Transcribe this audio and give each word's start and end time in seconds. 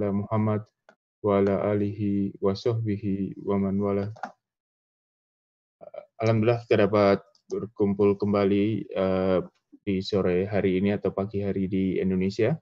ala 0.00 0.16
Muhammad 0.16 0.64
wa 1.20 1.44
ala 1.44 1.76
alihi 1.76 2.32
wa 2.40 2.56
sahbihi 2.56 3.36
wa 3.44 3.60
man 3.60 3.76
wala. 3.76 4.08
Alhamdulillah 6.16 6.64
kita 6.64 6.88
dapat 6.88 7.20
berkumpul 7.52 8.16
kembali 8.16 8.88
uh, 8.96 9.44
di 9.84 10.00
sore 10.00 10.48
hari 10.48 10.80
ini 10.80 10.96
atau 10.96 11.12
pagi 11.12 11.44
hari 11.44 11.68
di 11.68 12.00
Indonesia. 12.00 12.56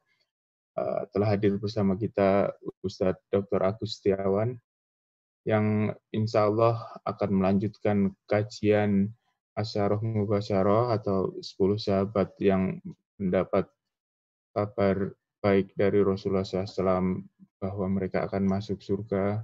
Uh, 0.75 1.07
telah 1.15 1.39
hadir 1.39 1.55
bersama 1.63 1.95
kita 1.95 2.51
Ustadz 2.83 3.23
Dr. 3.31 3.63
Agus 3.63 4.03
Setiawan 4.03 4.59
yang 5.47 5.95
insya 6.11 6.51
Allah 6.51 6.91
akan 7.07 7.39
melanjutkan 7.39 8.19
kajian 8.27 9.15
Asyaroh 9.55 10.03
Mubasyarah 10.03 10.99
atau 10.99 11.39
10 11.39 11.55
sahabat 11.79 12.35
yang 12.43 12.83
mendapat 13.15 13.71
kabar 14.51 15.15
baik 15.39 15.75
dari 15.79 16.03
Rasulullah 16.03 16.47
SAW 16.47 17.23
bahwa 17.59 17.87
mereka 17.91 18.27
akan 18.27 18.47
masuk 18.47 18.83
surga. 18.83 19.43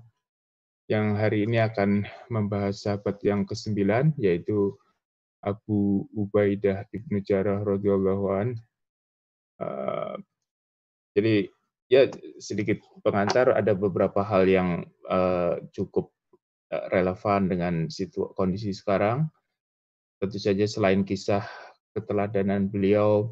Yang 0.85 1.07
hari 1.17 1.39
ini 1.49 1.59
akan 1.65 2.05
membahas 2.29 2.85
sahabat 2.85 3.23
yang 3.25 3.49
ke-9, 3.49 4.15
yaitu 4.21 4.77
Abu 5.41 6.09
Ubaidah 6.13 6.85
ibnu 6.93 7.25
Jarrah 7.25 7.65
radhiyallahu 7.65 8.25
an. 8.33 8.49
Uh, 9.61 10.17
jadi 11.15 11.49
ya 11.89 12.11
sedikit 12.41 12.83
pengantar 13.05 13.53
ada 13.53 13.73
beberapa 13.77 14.25
hal 14.25 14.49
yang 14.49 14.83
uh, 15.07 15.63
cukup 15.71 16.11
eh, 16.73 16.85
relevan 16.91 17.47
dengan 17.47 17.75
situ 17.93 18.33
kondisi 18.35 18.73
sekarang. 18.73 19.29
Tentu 20.19 20.41
saja 20.41 20.65
selain 20.65 21.05
kisah 21.05 21.45
keteladanan 21.95 22.73
beliau 22.73 23.31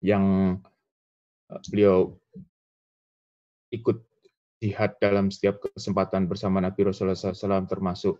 yang 0.00 0.56
beliau 1.70 2.18
ikut 3.70 3.98
jihad 4.62 4.96
dalam 4.98 5.28
setiap 5.28 5.60
kesempatan 5.60 6.26
bersama 6.26 6.64
Nabi 6.64 6.88
Rasulullah 6.88 7.18
SAW 7.18 7.68
termasuk 7.68 8.18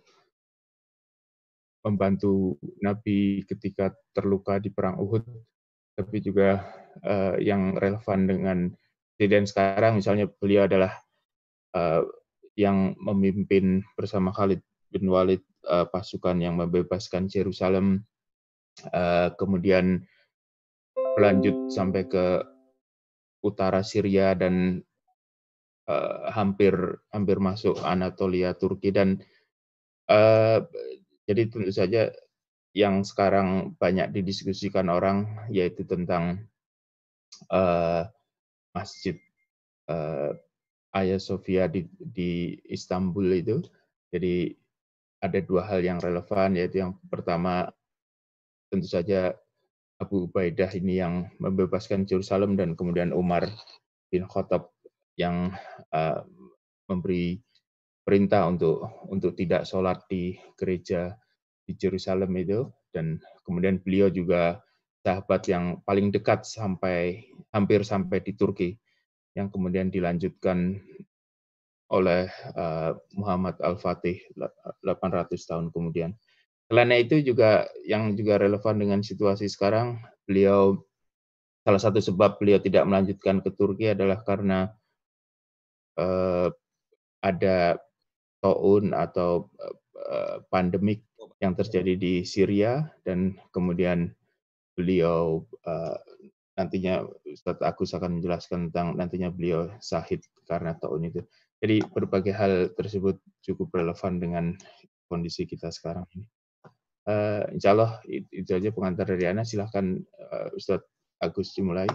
membantu 1.81 2.59
Nabi 2.83 3.47
ketika 3.47 3.95
terluka 4.11 4.59
di 4.59 4.69
perang 4.69 4.99
Uhud, 4.99 5.23
tapi 5.95 6.19
juga 6.19 6.61
uh, 7.01 7.39
yang 7.39 7.79
relevan 7.79 8.27
dengan 8.27 8.57
kejadian 9.15 9.47
sekarang, 9.47 9.97
misalnya 9.97 10.27
beliau 10.27 10.67
adalah 10.67 10.93
uh, 11.73 12.03
yang 12.59 12.93
memimpin 12.99 13.81
bersama 13.95 14.35
Khalid 14.35 14.59
bin 14.91 15.07
Walid 15.07 15.41
uh, 15.65 15.87
pasukan 15.87 16.37
yang 16.43 16.59
membebaskan 16.59 17.31
Yerusalem, 17.31 18.03
uh, 18.91 19.31
kemudian 19.39 20.03
berlanjut 21.17 21.71
sampai 21.71 22.05
ke 22.05 22.45
utara 23.43 23.85
Syria 23.85 24.33
dan 24.33 24.81
uh, 25.87 26.29
hampir 26.33 26.73
hampir 27.13 27.37
masuk 27.37 27.79
Anatolia 27.85 28.53
Turki 28.57 28.91
dan 28.91 29.21
uh, 30.09 30.61
jadi 31.27 31.41
tentu 31.51 31.71
saja 31.71 32.09
yang 32.77 33.01
sekarang 33.01 33.73
banyak 33.81 34.13
didiskusikan 34.13 34.87
orang 34.87 35.49
yaitu 35.49 35.81
tentang 35.83 36.45
uh, 37.49 38.05
masjid 38.71 39.17
uh, 39.89 40.37
Hagia 40.93 41.19
Sophia 41.21 41.65
di, 41.69 41.85
di 41.97 42.57
Istanbul 42.69 43.37
itu. 43.37 43.61
Jadi 44.09 44.55
ada 45.21 45.39
dua 45.41 45.65
hal 45.65 45.81
yang 45.81 45.97
relevan 45.97 46.53
yaitu 46.53 46.85
yang 46.85 46.93
pertama 47.09 47.69
tentu 48.69 48.87
saja 48.87 49.33
Abu 49.97 50.29
Ubaidah 50.29 50.69
ini 50.77 51.01
yang 51.01 51.29
membebaskan 51.41 52.05
Yerusalem 52.05 52.53
dan 52.53 52.77
kemudian 52.77 53.09
Umar 53.13 53.49
bin 54.13 54.29
Khattab 54.29 54.69
yang 55.17 55.53
uh, 55.89 56.21
memberi 56.85 57.41
perintah 58.05 58.45
untuk 58.47 58.87
untuk 59.09 59.33
tidak 59.33 59.65
sholat 59.65 60.05
di 60.07 60.37
gereja 60.55 61.17
di 61.67 61.75
Jerusalem 61.75 62.31
itu 62.39 62.69
dan 62.93 63.19
kemudian 63.43 63.81
beliau 63.83 64.07
juga 64.07 64.63
sahabat 65.03 65.43
yang 65.51 65.83
paling 65.83 66.13
dekat 66.13 66.47
sampai 66.47 67.27
hampir 67.51 67.83
sampai 67.83 68.23
di 68.23 68.37
Turki 68.37 68.77
yang 69.35 69.51
kemudian 69.51 69.91
dilanjutkan 69.91 70.79
oleh 71.87 72.27
uh, 72.55 72.91
Muhammad 73.15 73.55
Al-Fatih 73.63 74.19
800 74.83 75.31
tahun 75.39 75.71
kemudian. 75.71 76.11
Selain 76.67 76.91
itu 76.99 77.23
juga 77.23 77.63
yang 77.87 78.11
juga 78.19 78.43
relevan 78.43 78.75
dengan 78.75 78.99
situasi 78.99 79.47
sekarang, 79.47 80.03
beliau 80.27 80.83
salah 81.63 81.79
satu 81.79 82.03
sebab 82.03 82.39
beliau 82.39 82.59
tidak 82.59 82.83
melanjutkan 82.83 83.39
ke 83.39 83.55
Turki 83.55 83.91
adalah 83.95 84.19
karena 84.23 84.67
uh, 85.95 86.51
ada 87.23 87.79
taun 88.43 88.91
atau 88.91 89.47
uh, 89.95 90.43
pandemik 90.51 91.07
yang 91.39 91.55
terjadi 91.55 91.95
di 91.95 92.13
Syria 92.27 92.83
dan 93.07 93.39
kemudian 93.55 94.11
beliau 94.75 95.47
uh, 95.63 95.97
nantinya 96.59 97.05
Ustadz 97.23 97.63
Agus 97.63 97.95
akan 97.95 98.19
menjelaskan 98.19 98.69
tentang 98.69 98.97
nantinya 98.97 99.31
beliau 99.31 99.71
sahid 99.79 100.25
karena 100.49 100.75
tahun 100.75 101.13
itu. 101.13 101.21
Jadi 101.63 101.81
berbagai 101.89 102.33
hal 102.35 102.75
tersebut 102.75 103.17
cukup 103.41 103.73
relevan 103.73 104.19
dengan 104.21 104.45
kondisi 105.09 105.47
kita 105.47 105.71
sekarang 105.73 106.05
ini. 106.13 106.36
Uh, 107.07 107.47
insya 107.55 107.71
Allah 107.71 108.03
itu, 108.03 108.51
aja 108.51 108.67
pengantar 108.67 109.07
dari 109.07 109.31
Ana. 109.31 109.47
Silahkan 109.47 109.95
uh, 110.27 110.51
Ustadz 110.51 110.83
Agus 111.23 111.55
dimulai. 111.55 111.87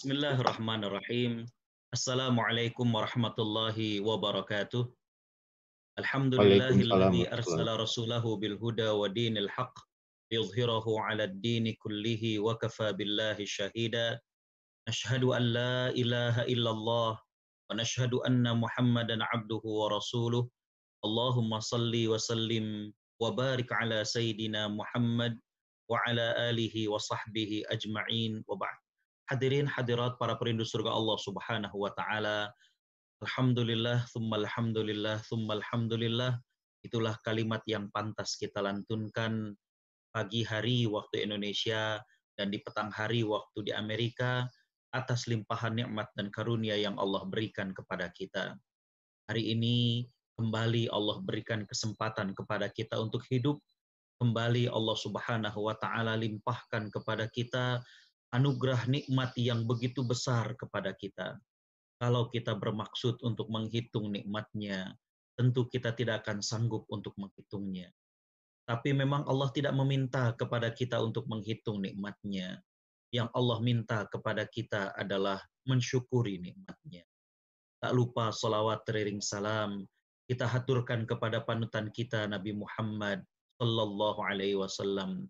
Bismillahirrahmanirrahim. 0.00 1.44
Assalamualaikum 1.92 2.88
warahmatullahi 2.88 4.00
wabarakatuh. 4.00 4.88
Alhamdulillahilladzi 6.00 7.28
arsala 7.28 7.76
rasulahu 7.76 8.40
bil 8.40 8.56
huda 8.56 8.96
wa 8.96 9.04
dinil 9.12 9.52
haqq 9.52 9.76
liyudhhirahu 10.32 10.96
'ala 10.96 11.28
ad-dini 11.28 11.76
kullihi 11.76 12.40
wa 12.40 12.56
kafa 12.56 12.96
billahi 12.96 13.44
shahida. 13.44 14.16
Ashhadu 14.88 15.36
an 15.36 15.44
la 15.52 15.92
ilaha 15.92 16.48
illallah 16.48 17.20
wa 17.20 17.72
nashhadu 17.76 18.24
anna 18.24 18.56
Muhammadan 18.56 19.20
'abduhu 19.20 19.68
wa 19.68 19.92
rasuluh. 19.92 20.48
Allahumma 21.04 21.60
salli 21.60 22.08
wa 22.08 22.16
sallim 22.16 22.96
wa 23.20 23.30
barik 23.36 23.68
'ala 23.68 24.02
sayyidina 24.02 24.72
Muhammad 24.72 25.36
wa 25.86 26.00
'ala 26.08 26.48
alihi 26.48 26.88
wa 26.88 26.96
sahbihi 26.96 27.68
ajma'in 27.68 28.40
wa 28.48 28.56
ba'd. 28.56 28.78
Hadirin 29.30 29.68
hadirat 29.68 30.18
para 30.18 30.34
perindu 30.34 30.66
surga 30.66 30.90
Allah 30.90 31.18
Subhanahu 31.20 31.76
wa 31.76 31.92
taala. 31.94 32.50
Alhamdulillah, 33.20 34.08
thumma 34.10 34.40
alhamdulillah, 34.40 35.20
thumma 35.28 35.60
alhamdulillah. 35.60 36.40
Itulah 36.80 37.14
kalimat 37.20 37.60
yang 37.68 37.92
pantas 37.92 38.40
kita 38.40 38.64
lantunkan 38.64 39.52
pagi 40.10 40.42
hari 40.42 40.88
waktu 40.88 41.28
Indonesia 41.28 42.00
dan 42.34 42.48
di 42.48 42.58
petang 42.64 42.88
hari 42.88 43.20
waktu 43.20 43.68
di 43.68 43.72
Amerika 43.76 44.48
atas 44.90 45.30
limpahan 45.30 45.78
nikmat 45.78 46.10
dan 46.18 46.32
karunia 46.34 46.74
yang 46.74 46.98
Allah 46.98 47.22
berikan 47.28 47.70
kepada 47.70 48.10
kita. 48.10 48.58
Hari 49.30 49.54
ini 49.54 50.02
kembali 50.40 50.88
Allah 50.88 51.20
berikan 51.20 51.68
kesempatan 51.68 52.32
kepada 52.32 52.72
kita 52.72 52.96
untuk 52.96 53.20
hidup. 53.28 53.60
Kembali 54.16 54.72
Allah 54.72 54.96
Subhanahu 54.96 55.68
wa 55.68 55.76
taala 55.76 56.16
limpahkan 56.16 56.88
kepada 56.88 57.28
kita 57.28 57.84
anugerah 58.32 58.88
nikmat 58.88 59.36
yang 59.36 59.68
begitu 59.68 60.00
besar 60.00 60.56
kepada 60.56 60.96
kita. 60.96 61.36
Kalau 62.00 62.32
kita 62.32 62.56
bermaksud 62.56 63.20
untuk 63.20 63.52
menghitung 63.52 64.08
nikmatnya, 64.08 64.96
tentu 65.36 65.68
kita 65.68 65.92
tidak 65.92 66.24
akan 66.24 66.40
sanggup 66.40 66.88
untuk 66.88 67.12
menghitungnya. 67.20 67.92
Tapi 68.64 68.96
memang 68.96 69.28
Allah 69.28 69.52
tidak 69.52 69.76
meminta 69.76 70.32
kepada 70.40 70.72
kita 70.72 71.04
untuk 71.04 71.28
menghitung 71.28 71.84
nikmatnya. 71.84 72.64
Yang 73.12 73.28
Allah 73.36 73.58
minta 73.60 74.08
kepada 74.08 74.48
kita 74.48 74.96
adalah 74.96 75.42
mensyukuri 75.68 76.40
nikmatnya. 76.40 77.04
Tak 77.80 77.92
lupa 77.92 78.32
salawat 78.32 78.80
teriring 78.88 79.20
salam 79.20 79.84
kita 80.30 80.46
haturkan 80.46 81.10
kepada 81.10 81.42
panutan 81.42 81.90
kita 81.90 82.30
Nabi 82.30 82.54
Muhammad 82.54 83.26
Sallallahu 83.58 84.22
Alaihi 84.22 84.54
Wasallam. 84.54 85.26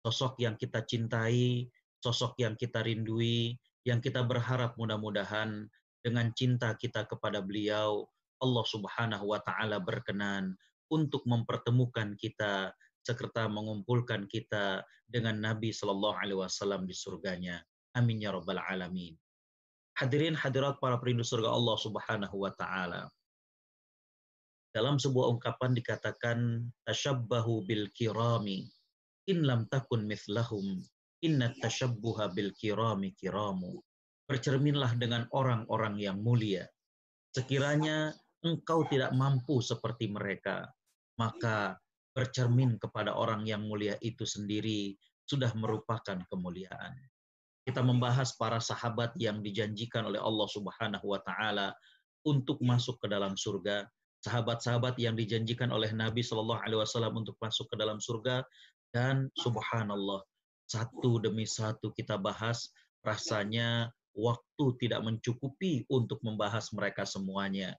Sosok 0.00 0.40
yang 0.40 0.56
kita 0.56 0.88
cintai, 0.88 1.68
sosok 2.00 2.40
yang 2.40 2.56
kita 2.56 2.80
rindui, 2.80 3.60
yang 3.84 4.00
kita 4.00 4.24
berharap 4.24 4.72
mudah-mudahan 4.80 5.68
dengan 6.00 6.32
cinta 6.32 6.72
kita 6.80 7.04
kepada 7.04 7.44
beliau, 7.44 8.08
Allah 8.40 8.64
Subhanahu 8.64 9.36
wa 9.36 9.40
taala 9.44 9.84
berkenan 9.84 10.56
untuk 10.88 11.28
mempertemukan 11.28 12.16
kita 12.16 12.72
serta 13.04 13.52
mengumpulkan 13.52 14.24
kita 14.32 14.80
dengan 15.04 15.36
Nabi 15.44 15.76
Shallallahu 15.76 16.16
alaihi 16.24 16.40
wasallam 16.40 16.88
di 16.88 16.96
surganya. 16.96 17.60
Amin 17.92 18.24
ya 18.24 18.32
rabbal 18.32 18.64
alamin. 18.64 19.12
Hadirin 20.00 20.32
hadirat 20.32 20.80
para 20.80 20.96
perindu 20.96 21.20
surga 21.20 21.52
Allah 21.52 21.76
Subhanahu 21.76 22.36
wa 22.48 22.52
taala. 22.56 23.12
Dalam 24.78 24.94
sebuah 24.94 25.34
ungkapan 25.34 25.74
dikatakan 25.74 26.62
tasyabbahu 26.86 27.66
bil 27.66 27.90
kirami 27.90 28.62
in 29.26 29.42
lam 29.42 29.66
takun 29.66 30.06
mithlahum 30.06 30.78
inna 31.18 31.50
tashabbuha 31.58 32.30
bil 32.30 32.54
kirami 32.54 33.10
kiramu. 33.18 33.82
bercerminlah 34.28 34.92
dengan 35.00 35.24
orang-orang 35.32 35.96
yang 35.96 36.20
mulia. 36.20 36.68
Sekiranya 37.32 38.12
engkau 38.44 38.84
tidak 38.84 39.16
mampu 39.16 39.64
seperti 39.64 40.12
mereka, 40.12 40.68
maka 41.16 41.80
bercermin 42.12 42.76
kepada 42.76 43.16
orang 43.16 43.48
yang 43.48 43.64
mulia 43.64 43.96
itu 44.04 44.28
sendiri 44.28 44.92
sudah 45.24 45.48
merupakan 45.56 46.20
kemuliaan. 46.28 46.92
Kita 47.64 47.80
membahas 47.80 48.36
para 48.36 48.60
sahabat 48.60 49.16
yang 49.16 49.40
dijanjikan 49.40 50.12
oleh 50.12 50.20
Allah 50.20 50.48
Subhanahu 50.52 51.08
wa 51.08 51.24
taala 51.24 51.72
untuk 52.28 52.60
masuk 52.60 53.00
ke 53.00 53.08
dalam 53.08 53.32
surga, 53.32 53.88
sahabat-sahabat 54.22 54.98
yang 54.98 55.14
dijanjikan 55.14 55.70
oleh 55.70 55.90
Nabi 55.94 56.26
Shallallahu 56.26 56.62
alaihi 56.62 56.80
wasallam 56.82 57.22
untuk 57.22 57.38
masuk 57.38 57.70
ke 57.70 57.76
dalam 57.78 58.02
surga 58.02 58.42
dan 58.90 59.30
subhanallah 59.38 60.24
satu 60.68 61.22
demi 61.22 61.48
satu 61.48 61.94
kita 61.96 62.20
bahas 62.20 62.68
rasanya 63.00 63.88
waktu 64.12 64.64
tidak 64.82 65.00
mencukupi 65.00 65.88
untuk 65.88 66.20
membahas 66.20 66.68
mereka 66.74 67.06
semuanya. 67.08 67.72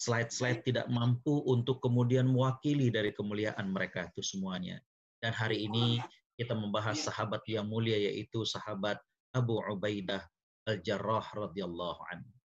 Slide-slide 0.00 0.64
tidak 0.64 0.88
mampu 0.88 1.44
untuk 1.44 1.84
kemudian 1.84 2.24
mewakili 2.24 2.88
dari 2.88 3.12
kemuliaan 3.12 3.68
mereka 3.68 4.08
itu 4.08 4.24
semuanya. 4.24 4.80
Dan 5.20 5.36
hari 5.36 5.68
ini 5.68 6.00
kita 6.40 6.56
membahas 6.56 7.04
sahabat 7.04 7.44
yang 7.44 7.68
mulia 7.68 8.00
yaitu 8.00 8.48
sahabat 8.48 8.96
Abu 9.36 9.60
Ubaidah 9.60 10.24
Al-Jarrah 10.64 11.28
radhiyallahu 11.36 12.00
anhu. 12.08 12.39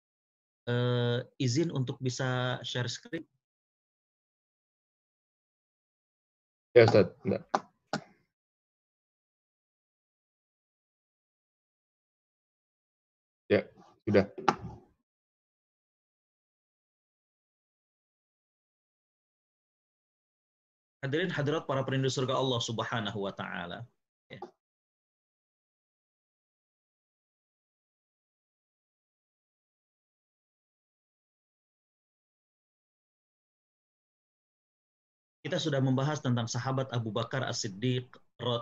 Uh, 0.64 1.20
izin 1.36 1.68
untuk 1.68 2.00
bisa 2.00 2.56
share 2.64 2.88
screen? 2.88 3.24
Ya, 6.72 6.88
Ustaz. 6.88 7.12
Sudah. 14.04 14.28
Hadirin 21.04 21.32
hadirat 21.32 21.64
para 21.68 21.84
perindu 21.84 22.08
surga 22.08 22.36
Allah 22.36 22.60
Subhanahu 22.60 23.18
wa 23.24 23.32
taala. 23.32 23.84
Kita 35.44 35.60
sudah 35.60 35.76
membahas 35.84 36.24
tentang 36.24 36.48
sahabat 36.48 36.88
Abu 36.96 37.12
Bakar 37.12 37.44
As-Siddiq, 37.44 38.08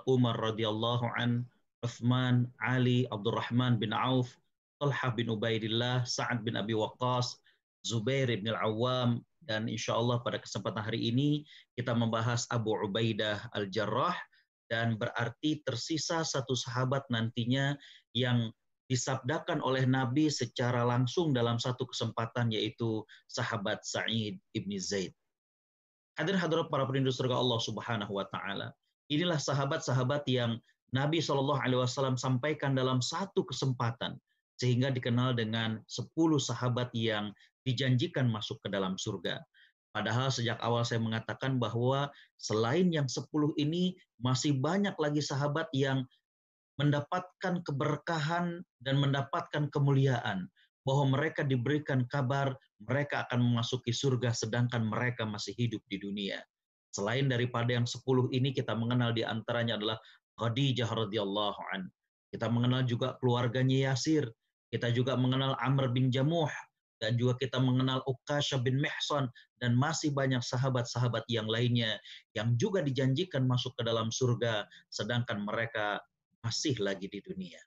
Umar 0.03 0.35
radhiyallahu 0.35 1.15
an, 1.15 1.47
Uthman, 1.79 2.51
Ali, 2.59 3.07
Abdurrahman 3.07 3.79
bin 3.79 3.95
Auf, 3.95 4.35
Talha 4.83 5.15
bin 5.15 5.31
Ubaidillah, 5.31 6.03
Sa'ad 6.03 6.43
bin 6.43 6.59
Abi 6.59 6.75
Waqqas, 6.75 7.39
Zubair 7.87 8.27
bin 8.35 8.51
Al-Awwam, 8.51 9.23
dan 9.47 9.71
insya 9.71 9.95
Allah 9.95 10.27
pada 10.27 10.43
kesempatan 10.43 10.83
hari 10.83 11.07
ini 11.07 11.47
kita 11.79 11.95
membahas 11.95 12.51
Abu 12.51 12.75
Ubaidah 12.75 13.47
Al-Jarrah, 13.55 14.19
dan 14.67 14.99
berarti 14.99 15.63
tersisa 15.63 16.27
satu 16.27 16.59
sahabat 16.59 17.07
nantinya 17.15 17.79
yang 18.11 18.51
disabdakan 18.91 19.63
oleh 19.63 19.87
Nabi 19.87 20.35
secara 20.35 20.83
langsung 20.83 21.31
dalam 21.31 21.63
satu 21.63 21.87
kesempatan 21.87 22.51
yaitu 22.51 23.07
sahabat 23.31 23.87
Sa'id 23.87 24.43
ibni 24.51 24.83
Zaid. 24.83 25.15
Hadir 26.21 26.37
hadirat 26.37 26.69
para 26.69 26.85
perindu 26.85 27.09
surga 27.09 27.41
Allah 27.41 27.57
Subhanahu 27.57 28.13
wa 28.21 28.27
taala. 28.29 28.77
Inilah 29.09 29.41
sahabat-sahabat 29.41 30.29
yang 30.29 30.61
Nabi 30.93 31.25
Shallallahu 31.25 31.57
alaihi 31.57 31.81
wasallam 31.81 32.21
sampaikan 32.21 32.77
dalam 32.77 33.01
satu 33.01 33.49
kesempatan 33.49 34.21
sehingga 34.61 34.93
dikenal 34.93 35.33
dengan 35.33 35.81
10 35.89 36.13
sahabat 36.37 36.93
yang 36.93 37.33
dijanjikan 37.65 38.29
masuk 38.29 38.61
ke 38.61 38.69
dalam 38.69 39.01
surga. 39.01 39.41
Padahal 39.93 40.29
sejak 40.29 40.61
awal 40.61 40.85
saya 40.85 41.01
mengatakan 41.01 41.57
bahwa 41.57 42.13
selain 42.37 42.93
yang 42.93 43.09
10 43.09 43.29
ini 43.57 43.97
masih 44.21 44.57
banyak 44.61 44.93
lagi 45.01 45.25
sahabat 45.25 45.69
yang 45.73 46.05
mendapatkan 46.77 47.61
keberkahan 47.65 48.61
dan 48.81 48.95
mendapatkan 49.01 49.69
kemuliaan 49.69 50.49
bahwa 50.83 51.15
mereka 51.19 51.47
diberikan 51.47 52.07
kabar 52.11 52.55
mereka 52.83 53.27
akan 53.27 53.41
memasuki 53.43 53.95
surga 53.95 54.35
sedangkan 54.35 54.83
mereka 54.87 55.23
masih 55.23 55.55
hidup 55.55 55.83
di 55.87 56.03
dunia. 56.03 56.43
Selain 56.93 57.25
daripada 57.31 57.73
yang 57.73 57.89
10 57.89 58.05
ini 58.35 58.53
kita 58.53 58.77
mengenal 58.77 59.17
di 59.17 59.25
antaranya 59.25 59.81
adalah 59.81 59.99
Khadijah 60.37 60.91
radhiyallahu 60.91 61.61
an. 61.73 61.89
Kita 62.29 62.49
mengenal 62.53 62.85
juga 62.85 63.17
keluarganya 63.21 63.93
Yasir, 63.93 64.29
kita 64.73 64.93
juga 64.93 65.17
mengenal 65.17 65.57
Amr 65.61 65.93
bin 65.93 66.09
Jamuh 66.13 66.49
dan 67.03 67.19
juga 67.19 67.35
kita 67.41 67.59
mengenal 67.59 67.99
Ukasha 68.07 68.63
bin 68.63 68.79
Mihsan 68.79 69.27
dan 69.59 69.75
masih 69.75 70.15
banyak 70.15 70.39
sahabat-sahabat 70.39 71.27
yang 71.27 71.51
lainnya 71.51 71.99
yang 72.33 72.55
juga 72.55 72.79
dijanjikan 72.81 73.43
masuk 73.43 73.75
ke 73.75 73.83
dalam 73.83 74.09
surga 74.15 74.65
sedangkan 74.89 75.43
mereka 75.43 75.99
masih 76.47 76.79
lagi 76.79 77.11
di 77.11 77.19
dunia. 77.19 77.59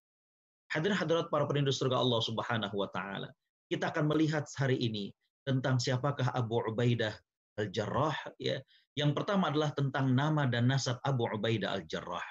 Hadirin 0.74 0.98
hadirat 0.98 1.28
para 1.30 1.46
perindu 1.46 1.70
surga 1.70 2.02
Allah 2.02 2.22
Subhanahu 2.24 2.76
wa 2.76 2.90
taala. 2.90 3.30
Kita 3.70 3.90
akan 3.94 4.12
melihat 4.14 4.46
hari 4.58 4.78
ini 4.82 5.14
tentang 5.46 5.78
siapakah 5.78 6.34
Abu 6.34 6.62
Ubaidah 6.66 7.14
Al-Jarrah 7.62 8.18
ya. 8.42 8.58
Yang 8.96 9.12
pertama 9.18 9.52
adalah 9.52 9.76
tentang 9.76 10.16
nama 10.16 10.48
dan 10.48 10.72
nasab 10.72 10.98
Abu 11.06 11.28
Ubaidah 11.28 11.76
Al-Jarrah. 11.76 12.26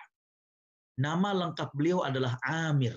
Nama 0.99 1.31
lengkap 1.35 1.75
beliau 1.75 2.07
adalah 2.07 2.39
Amir 2.47 2.95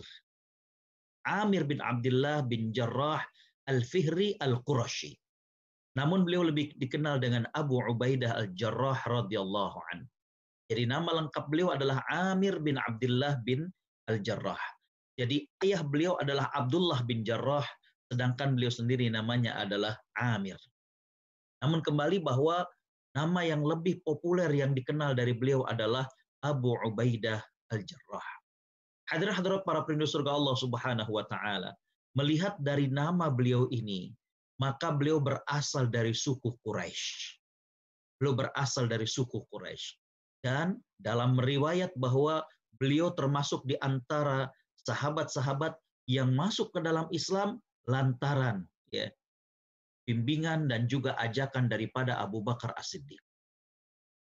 Amir 1.27 1.67
bin 1.67 1.83
Abdullah 1.83 2.39
bin 2.47 2.71
Jarrah 2.71 3.19
Al-Fihri 3.67 4.39
Al-Qurashi. 4.39 5.11
Namun 5.99 6.23
beliau 6.23 6.47
lebih 6.47 6.71
dikenal 6.79 7.19
dengan 7.19 7.43
Abu 7.51 7.83
Ubaidah 7.83 8.39
Al-Jarrah 8.39 9.03
radhiyallahu 9.03 9.77
an. 9.91 10.07
Jadi 10.71 10.87
nama 10.87 11.23
lengkap 11.23 11.51
beliau 11.51 11.75
adalah 11.75 11.99
Amir 12.07 12.63
bin 12.63 12.79
Abdullah 12.79 13.43
bin 13.43 13.67
Al-Jarrah. 14.07 14.76
Jadi 15.17 15.49
ayah 15.65 15.81
beliau 15.81 16.13
adalah 16.21 16.53
Abdullah 16.53 17.01
bin 17.09 17.25
Jarrah, 17.25 17.65
sedangkan 18.13 18.53
beliau 18.53 18.69
sendiri 18.69 19.09
namanya 19.09 19.57
adalah 19.57 19.97
Amir. 20.13 20.61
Namun 21.65 21.81
kembali 21.81 22.21
bahwa 22.21 22.61
nama 23.17 23.41
yang 23.41 23.65
lebih 23.65 24.05
populer 24.05 24.47
yang 24.53 24.77
dikenal 24.77 25.17
dari 25.17 25.33
beliau 25.33 25.65
adalah 25.65 26.05
Abu 26.45 26.77
Ubaidah 26.85 27.41
Al-Jarrah. 27.73 28.27
Hadirat 29.09 29.41
hadirat 29.41 29.61
para 29.65 29.81
perindu 29.81 30.05
surga 30.05 30.37
Allah 30.37 30.53
Subhanahu 30.53 31.11
wa 31.17 31.25
taala, 31.25 31.73
melihat 32.13 32.53
dari 32.61 32.85
nama 32.85 33.33
beliau 33.33 33.65
ini, 33.73 34.13
maka 34.61 34.93
beliau 34.93 35.17
berasal 35.17 35.89
dari 35.89 36.13
suku 36.13 36.53
Quraisy. 36.61 37.41
Beliau 38.21 38.35
berasal 38.37 38.85
dari 38.85 39.09
suku 39.09 39.47
Quraisy. 39.49 39.97
Dan 40.45 40.77
dalam 41.01 41.33
meriwayat 41.39 41.97
bahwa 41.97 42.45
beliau 42.77 43.09
termasuk 43.17 43.65
di 43.65 43.73
antara 43.81 44.45
sahabat-sahabat 44.87 45.75
yang 46.07 46.31
masuk 46.31 46.71
ke 46.71 46.79
dalam 46.79 47.11
Islam 47.11 47.59
lantaran 47.91 48.63
ya 48.95 49.11
bimbingan 50.07 50.71
dan 50.71 50.87
juga 50.87 51.19
ajakan 51.19 51.67
daripada 51.67 52.15
Abu 52.23 52.39
Bakar 52.39 52.71
As-Siddiq. 52.79 53.19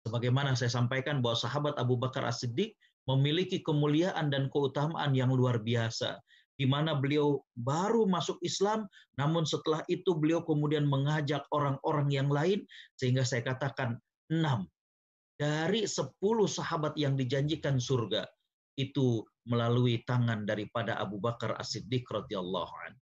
Sebagaimana 0.09 0.57
saya 0.57 0.73
sampaikan 0.73 1.21
bahwa 1.21 1.37
sahabat 1.37 1.77
Abu 1.77 1.93
Bakar 2.01 2.25
As-Siddiq 2.25 2.73
memiliki 3.05 3.61
kemuliaan 3.61 4.33
dan 4.33 4.49
keutamaan 4.49 5.13
yang 5.13 5.29
luar 5.29 5.61
biasa 5.61 6.17
di 6.59 6.67
mana 6.67 6.97
beliau 6.97 7.39
baru 7.55 8.03
masuk 8.03 8.35
Islam, 8.43 8.83
namun 9.15 9.47
setelah 9.47 9.79
itu 9.87 10.11
beliau 10.11 10.43
kemudian 10.43 10.83
mengajak 10.83 11.47
orang-orang 11.55 12.11
yang 12.11 12.27
lain, 12.27 12.67
sehingga 12.99 13.23
saya 13.23 13.47
katakan 13.47 13.95
enam 14.27 14.67
dari 15.39 15.87
sepuluh 15.87 16.51
sahabat 16.51 16.99
yang 16.99 17.15
dijanjikan 17.15 17.79
surga 17.79 18.27
itu 18.75 19.23
melalui 19.49 20.05
tangan 20.05 20.45
daripada 20.45 20.95
Abu 21.01 21.17
Bakar 21.17 21.57
As-Siddiq 21.57 22.05
radhiyallahu 22.07 22.73
anhu. 22.85 23.01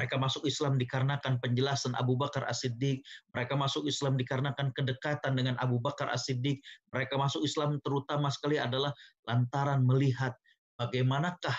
Mereka 0.00 0.16
masuk 0.16 0.48
Islam 0.48 0.80
dikarenakan 0.80 1.38
penjelasan 1.38 1.92
Abu 1.94 2.16
Bakar 2.16 2.48
As-Siddiq. 2.48 3.04
Mereka 3.36 3.54
masuk 3.54 3.84
Islam 3.84 4.16
dikarenakan 4.16 4.72
kedekatan 4.72 5.36
dengan 5.36 5.54
Abu 5.60 5.78
Bakar 5.78 6.08
As-Siddiq. 6.10 6.58
Mereka 6.90 7.14
masuk 7.20 7.44
Islam 7.44 7.76
terutama 7.84 8.32
sekali 8.32 8.56
adalah 8.56 8.90
lantaran 9.28 9.84
melihat 9.84 10.32
bagaimanakah 10.80 11.54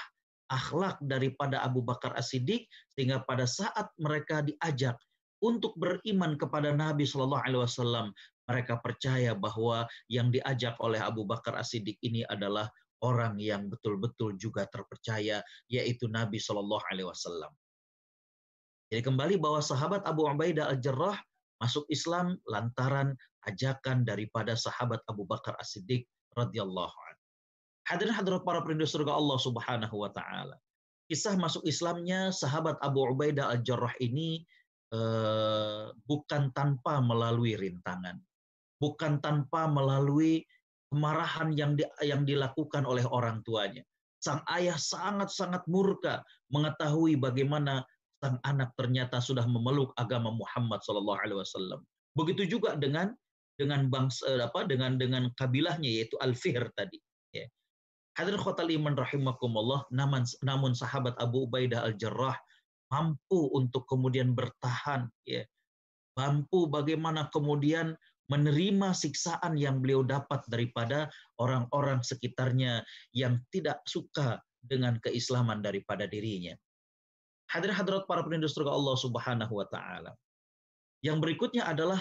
akhlak 0.49 0.97
daripada 1.05 1.61
Abu 1.61 1.85
Bakar 1.85 2.17
As-Siddiq 2.17 2.67
sehingga 2.91 3.21
pada 3.23 3.45
saat 3.45 3.87
mereka 4.01 4.41
diajak 4.43 4.97
untuk 5.39 5.77
beriman 5.79 6.35
kepada 6.35 6.75
Nabi 6.75 7.03
Shallallahu 7.07 7.43
Alaihi 7.47 7.63
Wasallam, 7.63 8.11
mereka 8.47 8.79
percaya 8.79 9.31
bahwa 9.35 9.87
yang 10.11 10.31
diajak 10.31 10.75
oleh 10.83 10.99
Abu 10.99 11.23
Bakar 11.23 11.55
As-Siddiq 11.55 11.95
ini 12.03 12.27
adalah 12.27 12.67
orang 13.03 13.35
yang 13.37 13.67
betul-betul 13.67 14.39
juga 14.39 14.65
terpercaya, 14.71 15.43
yaitu 15.67 16.07
Nabi 16.07 16.39
Shallallahu 16.39 16.83
Alaihi 16.89 17.07
Wasallam. 17.11 17.51
Jadi 18.89 19.03
kembali 19.03 19.35
bahwa 19.37 19.59
sahabat 19.59 20.07
Abu 20.07 20.23
Ubaidah 20.23 20.71
Al-Jarrah 20.71 21.19
masuk 21.59 21.83
Islam 21.91 22.39
lantaran 22.47 23.15
ajakan 23.49 24.07
daripada 24.07 24.55
sahabat 24.55 25.03
Abu 25.11 25.27
Bakar 25.27 25.57
As-Siddiq 25.59 26.07
radhiyallahu 26.37 26.93
anhu. 26.93 27.23
Hadirin 27.83 28.15
hadirat 28.15 28.47
para 28.47 28.63
perindu 28.63 28.87
surga 28.87 29.11
Allah 29.11 29.37
Subhanahu 29.39 29.95
wa 29.99 30.11
taala. 30.11 30.55
kisah 31.11 31.35
masuk 31.35 31.67
Islamnya 31.67 32.31
sahabat 32.31 32.79
Abu 32.79 33.03
Ubaidah 33.03 33.51
al-Jarrah 33.51 33.91
ini 33.99 34.39
eh, 34.95 35.85
bukan 36.07 36.49
tanpa 36.55 37.03
melalui 37.03 37.59
rintangan, 37.59 38.17
bukan 38.79 39.19
tanpa 39.19 39.67
melalui 39.67 40.47
kemarahan 40.93 41.49
yang 41.57 41.73
di, 41.73 41.81
yang 42.05 42.21
dilakukan 42.21 42.85
oleh 42.85 43.01
orang 43.09 43.41
tuanya. 43.41 43.81
Sang 44.21 44.45
ayah 44.53 44.77
sangat-sangat 44.77 45.65
murka 45.65 46.21
mengetahui 46.53 47.17
bagaimana 47.17 47.81
sang 48.21 48.37
anak 48.45 48.71
ternyata 48.77 49.17
sudah 49.19 49.43
memeluk 49.49 49.91
agama 49.97 50.29
Muhammad 50.31 50.79
Shallallahu 50.85 51.19
Alaihi 51.19 51.41
Wasallam. 51.41 51.81
Begitu 52.13 52.55
juga 52.55 52.77
dengan 52.77 53.11
dengan 53.57 53.89
bangsa 53.89 54.23
eh, 54.29 54.41
apa 54.45 54.69
dengan 54.69 54.95
dengan 54.95 55.33
kabilahnya 55.33 55.89
yaitu 55.89 56.15
Al-Fihr 56.21 56.69
tadi. 56.77 57.01
Ya. 57.33 57.49
Hadirin 58.13 58.39
khotal 58.39 58.69
iman 58.69 58.93
rahimakumullah, 58.93 59.89
namun, 59.89 60.21
namun 60.45 60.77
sahabat 60.77 61.17
Abu 61.17 61.49
Ubaidah 61.49 61.81
Al-Jarrah 61.81 62.37
mampu 62.93 63.49
untuk 63.57 63.89
kemudian 63.89 64.37
bertahan 64.37 65.09
ya. 65.25 65.41
Mampu 66.13 66.69
bagaimana 66.69 67.25
kemudian 67.33 67.97
menerima 68.31 68.95
siksaan 68.95 69.59
yang 69.59 69.83
beliau 69.83 70.03
dapat 70.05 70.43
daripada 70.47 71.11
orang-orang 71.39 71.99
sekitarnya 71.99 72.83
yang 73.11 73.39
tidak 73.51 73.83
suka 73.83 74.39
dengan 74.63 74.95
keislaman 75.03 75.59
daripada 75.59 76.07
dirinya. 76.07 76.55
Hadirin 77.51 77.75
hadirat 77.75 78.07
para 78.07 78.23
penindas 78.23 78.55
surga 78.55 78.71
Allah 78.71 78.95
Subhanahu 78.95 79.53
wa 79.59 79.67
taala. 79.67 80.11
Yang 81.03 81.17
berikutnya 81.19 81.67
adalah 81.67 81.99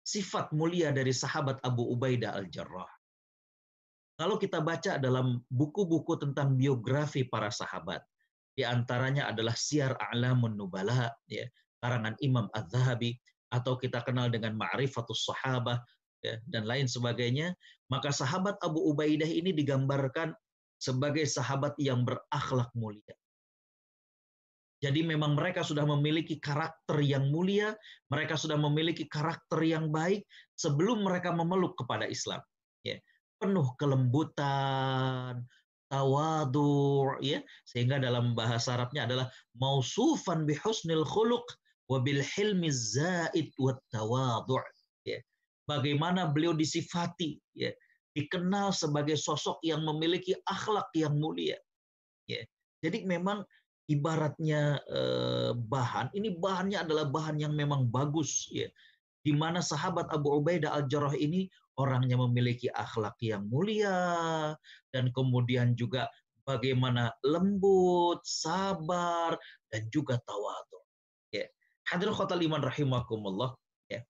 sifat 0.00 0.50
mulia 0.56 0.90
dari 0.96 1.12
sahabat 1.12 1.60
Abu 1.60 1.84
Ubaidah 1.92 2.34
Al-Jarrah. 2.40 2.88
Kalau 4.16 4.36
kita 4.40 4.60
baca 4.60 4.96
dalam 4.96 5.40
buku-buku 5.48 6.16
tentang 6.20 6.56
biografi 6.56 7.24
para 7.24 7.52
sahabat, 7.52 8.04
di 8.56 8.64
antaranya 8.64 9.32
adalah 9.32 9.56
Syiar 9.56 9.96
A'lamun 9.96 10.56
Nubala, 10.56 11.08
ya, 11.24 11.48
karangan 11.80 12.16
Imam 12.20 12.48
Az-Zahabi, 12.52 13.16
atau 13.50 13.74
kita 13.76 14.02
kenal 14.06 14.30
dengan 14.30 14.54
Ma'rifatus 14.54 15.26
Sahabah 15.26 15.82
ya, 16.22 16.38
dan 16.46 16.64
lain 16.64 16.86
sebagainya, 16.86 17.52
maka 17.90 18.14
sahabat 18.14 18.56
Abu 18.62 18.80
Ubaidah 18.94 19.28
ini 19.28 19.50
digambarkan 19.50 20.32
sebagai 20.80 21.26
sahabat 21.28 21.76
yang 21.76 22.06
berakhlak 22.06 22.70
mulia. 22.72 23.12
Jadi 24.80 25.04
memang 25.04 25.36
mereka 25.36 25.60
sudah 25.60 25.84
memiliki 25.84 26.40
karakter 26.40 27.04
yang 27.04 27.28
mulia, 27.28 27.76
mereka 28.08 28.40
sudah 28.40 28.56
memiliki 28.56 29.04
karakter 29.04 29.60
yang 29.60 29.92
baik 29.92 30.24
sebelum 30.56 31.04
mereka 31.04 31.36
memeluk 31.36 31.76
kepada 31.76 32.08
Islam. 32.08 32.40
Ya, 32.80 32.96
penuh 33.36 33.76
kelembutan, 33.76 35.44
tawadu, 35.92 37.12
ya, 37.20 37.44
sehingga 37.68 38.00
dalam 38.00 38.32
bahasa 38.32 38.80
Arabnya 38.80 39.04
adalah 39.04 39.28
mausufan 39.52 40.48
bihusnil 40.48 41.04
khuluq 41.04 41.44
wabil 41.90 42.22
hilmi 42.22 42.70
zaid 42.70 43.50
wa 43.58 43.74
tawadu' 43.90 44.62
ya. 45.02 45.18
Bagaimana 45.66 46.30
beliau 46.30 46.54
disifati 46.54 47.42
ya, 47.58 47.74
dikenal 48.14 48.70
sebagai 48.70 49.18
sosok 49.18 49.58
yang 49.66 49.82
memiliki 49.82 50.38
akhlak 50.46 50.86
yang 50.94 51.18
mulia. 51.18 51.58
Ya. 52.30 52.46
Jadi 52.80 53.02
memang 53.06 53.42
ibaratnya 53.90 54.78
eh, 54.86 55.52
bahan, 55.54 56.14
ini 56.14 56.38
bahannya 56.38 56.86
adalah 56.86 57.10
bahan 57.10 57.42
yang 57.42 57.54
memang 57.58 57.90
bagus 57.90 58.46
ya. 58.54 58.70
Di 59.20 59.36
mana 59.36 59.60
sahabat 59.60 60.08
Abu 60.14 60.40
Ubaidah 60.40 60.72
Al-Jarrah 60.72 61.12
ini 61.18 61.50
orangnya 61.76 62.16
memiliki 62.16 62.72
akhlak 62.72 63.20
yang 63.20 63.44
mulia 63.52 64.56
dan 64.94 65.12
kemudian 65.12 65.76
juga 65.76 66.08
bagaimana 66.48 67.12
lembut, 67.20 68.24
sabar 68.24 69.36
dan 69.68 69.82
juga 69.92 70.16
tawadu. 70.24 70.80
Hadirin 71.90 72.14
khotal 72.14 72.38
iman 72.46 72.62
rahimakumullah. 72.62 73.50
Ya. 73.90 74.06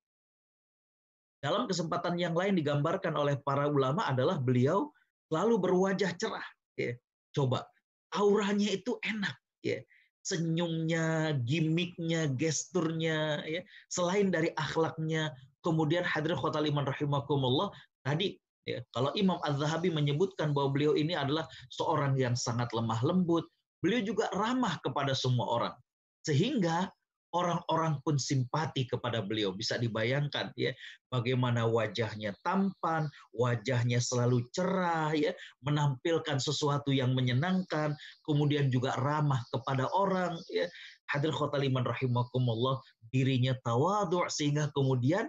Dalam 1.40 1.64
kesempatan 1.64 2.20
yang 2.20 2.36
lain 2.36 2.60
digambarkan 2.60 3.16
oleh 3.16 3.40
para 3.40 3.64
ulama 3.72 4.04
adalah 4.04 4.36
beliau 4.36 4.92
selalu 5.32 5.56
berwajah 5.56 6.12
cerah. 6.20 6.44
Ya. 6.76 7.00
Coba, 7.32 7.64
auranya 8.12 8.68
itu 8.68 9.00
enak. 9.00 9.32
Ya. 9.64 9.80
Senyumnya, 10.20 11.32
gimmicknya, 11.48 12.28
gesturnya, 12.36 13.40
ya. 13.48 13.64
selain 13.88 14.28
dari 14.28 14.52
akhlaknya, 14.52 15.32
kemudian 15.64 16.04
hadirin 16.04 16.36
khotal 16.36 16.68
iman 16.68 16.84
rahimakumullah, 16.84 17.72
tadi 18.04 18.36
ya, 18.68 18.84
kalau 18.92 19.08
Imam 19.16 19.40
Az-Zahabi 19.40 19.88
menyebutkan 19.88 20.52
bahwa 20.52 20.76
beliau 20.76 20.92
ini 20.92 21.16
adalah 21.16 21.48
seorang 21.72 22.20
yang 22.20 22.36
sangat 22.36 22.68
lemah 22.76 23.00
lembut, 23.00 23.48
beliau 23.80 24.04
juga 24.04 24.28
ramah 24.36 24.76
kepada 24.84 25.16
semua 25.16 25.48
orang. 25.48 25.74
Sehingga 26.20 26.92
orang-orang 27.30 28.02
pun 28.02 28.18
simpati 28.18 28.86
kepada 28.86 29.22
beliau. 29.22 29.54
Bisa 29.54 29.78
dibayangkan 29.78 30.50
ya 30.58 30.74
bagaimana 31.10 31.66
wajahnya 31.66 32.34
tampan, 32.42 33.06
wajahnya 33.34 34.02
selalu 34.02 34.46
cerah 34.50 35.14
ya, 35.14 35.32
menampilkan 35.62 36.38
sesuatu 36.42 36.90
yang 36.90 37.14
menyenangkan, 37.14 37.94
kemudian 38.26 38.68
juga 38.70 38.94
ramah 38.98 39.40
kepada 39.54 39.86
orang 39.94 40.34
ya. 40.50 40.66
Hadir 41.10 41.34
khotaliman 41.34 41.82
rahimakumullah, 41.82 42.78
dirinya 43.10 43.54
tawadhu 43.66 44.30
sehingga 44.30 44.70
kemudian 44.70 45.26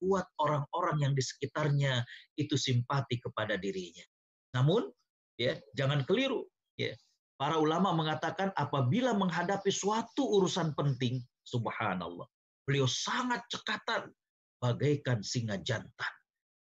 buat 0.00 0.26
orang-orang 0.42 1.04
yang 1.04 1.12
di 1.14 1.22
sekitarnya 1.22 2.02
itu 2.34 2.56
simpati 2.58 3.20
kepada 3.20 3.60
dirinya. 3.60 4.02
Namun 4.56 4.88
ya 5.36 5.56
jangan 5.78 6.04
keliru 6.04 6.44
ya 6.76 6.92
Para 7.42 7.58
ulama 7.58 7.90
mengatakan 7.90 8.54
apabila 8.54 9.18
menghadapi 9.18 9.74
suatu 9.74 10.22
urusan 10.38 10.78
penting, 10.78 11.18
subhanallah, 11.42 12.22
beliau 12.62 12.86
sangat 12.86 13.42
cekatan 13.50 14.14
bagaikan 14.62 15.26
singa 15.26 15.58
jantan. 15.58 16.14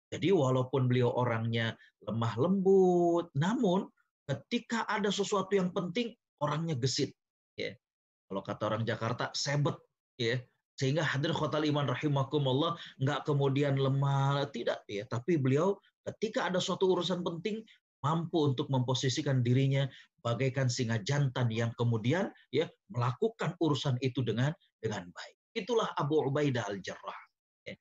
Jadi 0.10 0.34
walaupun 0.34 0.90
beliau 0.90 1.14
orangnya 1.14 1.78
lemah 2.02 2.34
lembut, 2.34 3.30
namun 3.38 3.86
ketika 4.26 4.90
ada 4.90 5.14
sesuatu 5.14 5.54
yang 5.54 5.70
penting, 5.70 6.18
orangnya 6.42 6.74
gesit. 6.74 7.14
Ya. 7.54 7.78
Kalau 8.26 8.42
kata 8.42 8.74
orang 8.74 8.82
Jakarta, 8.82 9.30
sebet. 9.38 9.78
Ya. 10.18 10.42
Sehingga 10.82 11.06
hadir 11.06 11.30
khotal 11.38 11.62
iman 11.62 11.94
rahimakumullah 11.94 12.74
nggak 12.98 13.30
kemudian 13.30 13.78
lemah, 13.78 14.50
tidak. 14.50 14.82
ya 14.90 15.06
Tapi 15.06 15.38
beliau 15.38 15.78
ketika 16.10 16.50
ada 16.50 16.58
suatu 16.58 16.90
urusan 16.90 17.22
penting, 17.22 17.62
mampu 18.02 18.54
untuk 18.54 18.68
memposisikan 18.74 19.46
dirinya 19.46 19.86
bagaikan 20.22 20.70
singa 20.70 21.02
jantan 21.02 21.50
yang 21.50 21.74
kemudian 21.78 22.30
ya 22.54 22.70
melakukan 22.94 23.58
urusan 23.58 23.98
itu 24.02 24.22
dengan 24.22 24.54
dengan 24.82 25.10
baik. 25.10 25.36
Itulah 25.54 25.94
Abu 25.98 26.22
Ubaidah 26.26 26.66
al-Jarrah. 26.70 27.20
Ya. 27.66 27.76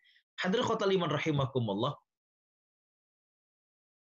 Hadir 0.44 0.64
liman 0.64 1.12
rahimakumullah. 1.12 1.96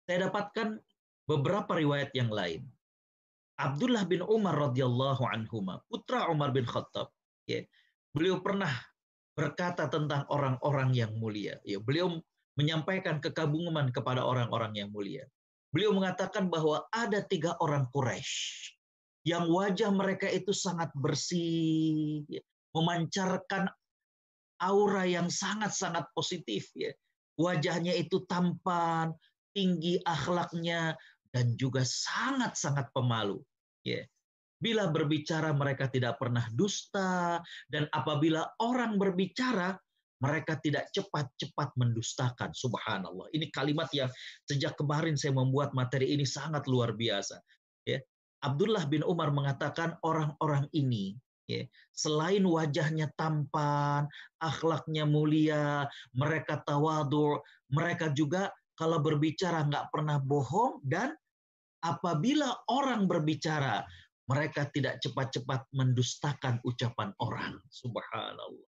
Saya 0.07 0.27
dapatkan 0.27 0.81
beberapa 1.29 1.77
riwayat 1.77 2.09
yang 2.17 2.33
lain. 2.33 2.65
Abdullah 3.59 4.07
bin 4.07 4.23
Umar 4.23 4.55
radhiyallahu 4.71 5.21
anhuma, 5.27 5.83
putra 5.91 6.31
Umar 6.31 6.55
bin 6.55 6.63
Khattab, 6.63 7.11
ya, 7.43 7.59
beliau 8.15 8.39
pernah 8.39 8.71
berkata 9.35 9.91
tentang 9.91 10.23
orang-orang 10.31 10.95
yang 10.95 11.11
mulia. 11.19 11.59
Ya, 11.67 11.77
beliau 11.77 12.23
menyampaikan 12.55 13.19
kekaguman 13.19 13.91
kepada 13.91 14.23
orang-orang 14.23 14.79
yang 14.79 14.89
mulia. 14.89 15.27
Beliau 15.69 15.93
mengatakan 15.93 16.49
bahwa 16.49 16.89
ada 16.89 17.21
tiga 17.21 17.53
orang 17.61 17.85
Quraisy 17.93 18.73
yang 19.27 19.45
wajah 19.51 19.93
mereka 19.93 20.25
itu 20.25 20.49
sangat 20.49 20.89
bersih, 20.97 22.25
memancarkan 22.73 23.69
aura 24.59 25.05
yang 25.05 25.29
sangat-sangat 25.29 26.09
positif. 26.17 26.73
Ya. 26.73 26.91
Wajahnya 27.39 27.95
itu 27.95 28.25
tampan, 28.25 29.13
tinggi 29.53 30.01
akhlaknya, 30.03 30.97
dan 31.29 31.53
juga 31.55 31.85
sangat-sangat 31.85 32.89
pemalu. 32.91 33.39
Ya. 33.85 34.03
Bila 34.59 34.91
berbicara 34.91 35.55
mereka 35.55 35.87
tidak 35.87 36.19
pernah 36.19 36.43
dusta, 36.51 37.39
dan 37.71 37.87
apabila 37.95 38.43
orang 38.59 38.99
berbicara 38.99 39.79
mereka 40.19 40.59
tidak 40.59 40.91
cepat-cepat 40.91 41.73
mendustakan. 41.79 42.51
Subhanallah. 42.51 43.31
Ini 43.31 43.47
kalimat 43.55 43.87
yang 43.95 44.11
sejak 44.43 44.75
kemarin 44.75 45.15
saya 45.15 45.31
membuat 45.31 45.71
materi 45.71 46.11
ini 46.11 46.27
sangat 46.27 46.67
luar 46.67 46.93
biasa. 46.93 47.39
Ya. 47.87 48.03
Abdullah 48.39 48.87
bin 48.87 49.03
Umar 49.03 49.35
mengatakan 49.35 49.99
orang-orang 50.03 50.67
ini 50.71 51.15
ya, 51.47 51.67
selain 51.91 52.47
wajahnya 52.47 53.11
tampan, 53.19 54.07
akhlaknya 54.39 55.03
mulia, 55.03 55.87
mereka 56.15 56.63
tawadu, 56.63 57.39
mereka 57.71 58.11
juga 58.15 58.51
kalau 58.79 59.03
berbicara 59.03 59.67
nggak 59.67 59.91
pernah 59.91 60.23
bohong 60.23 60.79
dan 60.87 61.11
apabila 61.83 62.63
orang 62.71 63.11
berbicara 63.11 63.83
mereka 64.27 64.71
tidak 64.71 65.03
cepat-cepat 65.03 65.67
mendustakan 65.75 66.63
ucapan 66.63 67.11
orang. 67.19 67.59
Subhanallah. 67.67 68.67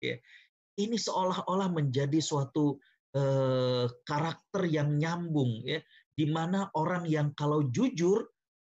Ya 0.00 0.16
ini 0.76 0.96
seolah-olah 1.00 1.72
menjadi 1.72 2.20
suatu 2.20 2.76
eh, 3.16 3.86
karakter 4.04 4.68
yang 4.68 4.96
nyambung 5.00 5.64
ya 5.64 5.80
di 6.16 6.28
mana 6.28 6.68
orang 6.76 7.04
yang 7.04 7.32
kalau 7.36 7.64
jujur 7.68 8.24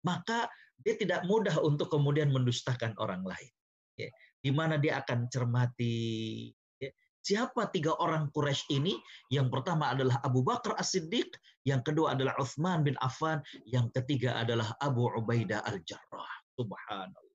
maka 0.05 0.49
dia 0.81 0.95
tidak 0.97 1.25
mudah 1.25 1.57
untuk 1.61 1.89
kemudian 1.89 2.29
mendustakan 2.29 2.93
orang 3.01 3.25
lain. 3.25 3.53
Ya, 3.97 4.09
di 4.39 4.53
mana 4.53 4.77
dia 4.77 5.01
akan 5.01 5.25
cermati 5.27 6.47
ya, 6.77 6.89
siapa 7.25 7.67
tiga 7.73 7.97
orang 7.97 8.29
Quraisy 8.29 8.77
ini? 8.77 8.93
Yang 9.33 9.47
pertama 9.57 9.91
adalah 9.91 10.21
Abu 10.21 10.45
Bakar 10.45 10.77
As-Siddiq, 10.77 11.33
yang 11.65 11.81
kedua 11.81 12.13
adalah 12.13 12.37
Uthman 12.37 12.85
bin 12.85 12.93
Affan, 13.01 13.41
yang 13.65 13.89
ketiga 13.89 14.37
adalah 14.37 14.71
Abu 14.79 15.09
Ubaidah 15.09 15.65
Al-Jarrah. 15.65 16.33
Subhanallah. 16.55 17.26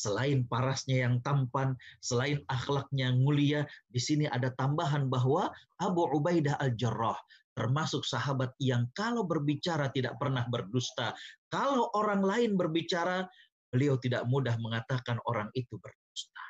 Selain 0.00 0.48
parasnya 0.48 1.04
yang 1.04 1.20
tampan, 1.20 1.76
selain 2.00 2.40
akhlaknya 2.48 3.12
mulia, 3.12 3.68
di 3.92 4.00
sini 4.00 4.24
ada 4.32 4.48
tambahan 4.56 5.12
bahwa 5.12 5.52
Abu 5.76 6.08
Ubaidah 6.08 6.56
Al-Jarrah 6.56 7.20
termasuk 7.52 8.08
sahabat 8.08 8.56
yang 8.56 8.88
kalau 8.96 9.28
berbicara 9.28 9.92
tidak 9.92 10.16
pernah 10.16 10.48
berdusta. 10.48 11.12
Kalau 11.52 11.92
orang 11.92 12.24
lain 12.24 12.56
berbicara, 12.56 13.28
beliau 13.68 14.00
tidak 14.00 14.24
mudah 14.24 14.56
mengatakan 14.56 15.20
orang 15.28 15.52
itu 15.52 15.76
berdusta. 15.76 16.44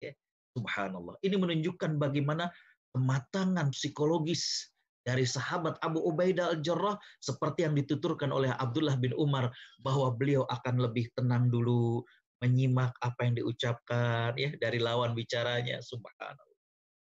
Ya, 0.00 0.16
subhanallah. 0.56 1.20
Ini 1.20 1.36
menunjukkan 1.36 2.00
bagaimana 2.00 2.48
kematangan 2.96 3.76
psikologis 3.76 4.72
dari 5.04 5.22
sahabat 5.22 5.76
Abu 5.84 6.02
Ubaidah 6.02 6.56
al-Jarrah 6.56 6.96
seperti 7.20 7.62
yang 7.62 7.76
dituturkan 7.76 8.32
oleh 8.34 8.50
Abdullah 8.56 8.96
bin 8.98 9.14
Umar 9.14 9.52
bahwa 9.78 10.10
beliau 10.10 10.42
akan 10.50 10.82
lebih 10.82 11.12
tenang 11.14 11.46
dulu, 11.46 12.02
menyimak 12.44 12.92
apa 13.00 13.20
yang 13.24 13.34
diucapkan 13.40 14.36
ya 14.36 14.52
dari 14.60 14.78
lawan 14.80 15.16
bicaranya 15.16 15.80
subhanallah. 15.80 16.60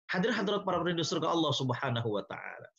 Hadir 0.09 0.33
hadirat 0.33 0.67
para 0.67 0.81
perindu 0.81 1.05
surga 1.07 1.31
Allah 1.31 1.53
subhanahu 1.55 2.09
wa 2.09 2.23
ta'ala. 2.25 2.69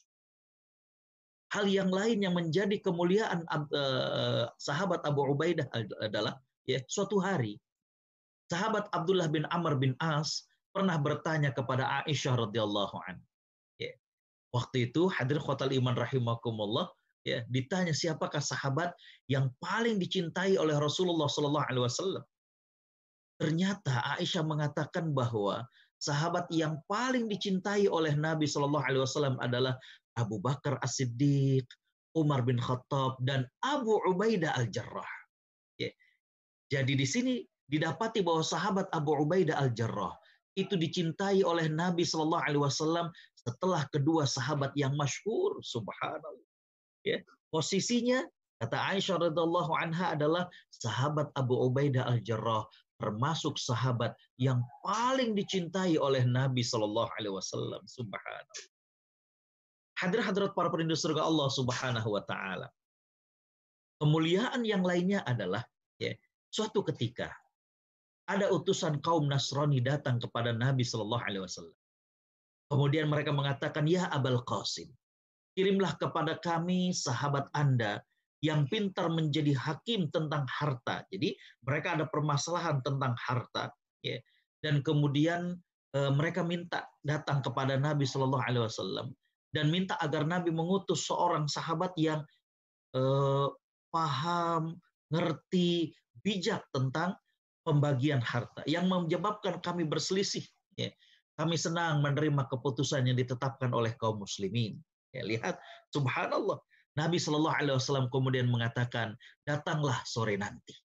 Hal 1.52 1.68
yang 1.68 1.92
lain 1.92 2.24
yang 2.24 2.34
menjadi 2.36 2.80
kemuliaan 2.80 3.44
uh, 3.48 4.48
sahabat 4.56 5.04
Abu 5.04 5.24
Ubaidah 5.28 5.68
adalah 6.00 6.40
ya 6.64 6.80
suatu 6.88 7.20
hari 7.20 7.60
sahabat 8.52 8.88
Abdullah 8.92 9.28
bin 9.32 9.48
Amr 9.48 9.80
bin 9.80 9.96
As 10.00 10.44
pernah 10.76 10.96
bertanya 11.00 11.52
kepada 11.56 12.04
Aisyah 12.04 12.48
radhiyallahu 12.48 12.96
an. 13.08 13.16
Ya. 13.80 13.92
Waktu 14.52 14.92
itu 14.92 15.08
hadir 15.08 15.40
khotal 15.40 15.72
iman 15.72 15.96
rahimakumullah 15.96 16.92
ya 17.24 17.46
ditanya 17.48 17.94
siapakah 17.96 18.42
sahabat 18.42 18.92
yang 19.30 19.48
paling 19.62 19.96
dicintai 19.96 20.58
oleh 20.60 20.76
Rasulullah 20.76 21.28
Shallallahu 21.32 21.66
alaihi 21.68 21.84
wasallam. 21.88 22.24
Ternyata 23.42 24.06
Aisyah 24.22 24.46
mengatakan 24.46 25.10
bahwa 25.10 25.66
sahabat 25.98 26.46
yang 26.54 26.78
paling 26.86 27.26
dicintai 27.26 27.90
oleh 27.90 28.14
Nabi 28.14 28.46
Shallallahu 28.46 28.86
Alaihi 28.86 29.02
Wasallam 29.02 29.34
adalah 29.42 29.74
Abu 30.14 30.38
Bakar 30.38 30.78
As-Siddiq, 30.78 31.66
Umar 32.14 32.46
bin 32.46 32.62
Khattab, 32.62 33.18
dan 33.26 33.42
Abu 33.66 33.98
Ubaidah 34.06 34.54
Al-Jarrah. 34.54 35.10
Ya. 35.74 35.90
Jadi 36.70 36.94
di 36.94 37.02
sini 37.02 37.42
didapati 37.66 38.22
bahwa 38.22 38.46
sahabat 38.46 38.86
Abu 38.94 39.18
Ubaidah 39.18 39.58
Al-Jarrah 39.58 40.14
itu 40.54 40.78
dicintai 40.78 41.42
oleh 41.42 41.66
Nabi 41.66 42.06
Shallallahu 42.06 42.46
Alaihi 42.46 42.62
Wasallam 42.62 43.10
setelah 43.34 43.82
kedua 43.90 44.22
sahabat 44.22 44.70
yang 44.78 44.94
masyhur, 44.94 45.58
subhanallah. 45.66 46.46
Ya. 47.02 47.18
Posisinya 47.50 48.22
kata 48.62 48.78
Aisyah 48.94 49.18
radhiallahu 49.18 49.74
anha 49.74 50.14
adalah 50.14 50.46
sahabat 50.70 51.34
Abu 51.34 51.58
Ubaidah 51.58 52.06
Al-Jarrah 52.06 52.62
termasuk 53.02 53.58
sahabat 53.58 54.14
yang 54.38 54.62
paling 54.86 55.34
dicintai 55.34 55.98
oleh 55.98 56.22
Nabi 56.22 56.62
Shallallahu 56.62 57.10
Alaihi 57.18 57.34
Wasallam. 57.34 57.82
Subhanallah. 57.90 58.62
Hadir 59.98 60.22
hadirat 60.22 60.54
para 60.54 60.70
perindu 60.70 60.94
surga 60.94 61.26
Allah 61.26 61.50
Subhanahu 61.50 62.08
Wa 62.14 62.22
Taala. 62.30 62.68
Kemuliaan 63.98 64.62
yang 64.62 64.86
lainnya 64.86 65.26
adalah 65.26 65.66
ya, 65.98 66.14
suatu 66.54 66.86
ketika 66.86 67.30
ada 68.30 68.46
utusan 68.54 69.02
kaum 69.02 69.26
Nasrani 69.26 69.82
datang 69.82 70.22
kepada 70.22 70.54
Nabi 70.54 70.86
Shallallahu 70.86 71.22
Alaihi 71.26 71.42
Wasallam. 71.42 71.78
Kemudian 72.70 73.10
mereka 73.10 73.34
mengatakan, 73.34 73.84
Ya 73.84 74.08
Abul 74.08 74.40
Qasim, 74.46 74.88
kirimlah 75.58 75.98
kepada 75.98 76.38
kami 76.38 76.94
sahabat 76.94 77.50
Anda 77.52 78.00
yang 78.42 78.66
pintar 78.66 79.06
menjadi 79.06 79.54
hakim 79.54 80.10
tentang 80.10 80.42
harta. 80.50 81.06
Jadi 81.14 81.38
mereka 81.62 81.94
ada 81.94 82.10
permasalahan 82.10 82.82
tentang 82.82 83.14
harta, 83.14 83.70
ya. 84.02 84.18
Dan 84.58 84.82
kemudian 84.82 85.54
e, 85.94 86.00
mereka 86.10 86.42
minta 86.42 86.90
datang 87.06 87.38
kepada 87.38 87.78
Nabi 87.78 88.02
Shallallahu 88.02 88.42
Alaihi 88.42 88.66
Wasallam 88.66 89.14
dan 89.54 89.70
minta 89.70 89.94
agar 90.02 90.26
Nabi 90.26 90.50
mengutus 90.50 91.06
seorang 91.06 91.46
sahabat 91.46 91.94
yang 91.94 92.26
e, 92.90 93.02
paham, 93.94 94.74
ngerti, 95.14 95.94
bijak 96.26 96.66
tentang 96.74 97.14
pembagian 97.62 98.18
harta 98.18 98.66
yang 98.66 98.90
menyebabkan 98.90 99.62
kami 99.62 99.86
berselisih. 99.86 100.42
Ya. 100.74 100.90
Kami 101.38 101.54
senang 101.54 102.02
menerima 102.02 102.50
keputusan 102.50 103.06
yang 103.06 103.16
ditetapkan 103.16 103.70
oleh 103.70 103.94
kaum 103.96 104.20
muslimin. 104.20 104.82
Ya, 105.12 105.22
lihat, 105.24 105.60
subhanallah, 105.92 106.60
Nabi 106.92 107.16
Shallallahu 107.16 107.56
Alaihi 107.56 107.76
Wasallam 107.76 108.12
kemudian 108.12 108.52
mengatakan, 108.52 109.16
datanglah 109.48 109.96
sore 110.04 110.36
nanti. 110.36 110.76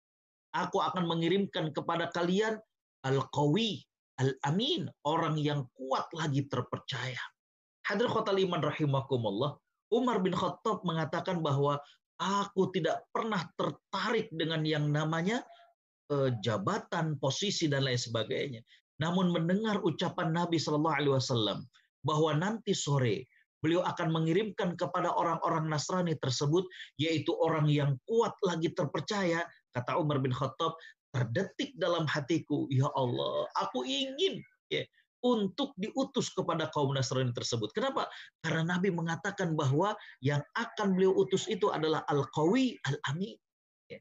Aku 0.56 0.80
akan 0.80 1.04
mengirimkan 1.04 1.70
kepada 1.76 2.08
kalian 2.16 2.56
al-qawi, 3.04 3.84
al-amin, 4.16 4.88
orang 5.04 5.36
yang 5.36 5.68
kuat 5.76 6.08
lagi 6.16 6.48
terpercaya. 6.48 7.20
Hadir 7.84 8.08
khotal 8.08 8.40
iman 8.40 8.64
rahimakumullah, 8.64 9.60
Umar 9.92 10.20
bin 10.24 10.32
Khattab 10.32 10.84
mengatakan 10.84 11.40
bahwa 11.44 11.80
aku 12.20 12.72
tidak 12.72 13.04
pernah 13.12 13.44
tertarik 13.56 14.28
dengan 14.32 14.64
yang 14.64 14.88
namanya 14.88 15.44
eh, 16.12 16.32
jabatan, 16.40 17.20
posisi 17.20 17.68
dan 17.68 17.84
lain 17.84 18.00
sebagainya. 18.00 18.60
Namun 18.98 19.30
mendengar 19.30 19.78
ucapan 19.84 20.34
Nabi 20.34 20.58
Shallallahu 20.58 20.96
Alaihi 20.98 21.14
Wasallam 21.14 21.58
bahwa 22.02 22.34
nanti 22.34 22.74
sore 22.74 23.30
beliau 23.62 23.82
akan 23.82 24.14
mengirimkan 24.14 24.78
kepada 24.78 25.10
orang-orang 25.14 25.66
Nasrani 25.66 26.14
tersebut, 26.18 26.66
yaitu 26.98 27.34
orang 27.38 27.66
yang 27.66 27.98
kuat 28.06 28.34
lagi 28.46 28.70
terpercaya, 28.72 29.42
kata 29.74 29.98
Umar 29.98 30.22
bin 30.22 30.34
Khattab, 30.34 30.78
terdetik 31.10 31.74
dalam 31.80 32.04
hatiku, 32.06 32.68
ya 32.68 32.86
Allah, 32.94 33.48
aku 33.58 33.82
ingin 33.82 34.38
ya, 34.68 34.84
untuk 35.24 35.74
diutus 35.74 36.30
kepada 36.30 36.70
kaum 36.70 36.94
Nasrani 36.94 37.34
tersebut. 37.34 37.74
Kenapa? 37.74 38.06
Karena 38.38 38.78
Nabi 38.78 38.94
mengatakan 38.94 39.58
bahwa 39.58 39.98
yang 40.22 40.42
akan 40.54 40.94
beliau 40.94 41.16
utus 41.18 41.50
itu 41.50 41.74
adalah 41.74 42.06
Al-Qawi 42.06 42.78
Al-Amin. 42.86 43.34
Ya. 43.90 43.98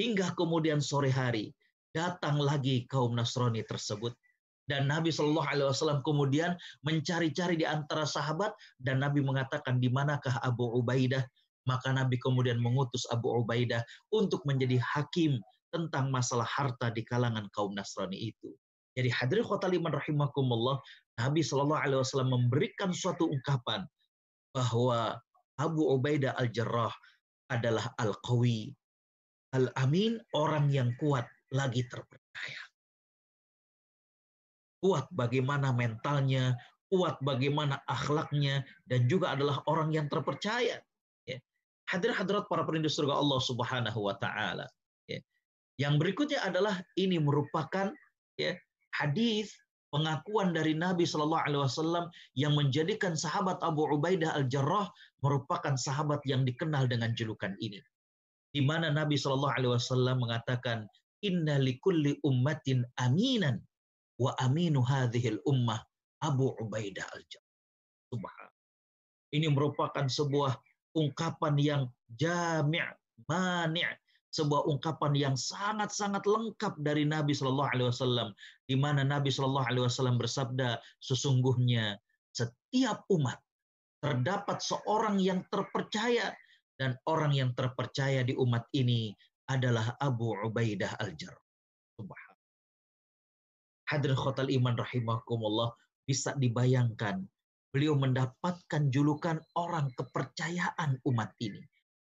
Hingga 0.00 0.32
kemudian 0.32 0.80
sore 0.80 1.12
hari, 1.12 1.52
datang 1.92 2.40
lagi 2.40 2.88
kaum 2.88 3.12
Nasrani 3.12 3.60
tersebut 3.66 4.16
dan 4.64 4.88
Nabi 4.88 5.12
Shallallahu 5.12 5.44
Alaihi 5.44 5.68
Wasallam 5.68 6.00
kemudian 6.00 6.56
mencari-cari 6.84 7.60
di 7.60 7.66
antara 7.68 8.08
sahabat 8.08 8.56
dan 8.80 9.04
Nabi 9.04 9.20
mengatakan 9.20 9.76
di 9.76 9.92
manakah 9.92 10.40
Abu 10.40 10.64
Ubaidah 10.80 11.24
maka 11.64 11.92
Nabi 11.92 12.20
kemudian 12.20 12.60
mengutus 12.60 13.08
Abu 13.08 13.32
Ubaidah 13.40 13.80
untuk 14.12 14.44
menjadi 14.44 14.80
hakim 14.80 15.40
tentang 15.72 16.12
masalah 16.12 16.46
harta 16.46 16.92
di 16.92 17.02
kalangan 17.02 17.48
kaum 17.50 17.74
Nasrani 17.74 18.30
itu. 18.30 18.52
Jadi 18.94 19.10
hadirin 19.10 19.42
khotaliman 19.42 19.90
rahimakumullah, 19.90 20.78
Nabi 21.18 21.42
Shallallahu 21.42 21.82
Alaihi 21.82 21.98
Wasallam 21.98 22.30
memberikan 22.30 22.94
suatu 22.94 23.26
ungkapan 23.26 23.82
bahwa 24.54 25.18
Abu 25.58 25.82
Ubaidah 25.98 26.38
al-Jarrah 26.38 26.94
adalah 27.50 27.90
al-Qawi, 27.98 28.70
al-Amin, 29.50 30.22
orang 30.30 30.70
yang 30.70 30.94
kuat 31.02 31.26
lagi 31.50 31.82
terpercaya 31.90 32.63
kuat 34.84 35.08
bagaimana 35.16 35.72
mentalnya, 35.72 36.52
kuat 36.92 37.16
bagaimana 37.24 37.80
akhlaknya, 37.88 38.60
dan 38.84 39.08
juga 39.08 39.32
adalah 39.32 39.64
orang 39.64 39.96
yang 39.96 40.12
terpercaya. 40.12 40.76
Ya. 41.24 41.38
Hadir 41.88 42.12
hadirat 42.12 42.44
para 42.52 42.68
perindu 42.68 42.92
surga 42.92 43.16
Allah 43.16 43.40
Subhanahu 43.40 44.04
wa 44.04 44.12
taala. 44.20 44.68
Ya. 45.08 45.24
Yang 45.80 46.04
berikutnya 46.04 46.44
adalah 46.44 46.84
ini 47.00 47.16
merupakan 47.16 47.96
ya, 48.36 48.52
hadis 48.92 49.56
pengakuan 49.88 50.52
dari 50.52 50.76
Nabi 50.76 51.08
Shallallahu 51.08 51.44
Alaihi 51.48 51.64
Wasallam 51.64 52.04
yang 52.36 52.52
menjadikan 52.52 53.16
sahabat 53.16 53.64
Abu 53.64 53.88
Ubaidah 53.88 54.36
al 54.36 54.44
Jarrah 54.52 54.92
merupakan 55.24 55.80
sahabat 55.80 56.20
yang 56.28 56.44
dikenal 56.44 56.92
dengan 56.92 57.16
julukan 57.16 57.56
ini, 57.56 57.80
di 58.52 58.60
mana 58.60 58.92
Nabi 58.92 59.16
Shallallahu 59.16 59.54
Alaihi 59.56 59.72
Wasallam 59.72 60.20
mengatakan 60.20 60.84
Inna 61.24 61.56
likulli 61.56 62.20
ummatin 62.20 62.84
aminan 63.00 63.64
wa 64.20 64.32
aminu 64.40 64.80
hadhil 64.84 65.42
ummah 65.44 65.82
Abu 66.22 66.54
Ubaidah 66.60 67.04
al-Jarrah. 67.14 68.50
Ini 69.34 69.50
merupakan 69.50 70.06
sebuah 70.06 70.54
ungkapan 70.94 71.54
yang 71.58 71.82
jami' 72.14 72.82
mani' 73.26 73.82
sebuah 74.34 74.66
ungkapan 74.66 75.14
yang 75.14 75.36
sangat-sangat 75.38 76.26
lengkap 76.26 76.74
dari 76.82 77.06
Nabi 77.06 77.38
Shallallahu 77.38 77.70
Alaihi 77.70 77.88
Wasallam, 77.94 78.28
di 78.66 78.74
mana 78.74 79.06
Nabi 79.06 79.30
Shallallahu 79.30 79.70
Alaihi 79.70 79.86
Wasallam 79.86 80.18
bersabda, 80.18 80.82
sesungguhnya 80.98 81.94
setiap 82.34 83.06
umat 83.14 83.38
terdapat 84.02 84.58
seorang 84.58 85.22
yang 85.22 85.46
terpercaya 85.54 86.34
dan 86.74 86.98
orang 87.06 87.30
yang 87.30 87.54
terpercaya 87.54 88.26
di 88.26 88.34
umat 88.34 88.66
ini 88.74 89.14
adalah 89.46 89.94
Abu 90.02 90.34
Ubaidah 90.34 90.98
Al-Jarrah. 90.98 91.38
Subhanallah. 91.38 91.43
Hadirin 93.90 94.16
khotal 94.16 94.48
iman 94.48 94.74
rahimakumullah 94.80 95.76
bisa 96.04 96.32
dibayangkan 96.36 97.24
beliau 97.74 97.98
mendapatkan 97.98 98.86
julukan 98.94 99.42
orang 99.58 99.90
kepercayaan 99.98 101.02
umat 101.10 101.34
ini. 101.42 101.58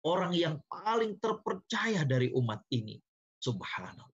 Orang 0.05 0.37
yang 0.37 0.61
paling 0.69 1.17
terpercaya 1.17 2.05
dari 2.05 2.29
umat 2.37 2.61
ini. 2.69 3.01
Subhanallah. 3.41 4.13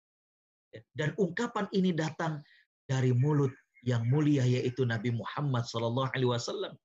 Dan 0.93 1.17
ungkapan 1.17 1.65
ini 1.74 1.98
datang 1.98 2.45
dari 2.86 3.10
mulut 3.10 3.50
yang 3.82 4.06
mulia 4.06 4.45
yaitu 4.45 4.86
Nabi 4.86 5.10
Muhammad 5.10 5.65
Wasallam. 5.65 6.78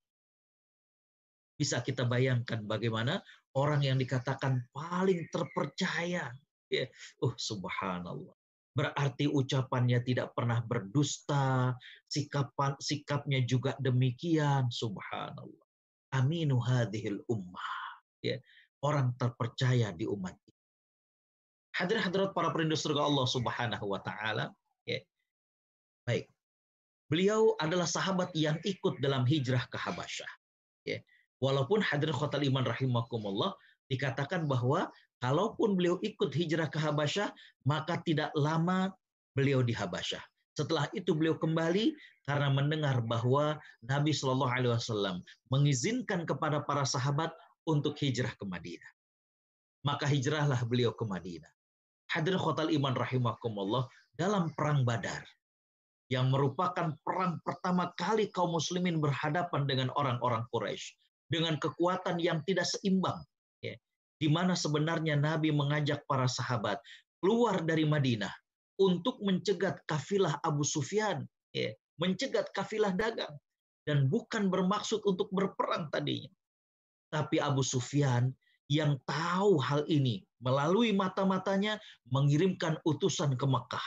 Bisa 1.61 1.85
kita 1.85 2.09
bayangkan 2.09 2.65
bagaimana 2.65 3.21
orang 3.53 3.85
yang 3.85 4.01
dikatakan 4.01 4.65
paling 4.73 5.29
terpercaya. 5.29 6.33
Ya, 6.73 6.89
oh 7.21 7.37
subhanallah. 7.37 8.33
Berarti 8.75 9.31
ucapannya 9.31 10.03
tidak 10.03 10.35
pernah 10.35 10.59
berdusta, 10.59 11.79
sikapan 12.11 12.75
sikapnya 12.83 13.47
juga 13.47 13.79
demikian, 13.79 14.67
subhanallah. 14.67 15.67
Aminu 16.11 16.59
hadhil 16.59 17.23
ummah. 17.31 17.71
Ya, 18.19 18.43
orang 18.83 19.15
terpercaya 19.15 19.95
di 19.95 20.11
umat 20.11 20.35
ini. 20.35 20.63
Hadir 21.75 21.99
hadirat 22.03 22.35
para 22.35 22.51
perindu 22.51 22.75
surga 22.75 23.07
Allah 23.07 23.27
Subhanahu 23.27 23.87
wa 23.91 24.01
taala, 24.03 24.51
ya. 24.87 24.99
Baik. 26.07 26.31
Beliau 27.07 27.55
adalah 27.61 27.87
sahabat 27.87 28.35
yang 28.35 28.59
ikut 28.65 28.99
dalam 28.99 29.23
hijrah 29.29 29.67
ke 29.71 29.79
Habasyah. 29.79 30.31
Ya. 30.89 30.99
Walaupun 31.39 31.85
hadir 31.85 32.11
khotal 32.11 32.43
iman 32.49 32.65
rahimakumullah 32.65 33.55
dikatakan 33.93 34.49
bahwa 34.49 34.89
kalaupun 35.25 35.73
beliau 35.73 35.97
ikut 36.05 36.37
hijrah 36.37 36.69
ke 36.69 36.77
Habasyah, 36.77 37.33
maka 37.65 37.97
tidak 38.05 38.29
lama 38.37 38.93
beliau 39.33 39.65
di 39.65 39.73
Habasyah. 39.73 40.21
Setelah 40.53 40.85
itu 40.93 41.17
beliau 41.17 41.41
kembali 41.41 41.97
karena 42.29 42.53
mendengar 42.53 43.01
bahwa 43.01 43.57
Nabi 43.81 44.13
Shallallahu 44.13 44.53
Alaihi 44.53 44.77
Wasallam 44.77 45.25
mengizinkan 45.49 46.29
kepada 46.29 46.61
para 46.69 46.85
sahabat 46.85 47.33
untuk 47.65 47.97
hijrah 47.97 48.37
ke 48.37 48.45
Madinah. 48.45 48.93
Maka 49.81 50.05
hijrahlah 50.05 50.61
beliau 50.69 50.93
ke 50.93 51.09
Madinah. 51.09 51.49
Hadir 52.13 52.37
khotal 52.37 52.69
iman 52.71 52.93
rahimakumullah 52.93 53.89
dalam 54.21 54.53
perang 54.53 54.85
Badar 54.85 55.25
yang 56.13 56.29
merupakan 56.29 56.93
perang 57.01 57.41
pertama 57.43 57.91
kali 57.97 58.29
kaum 58.29 58.53
muslimin 58.55 59.01
berhadapan 59.01 59.65
dengan 59.65 59.89
orang-orang 59.97 60.45
Quraisy 60.53 60.95
dengan 61.33 61.57
kekuatan 61.57 62.21
yang 62.21 62.45
tidak 62.45 62.69
seimbang. 62.69 63.25
Di 64.25 64.33
mana 64.33 64.57
sebenarnya 64.57 65.21
Nabi 65.21 65.53
mengajak 65.53 66.09
para 66.09 66.25
sahabat 66.25 66.81
keluar 67.21 67.61
dari 67.61 67.85
Madinah 67.85 68.33
untuk 68.81 69.21
mencegat 69.21 69.85
kafilah 69.85 70.41
Abu 70.41 70.65
Sufyan, 70.65 71.29
ya. 71.53 71.69
mencegat 72.01 72.49
kafilah 72.57 72.97
dagang. 72.97 73.37
Dan 73.85 74.09
bukan 74.09 74.49
bermaksud 74.49 75.05
untuk 75.05 75.29
berperang 75.29 75.93
tadinya. 75.93 76.33
Tapi 77.13 77.37
Abu 77.37 77.61
Sufyan 77.61 78.33
yang 78.73 78.97
tahu 79.05 79.61
hal 79.61 79.85
ini 79.93 80.25
melalui 80.41 80.97
mata-matanya 80.97 81.77
mengirimkan 82.09 82.81
utusan 82.89 83.37
ke 83.37 83.45
Mekah 83.45 83.85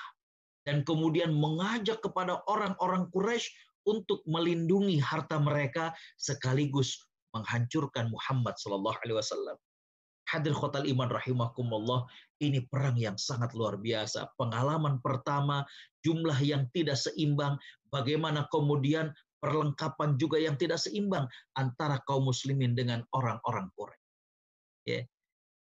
dan 0.69 0.85
kemudian 0.85 1.33
mengajak 1.33 1.97
kepada 2.05 2.45
orang-orang 2.45 3.09
Quraisy 3.09 3.49
untuk 3.89 4.21
melindungi 4.29 5.01
harta 5.01 5.41
mereka 5.41 5.97
sekaligus 6.21 7.09
menghancurkan 7.33 8.13
Muhammad 8.13 8.53
Sallallahu 8.61 9.01
Alaihi 9.01 9.17
Wasallam. 9.17 9.57
Hadir 10.27 10.51
khotal 10.51 10.83
iman 10.91 11.07
rahimakumullah, 11.07 12.03
ini 12.43 12.67
perang 12.67 12.99
yang 12.99 13.15
sangat 13.15 13.55
luar 13.55 13.79
biasa. 13.79 14.35
Pengalaman 14.35 14.99
pertama, 14.99 15.63
jumlah 16.03 16.35
yang 16.43 16.67
tidak 16.75 16.99
seimbang, 16.99 17.55
bagaimana 17.87 18.43
kemudian 18.51 19.15
perlengkapan 19.39 20.19
juga 20.19 20.35
yang 20.35 20.59
tidak 20.59 20.83
seimbang 20.83 21.31
antara 21.55 22.03
kaum 22.03 22.27
muslimin 22.27 22.75
dengan 22.75 23.07
orang-orang 23.15 23.71
Quraisy. 23.79 24.03
Ya. 24.83 25.01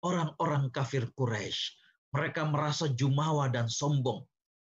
Orang-orang 0.01 0.73
kafir 0.73 1.10
Quraisy, 1.13 1.78
mereka 2.10 2.45
merasa 2.49 2.89
jumawa 2.89 3.45
dan 3.54 3.69
sombong. 3.69 4.25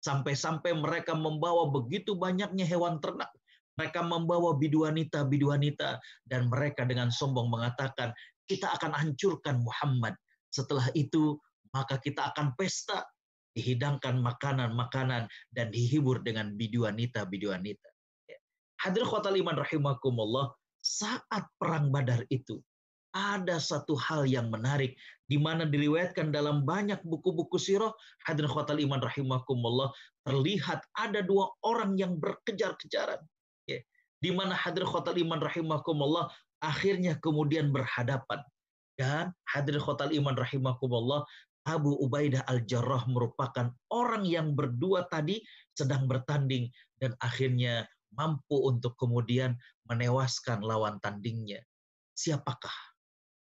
Sampai-sampai 0.04 0.76
mereka 0.76 1.15
membawa 1.15 1.67
begitu 1.71 2.15
banyaknya 2.15 2.63
hewan 2.67 3.00
ternak 3.00 3.32
mereka 3.78 4.02
membawa 4.02 4.58
biduanita-biduanita 4.58 6.02
dan 6.26 6.50
mereka 6.50 6.82
dengan 6.84 7.13
sombong 7.13 7.45
mengatakan, 7.45 8.10
kita 8.48 8.72
akan 8.80 8.96
hancurkan 8.96 9.62
Muhammad. 9.62 10.16
Setelah 10.50 10.88
itu, 10.96 11.38
maka 11.76 12.00
kita 12.00 12.32
akan 12.34 12.56
pesta, 12.56 13.04
dihidangkan 13.54 14.24
makanan-makanan 14.24 15.28
dan 15.52 15.68
dihibur 15.70 16.24
dengan 16.24 16.56
biduanita-biduanita. 16.56 17.90
Hadir 18.78 19.04
khotal 19.04 19.36
iman 19.38 19.58
rahimakumullah, 19.58 20.54
saat 20.80 21.44
perang 21.60 21.90
Badar 21.92 22.24
itu, 22.30 22.62
ada 23.18 23.58
satu 23.58 23.98
hal 23.98 24.30
yang 24.30 24.54
menarik 24.54 24.94
di 25.26 25.42
mana 25.42 25.66
diriwayatkan 25.66 26.30
dalam 26.30 26.62
banyak 26.64 27.02
buku-buku 27.02 27.58
sirah 27.58 27.90
hadir 28.30 28.46
khotal 28.46 28.78
iman 28.78 29.02
rahimakumullah 29.02 29.90
terlihat 30.22 30.86
ada 30.94 31.26
dua 31.26 31.50
orang 31.66 31.98
yang 31.98 32.22
berkejar-kejaran 32.22 33.18
di 34.18 34.32
mana 34.34 34.54
hadir 34.54 34.86
khotal 34.86 35.18
iman 35.18 35.42
rahimakumullah 35.42 36.30
akhirnya 36.63 37.17
kemudian 37.20 37.70
berhadapan. 37.72 38.41
Dan 38.98 39.30
hadir 39.46 39.78
khotal 39.78 40.10
iman 40.10 40.34
rahimakumullah 40.34 41.22
Abu 41.67 41.93
Ubaidah 42.02 42.48
al-Jarrah 42.50 43.06
merupakan 43.06 43.70
orang 43.93 44.26
yang 44.26 44.58
berdua 44.58 45.06
tadi 45.06 45.43
sedang 45.76 46.10
bertanding 46.10 46.72
dan 46.98 47.13
akhirnya 47.22 47.86
mampu 48.15 48.58
untuk 48.65 48.98
kemudian 48.98 49.54
menewaskan 49.86 50.65
lawan 50.65 50.98
tandingnya. 51.04 51.62
Siapakah? 52.17 52.74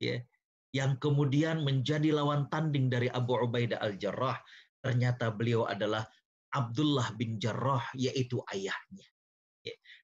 Ya, 0.02 0.26
yang 0.73 0.97
kemudian 0.97 1.62
menjadi 1.62 2.10
lawan 2.17 2.49
tanding 2.49 2.89
dari 2.89 3.12
Abu 3.13 3.38
Ubaidah 3.38 3.78
al-Jarrah 3.78 4.41
ternyata 4.82 5.30
beliau 5.30 5.69
adalah 5.69 6.04
Abdullah 6.49 7.13
bin 7.13 7.38
Jarrah 7.38 7.93
yaitu 7.93 8.41
ayahnya. 8.49 9.12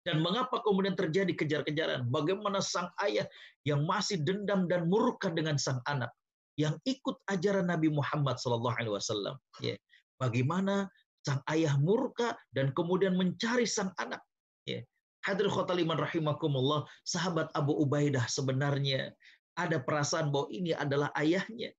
Dan 0.09 0.25
mengapa 0.25 0.57
kemudian 0.65 0.97
terjadi 0.97 1.37
kejar-kejaran? 1.37 2.09
Bagaimana 2.09 2.65
sang 2.65 2.89
ayah 3.05 3.29
yang 3.61 3.85
masih 3.85 4.17
dendam 4.17 4.65
dan 4.65 4.89
murka 4.89 5.29
dengan 5.29 5.61
sang 5.61 5.85
anak 5.85 6.09
yang 6.57 6.73
ikut 6.81 7.21
ajaran 7.29 7.69
Nabi 7.69 7.93
Muhammad 7.93 8.41
SAW? 8.41 9.37
Ya. 9.61 9.77
Bagaimana 10.17 10.89
sang 11.21 11.45
ayah 11.53 11.77
murka 11.77 12.33
dan 12.57 12.73
kemudian 12.73 13.13
mencari 13.21 13.69
sang 13.69 13.93
anak? 14.01 14.25
Ya. 14.65 14.81
Hadir 15.21 15.45
khotaliman 15.45 16.01
rahimakumullah, 16.01 16.89
sahabat 17.05 17.53
Abu 17.53 17.77
Ubaidah 17.77 18.25
sebenarnya 18.25 19.13
ada 19.61 19.77
perasaan 19.77 20.33
bahwa 20.33 20.49
ini 20.49 20.73
adalah 20.73 21.13
ayahnya. 21.21 21.69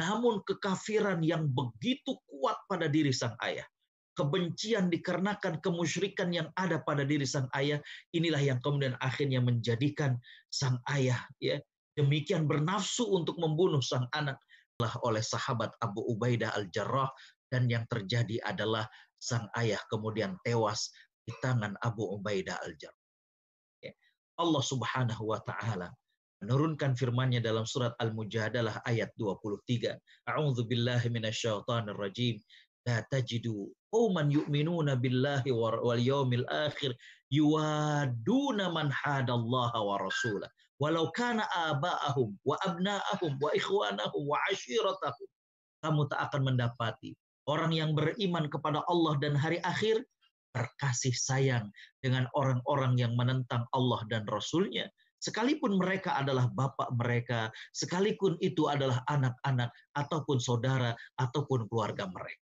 Namun 0.00 0.40
kekafiran 0.48 1.20
yang 1.20 1.52
begitu 1.52 2.16
kuat 2.32 2.56
pada 2.64 2.88
diri 2.88 3.12
sang 3.12 3.36
ayah 3.44 3.68
kebencian 4.14 4.90
dikarenakan 4.90 5.58
kemusyrikan 5.58 6.30
yang 6.30 6.48
ada 6.54 6.82
pada 6.82 7.02
diri 7.02 7.26
sang 7.26 7.50
ayah 7.58 7.82
inilah 8.14 8.40
yang 8.40 8.58
kemudian 8.62 8.94
akhirnya 9.02 9.42
menjadikan 9.42 10.18
sang 10.50 10.78
ayah 10.94 11.18
ya 11.42 11.58
demikian 11.98 12.46
bernafsu 12.46 13.06
untuk 13.10 13.38
membunuh 13.38 13.82
sang 13.82 14.06
anak 14.14 14.38
lah 14.82 14.90
oleh 15.06 15.22
sahabat 15.22 15.70
Abu 15.78 16.02
Ubaidah 16.02 16.50
al-Jarrah 16.58 17.10
dan 17.50 17.70
yang 17.70 17.86
terjadi 17.86 18.42
adalah 18.42 18.90
sang 19.22 19.46
ayah 19.58 19.78
kemudian 19.86 20.34
tewas 20.42 20.90
di 21.22 21.32
tangan 21.38 21.78
Abu 21.78 22.02
Ubaidah 22.18 22.58
al-Jarrah. 22.66 23.04
Ya. 23.80 23.94
Allah 24.42 24.62
Subhanahu 24.66 25.30
wa 25.30 25.38
taala 25.46 25.94
menurunkan 26.44 26.92
firman-Nya 26.92 27.40
dalam 27.40 27.64
surat 27.64 27.96
Al-Mujadalah 27.96 28.84
ayat 28.84 29.16
23. 29.16 29.96
A'udzu 30.28 30.68
billahi 30.68 31.08
minasyaitonir 31.08 31.96
rajim. 31.96 32.36
La 32.84 33.00
tajidu 33.08 33.72
qauman 33.88 34.28
yu'minuna 34.28 35.00
billahi 35.00 35.48
wal 35.54 36.00
yawmil 36.00 36.44
akhir 36.52 36.92
yuwaduna 37.32 38.68
man 38.68 38.92
hadallaha 38.92 39.78
wa 39.80 39.96
rasulah 40.02 40.50
walau 40.76 41.08
kana 41.16 41.48
aba'ahum 41.72 42.36
wa 42.44 42.58
abna'ahum 42.66 43.40
wa 43.40 43.50
ikhwanahum 43.56 44.22
wa 44.28 44.36
ashiratahum 44.52 45.28
kamu 45.80 46.04
tak 46.12 46.20
akan 46.28 46.42
mendapati 46.52 47.16
orang 47.48 47.72
yang 47.72 47.96
beriman 47.96 48.52
kepada 48.52 48.84
Allah 48.90 49.16
dan 49.22 49.32
hari 49.32 49.64
akhir 49.64 50.04
berkasih 50.52 51.16
sayang 51.16 51.72
dengan 52.04 52.28
orang-orang 52.36 53.00
yang 53.00 53.16
menentang 53.16 53.64
Allah 53.72 54.04
dan 54.12 54.28
Rasulnya 54.28 54.92
sekalipun 55.24 55.80
mereka 55.80 56.20
adalah 56.20 56.52
bapak 56.52 56.92
mereka, 57.00 57.48
sekalipun 57.72 58.36
itu 58.44 58.68
adalah 58.68 59.00
anak-anak 59.08 59.72
ataupun 59.96 60.36
saudara 60.36 60.92
ataupun 61.16 61.64
keluarga 61.72 62.04
mereka. 62.12 62.43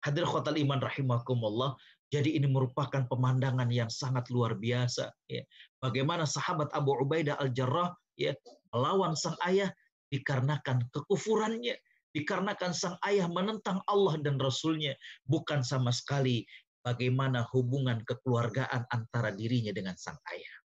Hadir 0.00 0.24
khotal 0.24 0.56
iman 0.56 0.80
rahimakumullah. 0.80 1.76
Jadi 2.10 2.34
ini 2.34 2.50
merupakan 2.50 3.06
pemandangan 3.06 3.70
yang 3.70 3.86
sangat 3.86 4.26
luar 4.34 4.58
biasa. 4.58 5.14
Ya. 5.30 5.46
Bagaimana 5.78 6.26
sahabat 6.26 6.72
Abu 6.74 6.98
Ubaidah 6.98 7.38
al-Jarrah 7.38 7.94
ya, 8.18 8.34
melawan 8.74 9.14
sang 9.14 9.38
ayah 9.46 9.70
dikarenakan 10.10 10.90
kekufurannya. 10.90 11.78
dikarenakan 12.10 12.74
sang 12.74 12.98
ayah 13.06 13.30
menentang 13.30 13.78
Allah 13.86 14.18
dan 14.18 14.34
Rasulnya, 14.42 14.98
bukan 15.30 15.62
sama 15.62 15.94
sekali 15.94 16.42
bagaimana 16.82 17.46
hubungan 17.54 18.02
kekeluargaan 18.02 18.82
antara 18.90 19.30
dirinya 19.30 19.70
dengan 19.70 19.94
sang 19.94 20.18
ayah. 20.34 20.56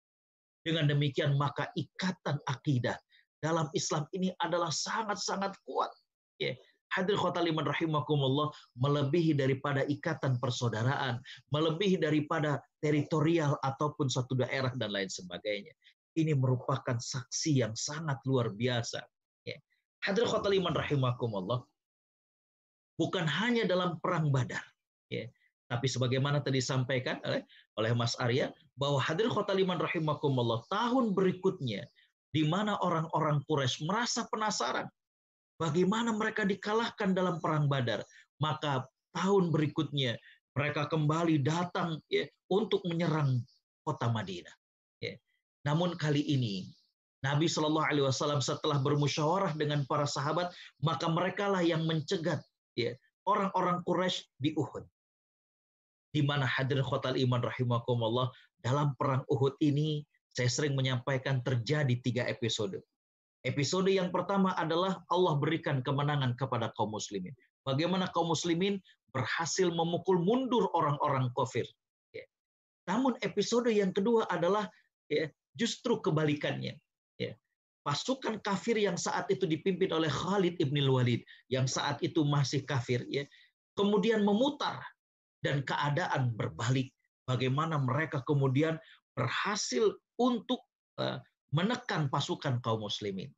Dengan 0.65 0.89
demikian 0.89 1.37
maka 1.37 1.69
ikatan 1.77 2.41
akidah 2.49 2.97
dalam 3.45 3.69
Islam 3.77 4.09
ini 4.17 4.33
adalah 4.41 4.73
sangat-sangat 4.73 5.53
kuat. 5.69 5.93
Ya. 6.41 6.57
Hadir 6.95 7.19
khotaliman 7.19 7.67
rahimakumullah 7.67 8.55
melebihi 8.79 9.35
daripada 9.35 9.83
ikatan 9.91 10.39
persaudaraan, 10.39 11.19
melebihi 11.51 11.99
daripada 11.99 12.63
teritorial 12.79 13.59
ataupun 13.67 14.07
suatu 14.07 14.39
daerah 14.39 14.71
dan 14.79 14.95
lain 14.95 15.11
sebagainya. 15.11 15.75
Ini 16.15 16.39
merupakan 16.39 16.95
saksi 16.95 17.67
yang 17.67 17.75
sangat 17.75 18.23
luar 18.23 18.55
biasa. 18.55 19.03
Ya. 19.43 19.59
Hadir 20.07 20.31
khotaliman 20.31 20.71
rahimakumullah 20.71 21.67
bukan 22.95 23.27
hanya 23.27 23.67
dalam 23.67 23.99
perang 23.99 24.31
Badar, 24.31 24.63
ya. 25.11 25.27
Tapi 25.65 25.91
sebagaimana 25.91 26.45
tadi 26.45 26.61
disampaikan 26.63 27.19
oleh 27.25 27.43
oleh 27.81 27.91
Mas 27.97 28.15
Arya 28.21 28.53
bahwa 28.79 29.01
hadir 29.01 29.27
khotaliman 29.33 29.81
rahimakumullah 29.81 30.63
tahun 30.71 31.17
berikutnya 31.17 31.89
di 32.31 32.45
mana 32.47 32.79
orang-orang 32.79 33.43
Quraisy 33.49 33.89
merasa 33.89 34.29
penasaran 34.29 34.87
bagaimana 35.61 36.15
mereka 36.15 36.43
dikalahkan 36.47 37.15
dalam 37.15 37.39
perang 37.39 37.67
Badar. 37.71 38.03
Maka 38.43 38.85
tahun 39.15 39.55
berikutnya 39.55 40.19
mereka 40.55 40.87
kembali 40.87 41.43
datang 41.43 41.99
ya, 42.11 42.27
untuk 42.51 42.83
menyerang 42.87 43.43
kota 43.83 44.11
Madinah. 44.11 44.55
Ya. 45.03 45.19
Namun 45.67 45.99
kali 45.99 46.23
ini 46.23 46.71
Nabi 47.25 47.49
Shallallahu 47.49 47.89
Alaihi 47.89 48.05
Wasallam 48.05 48.45
setelah 48.45 48.79
bermusyawarah 48.85 49.57
dengan 49.57 49.83
para 49.89 50.05
sahabat, 50.05 50.53
maka 50.85 51.09
mereka 51.09 51.49
lah 51.49 51.65
yang 51.65 51.89
mencegat 51.89 52.45
ya, 52.77 52.93
orang-orang 53.25 53.81
Quraisy 53.83 54.29
di 54.37 54.53
Uhud. 54.55 54.85
Di 56.15 56.23
mana 56.23 56.47
hadir 56.47 56.79
khotal 56.85 57.19
iman 57.19 57.43
rahimakumullah 57.43 58.31
dalam 58.63 58.95
perang 58.95 59.27
Uhud 59.27 59.59
ini 59.59 60.07
saya 60.31 60.47
sering 60.47 60.79
menyampaikan 60.79 61.43
terjadi 61.43 61.95
tiga 62.05 62.23
episode. 62.31 62.79
Episode 63.45 63.93
yang 63.93 64.09
pertama 64.09 64.57
adalah 64.57 65.05
Allah 65.13 65.37
berikan 65.37 65.85
kemenangan 65.85 66.33
kepada 66.41 66.73
kaum 66.73 66.97
muslimin. 66.97 67.37
Bagaimana 67.61 68.09
kaum 68.09 68.33
muslimin 68.33 68.81
berhasil 69.13 69.69
memukul 69.69 70.17
mundur 70.17 70.73
orang-orang 70.73 71.29
kafir. 71.37 71.69
Ya. 72.17 72.25
Namun 72.89 73.21
episode 73.21 73.69
yang 73.69 73.93
kedua 73.93 74.25
adalah 74.33 74.65
ya, 75.13 75.29
justru 75.53 76.01
kebalikannya. 76.01 76.81
Ya. 77.21 77.33
Pasukan 77.85 78.41
kafir 78.41 78.81
yang 78.81 78.97
saat 78.97 79.29
itu 79.29 79.45
dipimpin 79.45 79.93
oleh 79.93 80.09
Khalid 80.09 80.57
ibn 80.57 80.81
Walid, 80.89 81.21
yang 81.53 81.69
saat 81.69 82.01
itu 82.01 82.25
masih 82.25 82.65
kafir, 82.65 83.05
ya, 83.13 83.29
kemudian 83.77 84.25
memutar 84.25 84.81
dan 85.45 85.61
keadaan 85.69 86.33
berbalik. 86.33 86.89
Bagaimana 87.29 87.77
mereka 87.77 88.25
kemudian 88.25 88.81
berhasil 89.13 89.93
untuk 90.17 90.65
uh, 90.97 91.21
menekan 91.55 92.11
pasukan 92.11 92.59
kaum 92.61 92.83
muslimin. 92.83 93.31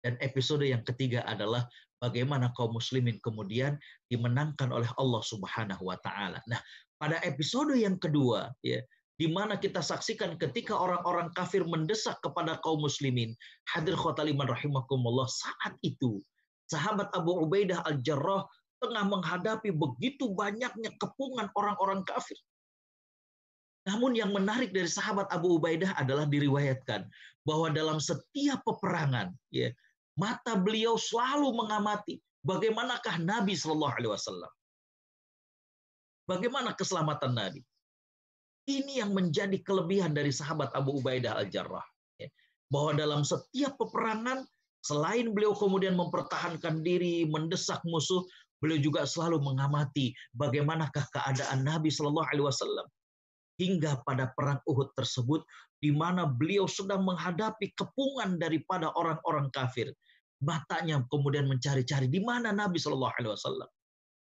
Dan 0.00 0.16
episode 0.24 0.64
yang 0.64 0.80
ketiga 0.80 1.20
adalah 1.28 1.68
bagaimana 2.00 2.48
kaum 2.56 2.72
muslimin 2.72 3.20
kemudian 3.20 3.76
dimenangkan 4.08 4.72
oleh 4.72 4.88
Allah 4.96 5.20
Subhanahu 5.20 5.84
wa 5.84 6.00
taala. 6.00 6.40
Nah, 6.48 6.56
pada 6.96 7.20
episode 7.20 7.76
yang 7.76 8.00
kedua 8.00 8.48
ya, 8.64 8.80
di 9.20 9.28
mana 9.28 9.60
kita 9.60 9.84
saksikan 9.84 10.40
ketika 10.40 10.72
orang-orang 10.72 11.28
kafir 11.36 11.60
mendesak 11.68 12.16
kepada 12.24 12.56
kaum 12.64 12.80
muslimin, 12.80 13.36
hadir 13.68 13.92
khotaliman 13.92 14.48
rahimakumullah 14.48 15.28
saat 15.28 15.76
itu 15.84 16.24
sahabat 16.72 17.12
Abu 17.12 17.44
Ubaidah 17.44 17.82
Al-Jarrah 17.84 18.46
tengah 18.80 19.04
menghadapi 19.04 19.74
begitu 19.76 20.32
banyaknya 20.32 20.88
kepungan 20.96 21.52
orang-orang 21.52 22.00
kafir. 22.08 22.38
Namun 23.88 24.12
yang 24.12 24.30
menarik 24.36 24.76
dari 24.76 24.88
sahabat 24.88 25.32
Abu 25.32 25.56
Ubaidah 25.56 25.96
adalah 25.96 26.28
diriwayatkan 26.28 27.08
bahwa 27.48 27.72
dalam 27.72 27.96
setiap 27.96 28.60
peperangan, 28.68 29.32
ya, 29.48 29.72
mata 30.20 30.52
beliau 30.52 31.00
selalu 31.00 31.48
mengamati 31.56 32.20
bagaimanakah 32.44 33.16
Nabi 33.24 33.56
Shallallahu 33.56 33.96
Alaihi 33.96 34.12
Wasallam. 34.12 34.52
Bagaimana 36.28 36.76
keselamatan 36.76 37.32
Nabi? 37.32 37.64
Ini 38.68 39.02
yang 39.02 39.16
menjadi 39.16 39.56
kelebihan 39.64 40.12
dari 40.12 40.30
sahabat 40.30 40.70
Abu 40.76 41.00
Ubaidah 41.00 41.40
al-Jarrah. 41.40 41.82
Ya, 42.20 42.28
bahwa 42.68 42.92
dalam 42.92 43.24
setiap 43.24 43.80
peperangan, 43.80 44.44
selain 44.84 45.32
beliau 45.32 45.56
kemudian 45.56 45.96
mempertahankan 45.96 46.84
diri, 46.84 47.24
mendesak 47.24 47.80
musuh, 47.88 48.22
beliau 48.60 48.78
juga 48.78 49.08
selalu 49.08 49.40
mengamati 49.40 50.12
bagaimanakah 50.36 51.08
keadaan 51.16 51.64
Nabi 51.64 51.88
Shallallahu 51.88 52.28
Alaihi 52.28 52.44
Wasallam 52.44 52.86
hingga 53.60 54.00
pada 54.08 54.32
perang 54.32 54.64
Uhud 54.64 54.96
tersebut 54.96 55.44
di 55.84 55.92
mana 55.92 56.24
beliau 56.24 56.64
sedang 56.64 57.04
menghadapi 57.04 57.76
kepungan 57.76 58.40
daripada 58.40 58.88
orang-orang 58.96 59.52
kafir. 59.52 59.92
Matanya 60.40 61.04
kemudian 61.12 61.44
mencari-cari 61.44 62.08
di 62.08 62.24
mana 62.24 62.48
Nabi 62.56 62.80
Shallallahu 62.80 63.12
Alaihi 63.20 63.32
Wasallam. 63.36 63.70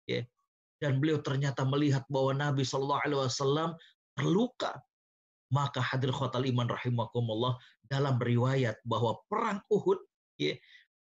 Ya. 0.06 0.22
Dan 0.78 1.02
beliau 1.02 1.18
ternyata 1.26 1.66
melihat 1.66 2.06
bahwa 2.06 2.38
Nabi 2.38 2.62
Shallallahu 2.62 3.02
Alaihi 3.02 3.20
Wasallam 3.26 3.70
terluka. 4.14 4.78
Maka 5.50 5.82
hadir 5.82 6.14
khotal 6.14 6.46
iman 6.50 6.70
rahimakumullah 6.70 7.58
dalam 7.86 8.18
riwayat 8.18 8.78
bahwa 8.86 9.22
perang 9.30 9.62
Uhud, 9.70 10.02
ya, 10.42 10.58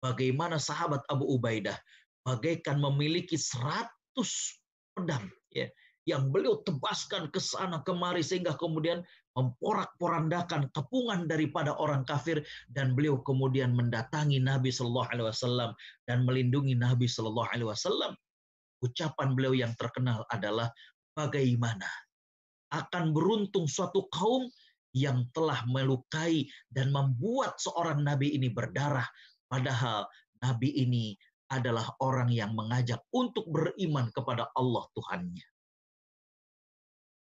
bagaimana 0.02 0.62
sahabat 0.62 1.02
Abu 1.10 1.26
Ubaidah 1.26 1.78
bagaikan 2.22 2.78
memiliki 2.78 3.42
seratus 3.42 4.62
pedang, 4.94 5.26
ya, 5.50 5.66
yang 6.06 6.30
beliau 6.30 6.62
tebaskan 6.62 7.34
ke 7.34 7.42
sana 7.42 7.82
kemari 7.82 8.22
sehingga 8.22 8.54
kemudian 8.54 9.02
memporak-porandakan 9.36 10.72
kepungan 10.72 11.26
daripada 11.26 11.76
orang 11.76 12.06
kafir 12.06 12.46
dan 12.72 12.94
beliau 12.94 13.20
kemudian 13.26 13.74
mendatangi 13.74 14.40
Nabi 14.40 14.72
Shallallahu 14.72 15.10
Alaihi 15.12 15.28
Wasallam 15.28 15.72
dan 16.08 16.24
melindungi 16.24 16.78
Nabi 16.78 17.10
Shallallahu 17.10 17.50
Alaihi 17.52 17.68
Wasallam. 17.68 18.14
Ucapan 18.86 19.34
beliau 19.34 19.58
yang 19.58 19.74
terkenal 19.76 20.24
adalah 20.30 20.70
bagaimana 21.18 21.90
akan 22.70 23.12
beruntung 23.12 23.66
suatu 23.66 24.06
kaum 24.14 24.48
yang 24.96 25.28
telah 25.36 25.66
melukai 25.68 26.48
dan 26.72 26.92
membuat 26.92 27.60
seorang 27.60 28.04
nabi 28.04 28.32
ini 28.32 28.48
berdarah 28.48 29.04
padahal 29.52 30.08
nabi 30.40 30.72
ini 30.72 31.16
adalah 31.52 31.92
orang 32.02 32.32
yang 32.32 32.52
mengajak 32.58 33.00
untuk 33.14 33.46
beriman 33.52 34.10
kepada 34.12 34.50
Allah 34.58 34.84
Tuhannya. 34.98 35.55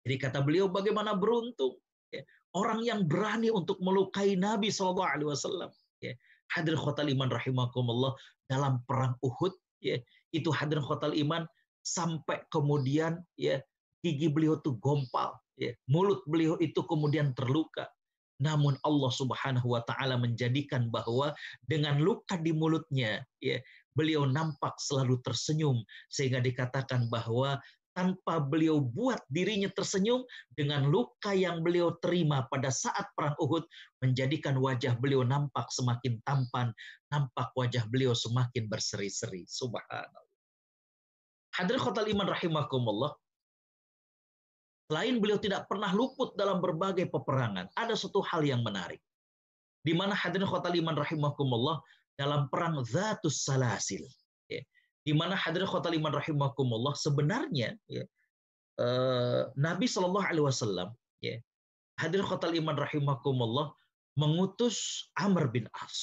Jadi 0.06 0.15
kata 0.22 0.46
beliau 0.46 0.70
bagaimana 0.70 1.18
beruntung 1.18 1.82
ya, 2.13 2.22
orang 2.54 2.86
yang 2.86 3.10
berani 3.10 3.50
untuk 3.50 3.82
melukai 3.82 4.38
Nabi 4.38 4.70
Shallallahu 4.70 5.10
Alaihi 5.10 5.30
Wasallam. 5.34 5.72
Ya. 6.00 6.13
Hadir 6.54 6.78
khotal 6.78 7.10
iman 7.10 7.34
rahimakumullah 7.34 8.13
dalam 8.46 8.86
perang 8.86 9.18
Uhud 9.26 9.58
ya 9.82 9.98
itu 10.34 10.50
hadir 10.54 10.82
khotal 10.82 11.13
iman 11.13 11.46
sampai 11.86 12.41
kemudian 12.50 13.22
ya 13.38 13.62
gigi 14.02 14.30
beliau 14.30 14.58
tuh 14.62 14.78
gompal 14.82 15.38
ya 15.58 15.74
mulut 15.89 16.26
beliau 16.26 16.58
itu 16.62 16.82
kemudian 16.86 17.34
terluka 17.38 17.89
namun 18.36 18.76
Allah 18.84 19.12
Subhanahu 19.15 19.78
wa 19.78 19.82
taala 19.88 20.20
menjadikan 20.20 20.91
bahwa 20.91 21.32
dengan 21.63 22.02
luka 22.04 22.36
di 22.36 22.52
mulutnya 22.52 23.24
ya 23.39 23.63
beliau 23.96 24.28
nampak 24.28 24.76
selalu 24.76 25.24
tersenyum 25.24 25.80
sehingga 26.12 26.44
dikatakan 26.44 27.08
bahwa 27.08 27.56
tanpa 27.95 28.43
beliau 28.43 28.84
buat 28.84 29.23
dirinya 29.31 29.71
tersenyum 29.71 30.27
dengan 30.51 30.86
luka 30.91 31.31
yang 31.31 31.63
beliau 31.63 31.95
terima 32.03 32.43
pada 32.51 32.67
saat 32.67 33.08
perang 33.15 33.34
Uhud 33.39 33.63
menjadikan 34.03 34.60
wajah 34.60 34.99
beliau 34.99 35.23
nampak 35.23 35.71
semakin 35.71 36.19
tampan, 36.27 36.75
nampak 37.08 37.55
wajah 37.55 37.88
beliau 37.88 38.12
semakin 38.12 38.67
berseri-seri. 38.67 39.47
Subhanallah. 39.47 40.27
Hadir 41.55 41.79
khotal 41.79 42.12
iman 42.12 42.27
rahimakumullah. 42.27 43.15
Selain 44.91 45.17
beliau 45.17 45.39
tidak 45.41 45.65
pernah 45.65 45.89
luput 45.95 46.36
dalam 46.38 46.62
berbagai 46.62 47.10
peperangan, 47.10 47.71
ada 47.73 47.95
satu 47.97 48.21
hal 48.21 48.45
yang 48.45 48.62
menarik. 48.62 49.01
Di 49.81 49.95
mana 49.97 50.13
hadirin 50.13 50.45
khotal 50.45 50.75
iman 50.77 50.93
rahimakumullah 50.99 51.79
dalam 52.19 52.51
perang 52.51 52.84
Zatus 52.86 53.47
Salasil 53.47 54.03
di 55.06 55.13
mana 55.13 55.38
hadirin 55.38 55.70
khotal 55.70 55.94
iman 55.94 56.13
rahimakumullah 56.18 56.98
sebenarnya 56.98 57.78
ya, 57.86 58.04
uh, 58.82 59.54
Nabi 59.54 59.86
Shallallahu 59.86 60.26
Alaihi 60.26 60.46
Wasallam 60.50 60.89
ya, 61.22 61.38
hadirin 62.02 62.26
khotal 62.26 62.58
iman 62.58 62.76
rahimakumullah 62.76 63.72
mengutus 64.18 65.08
Amr 65.22 65.54
bin 65.54 65.70
As. 65.78 65.98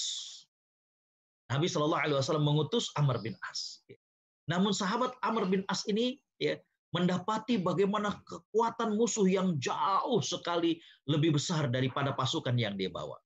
Nabi 1.50 1.66
Shallallahu 1.66 2.02
Alaihi 2.06 2.16
Wasallam 2.16 2.46
mengutus 2.46 2.94
Amr 2.94 3.18
bin 3.20 3.34
As. 3.50 3.82
Ya. 3.90 3.98
Namun 4.46 4.70
sahabat 4.70 5.18
Amr 5.20 5.50
bin 5.50 5.66
As 5.66 5.82
ini 5.90 6.22
ya, 6.38 6.56
mendapati 6.92 7.58
bagaimana 7.58 8.20
kekuatan 8.28 8.94
musuh 8.94 9.24
yang 9.26 9.56
jauh 9.58 10.20
sekali 10.20 10.78
lebih 11.08 11.36
besar 11.40 11.72
daripada 11.72 12.12
pasukan 12.12 12.54
yang 12.54 12.76
dia 12.76 12.92
bawa. 12.92 13.16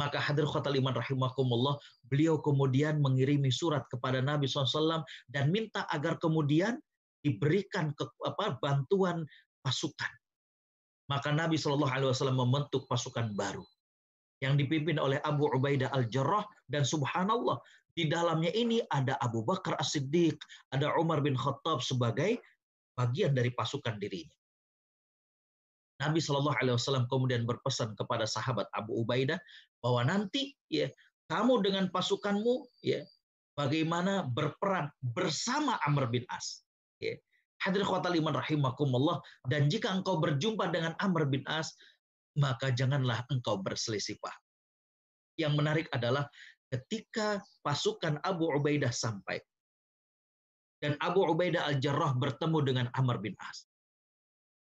Maka 0.00 0.16
hadir 0.16 0.48
khotal 0.48 0.76
iman 0.80 0.96
rahimakumullah, 0.96 1.76
beliau 2.08 2.40
kemudian 2.40 2.96
mengirimi 3.04 3.52
surat 3.52 3.84
kepada 3.92 4.24
Nabi 4.24 4.48
SAW 4.48 5.04
dan 5.28 5.52
minta 5.52 5.84
agar 5.92 6.16
kemudian 6.16 6.80
diberikan 7.20 7.92
ke, 7.92 8.08
apa, 8.24 8.56
bantuan 8.58 9.22
pasukan. 9.60 10.12
Maka 11.12 11.28
Nabi 11.28 11.60
Shallallahu 11.60 11.92
Alaihi 11.92 12.08
Wasallam 12.08 12.40
membentuk 12.40 12.88
pasukan 12.88 13.36
baru 13.36 13.62
yang 14.42 14.58
dipimpin 14.58 14.98
oleh 14.98 15.22
Abu 15.22 15.46
Ubaidah 15.46 15.92
al-Jarrah 15.94 16.42
dan 16.66 16.82
subhanallah 16.82 17.62
di 17.92 18.08
dalamnya 18.08 18.50
ini 18.56 18.80
ada 18.88 19.20
Abu 19.20 19.44
Bakar 19.44 19.76
As-Siddiq, 19.76 20.40
ada 20.72 20.96
Umar 20.96 21.20
bin 21.20 21.36
Khattab 21.36 21.84
sebagai 21.84 22.40
bagian 22.96 23.36
dari 23.36 23.52
pasukan 23.52 24.00
dirinya. 24.00 24.32
Nabi 26.02 26.18
Shallallahu 26.18 26.58
Alaihi 26.58 26.74
Wasallam 26.74 27.06
kemudian 27.06 27.46
berpesan 27.46 27.94
kepada 27.94 28.26
sahabat 28.26 28.66
Abu 28.74 29.06
Ubaidah 29.06 29.38
bahwa 29.78 30.02
nanti 30.02 30.58
ya 30.66 30.90
kamu 31.30 31.62
dengan 31.62 31.86
pasukanmu 31.94 32.66
ya 32.82 33.06
bagaimana 33.54 34.26
berperang 34.26 34.90
bersama 35.14 35.78
Amr 35.86 36.10
bin 36.10 36.26
As. 36.26 36.66
Ya. 36.98 37.14
Hadir 37.62 37.86
khotal 37.86 38.18
iman 38.18 38.34
rahimakumullah 38.34 39.22
dan 39.46 39.70
jika 39.70 39.94
engkau 39.94 40.18
berjumpa 40.18 40.74
dengan 40.74 40.98
Amr 40.98 41.30
bin 41.30 41.46
As 41.46 41.70
maka 42.34 42.74
janganlah 42.74 43.22
engkau 43.30 43.62
berselisih 43.62 44.18
paham. 44.18 44.42
Yang 45.38 45.52
menarik 45.54 45.86
adalah 45.94 46.26
ketika 46.74 47.38
pasukan 47.62 48.18
Abu 48.26 48.50
Ubaidah 48.50 48.90
sampai 48.90 49.38
dan 50.82 50.98
Abu 50.98 51.22
Ubaidah 51.22 51.70
al-Jarrah 51.70 52.18
bertemu 52.18 52.58
dengan 52.66 52.86
Amr 52.98 53.22
bin 53.22 53.38
As. 53.38 53.70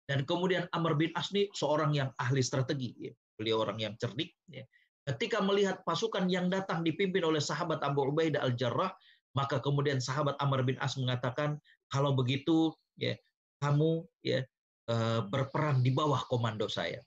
Dan 0.07 0.23
kemudian 0.23 0.71
Amr 0.71 0.95
bin 0.95 1.11
As 1.19 1.35
ini 1.35 1.51
seorang 1.51 1.91
yang 1.93 2.15
ahli 2.23 2.41
strategi. 2.41 2.95
Ya. 2.99 3.13
Beliau 3.37 3.67
orang 3.67 3.83
yang 3.83 3.95
cerdik. 3.99 4.33
Ya. 4.47 4.63
Ketika 5.07 5.39
melihat 5.43 5.83
pasukan 5.87 6.27
yang 6.27 6.51
datang 6.51 6.83
dipimpin 6.83 7.23
oleh 7.23 7.43
sahabat 7.43 7.83
Abu 7.83 8.07
Ubaidah 8.11 8.43
al-Jarrah, 8.43 8.91
maka 9.39 9.63
kemudian 9.63 10.03
sahabat 10.03 10.35
Amr 10.43 10.67
bin 10.67 10.79
As 10.83 10.99
mengatakan, 10.99 11.61
kalau 11.93 12.17
begitu 12.17 12.75
ya 12.99 13.15
kamu 13.63 14.03
ya 14.27 14.43
eh, 14.91 15.21
berperang 15.31 15.85
di 15.87 15.95
bawah 15.95 16.23
komando 16.27 16.67
saya. 16.67 16.99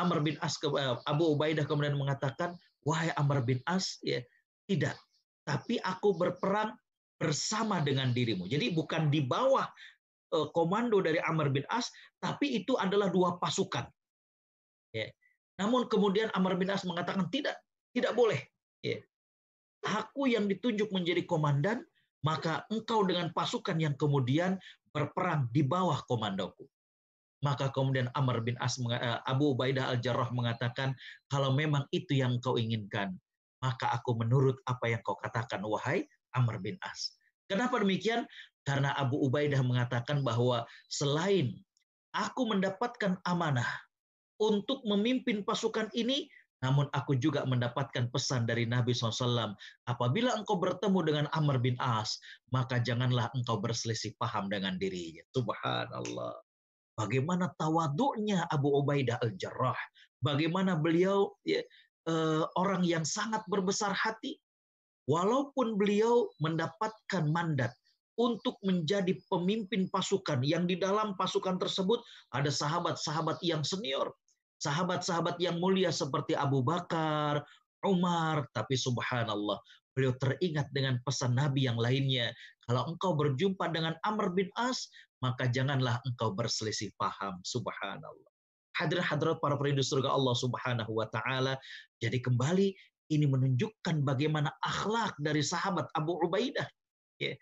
Amr 0.00 0.24
bin 0.24 0.40
As 0.40 0.56
eh, 0.62 0.96
Abu 1.04 1.36
Ubaidah 1.36 1.68
kemudian 1.68 1.98
mengatakan, 2.00 2.56
wahai 2.86 3.12
Amr 3.20 3.44
bin 3.44 3.60
As, 3.68 4.00
ya 4.00 4.24
tidak. 4.64 4.96
Tapi 5.44 5.76
aku 5.82 6.16
berperang 6.16 6.72
bersama 7.20 7.78
dengan 7.84 8.10
dirimu. 8.10 8.50
Jadi 8.50 8.74
bukan 8.74 9.12
di 9.12 9.22
bawah 9.22 9.66
komando 10.56 11.04
dari 11.04 11.20
Amr 11.20 11.52
bin 11.52 11.64
As, 11.68 11.92
tapi 12.16 12.56
itu 12.56 12.76
adalah 12.80 13.12
dua 13.12 13.36
pasukan. 13.36 13.84
Ya. 14.96 15.08
Namun 15.60 15.86
kemudian 15.92 16.32
Amr 16.32 16.56
bin 16.56 16.72
As 16.72 16.84
mengatakan 16.88 17.28
tidak, 17.28 17.60
tidak 17.92 18.16
boleh. 18.16 18.40
Ya. 18.80 19.00
Aku 19.82 20.30
yang 20.30 20.48
ditunjuk 20.48 20.88
menjadi 20.94 21.26
komandan, 21.28 21.84
maka 22.22 22.64
engkau 22.70 23.02
dengan 23.02 23.34
pasukan 23.34 23.76
yang 23.76 23.98
kemudian 23.98 24.56
berperang 24.94 25.50
di 25.50 25.66
bawah 25.66 26.00
komandoku. 26.06 26.64
Maka 27.42 27.74
kemudian 27.74 28.06
Amr 28.14 28.46
bin 28.46 28.54
As, 28.62 28.78
eh, 28.78 29.18
Abu 29.26 29.58
Ubaidah 29.58 29.90
al-Jarrah 29.90 30.30
mengatakan, 30.30 30.94
kalau 31.26 31.50
memang 31.50 31.82
itu 31.90 32.14
yang 32.14 32.38
kau 32.38 32.54
inginkan, 32.54 33.18
maka 33.58 33.90
aku 33.90 34.14
menurut 34.14 34.62
apa 34.70 34.94
yang 34.94 35.02
kau 35.02 35.18
katakan, 35.18 35.58
wahai 35.66 36.06
Amr 36.38 36.62
bin 36.62 36.78
As. 36.86 37.18
Kenapa 37.50 37.82
demikian? 37.82 38.22
Karena 38.62 38.94
Abu 38.94 39.18
Ubaidah 39.18 39.62
mengatakan 39.66 40.22
bahwa 40.22 40.62
selain 40.86 41.58
aku 42.14 42.46
mendapatkan 42.46 43.18
amanah 43.26 43.68
untuk 44.38 44.82
memimpin 44.86 45.42
pasukan 45.42 45.90
ini, 45.94 46.30
namun 46.62 46.86
aku 46.94 47.18
juga 47.18 47.42
mendapatkan 47.42 48.06
pesan 48.14 48.46
dari 48.46 48.70
Nabi 48.70 48.94
SAW. 48.94 49.58
Apabila 49.90 50.38
engkau 50.38 50.62
bertemu 50.62 50.98
dengan 51.02 51.26
Amr 51.34 51.58
bin 51.58 51.74
As, 51.82 52.22
maka 52.54 52.78
janganlah 52.78 53.34
engkau 53.34 53.58
berselisih 53.58 54.14
paham 54.14 54.46
dengan 54.46 54.78
dirinya. 54.78 55.26
Subhanallah. 55.34 56.38
Bagaimana 56.94 57.50
tawaduknya 57.58 58.46
Abu 58.46 58.70
Ubaidah 58.78 59.18
al-Jarrah. 59.26 59.78
Bagaimana 60.22 60.78
beliau 60.78 61.34
ya, 61.42 61.66
uh, 62.06 62.46
orang 62.54 62.86
yang 62.86 63.02
sangat 63.02 63.42
berbesar 63.50 63.90
hati. 63.90 64.38
Walaupun 65.10 65.74
beliau 65.74 66.30
mendapatkan 66.38 67.26
mandat 67.26 67.74
untuk 68.20 68.60
menjadi 68.60 69.16
pemimpin 69.32 69.88
pasukan 69.88 70.44
yang 70.44 70.68
di 70.68 70.76
dalam 70.76 71.16
pasukan 71.16 71.56
tersebut 71.56 72.04
ada 72.36 72.52
sahabat-sahabat 72.52 73.40
yang 73.40 73.64
senior, 73.64 74.12
sahabat-sahabat 74.60 75.40
yang 75.40 75.56
mulia 75.56 75.88
seperti 75.88 76.36
Abu 76.36 76.60
Bakar, 76.60 77.40
Umar, 77.82 78.46
tapi 78.52 78.76
subhanallah, 78.76 79.58
beliau 79.96 80.14
teringat 80.20 80.70
dengan 80.70 81.00
pesan 81.02 81.34
Nabi 81.34 81.66
yang 81.66 81.80
lainnya. 81.80 82.30
Kalau 82.68 82.86
engkau 82.86 83.16
berjumpa 83.16 83.72
dengan 83.72 83.96
Amr 84.06 84.30
bin 84.36 84.48
As, 84.54 84.86
maka 85.24 85.50
janganlah 85.50 85.98
engkau 86.06 86.30
berselisih 86.30 86.94
paham. 87.00 87.42
Subhanallah. 87.42 88.30
Hadirat 88.72 89.04
hadirat 89.04 89.36
para 89.42 89.58
perindu 89.58 89.84
surga 89.84 90.08
Allah 90.08 90.32
Subhanahu 90.32 90.92
wa 90.96 91.06
taala. 91.12 91.60
Jadi 92.00 92.24
kembali 92.24 92.72
ini 93.12 93.26
menunjukkan 93.28 94.00
bagaimana 94.00 94.48
akhlak 94.64 95.12
dari 95.20 95.44
sahabat 95.44 95.90
Abu 95.92 96.16
Ubaidah. 96.24 96.64
Ya 97.20 97.36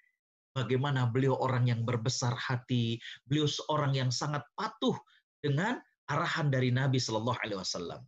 bagaimana 0.54 1.06
beliau 1.08 1.38
orang 1.38 1.70
yang 1.70 1.82
berbesar 1.86 2.34
hati, 2.34 2.98
beliau 3.26 3.46
seorang 3.46 3.94
yang 3.94 4.10
sangat 4.10 4.42
patuh 4.58 4.94
dengan 5.40 5.78
arahan 6.10 6.50
dari 6.50 6.74
Nabi 6.74 6.98
Shallallahu 6.98 7.38
Alaihi 7.40 7.60
Wasallam. 7.60 8.00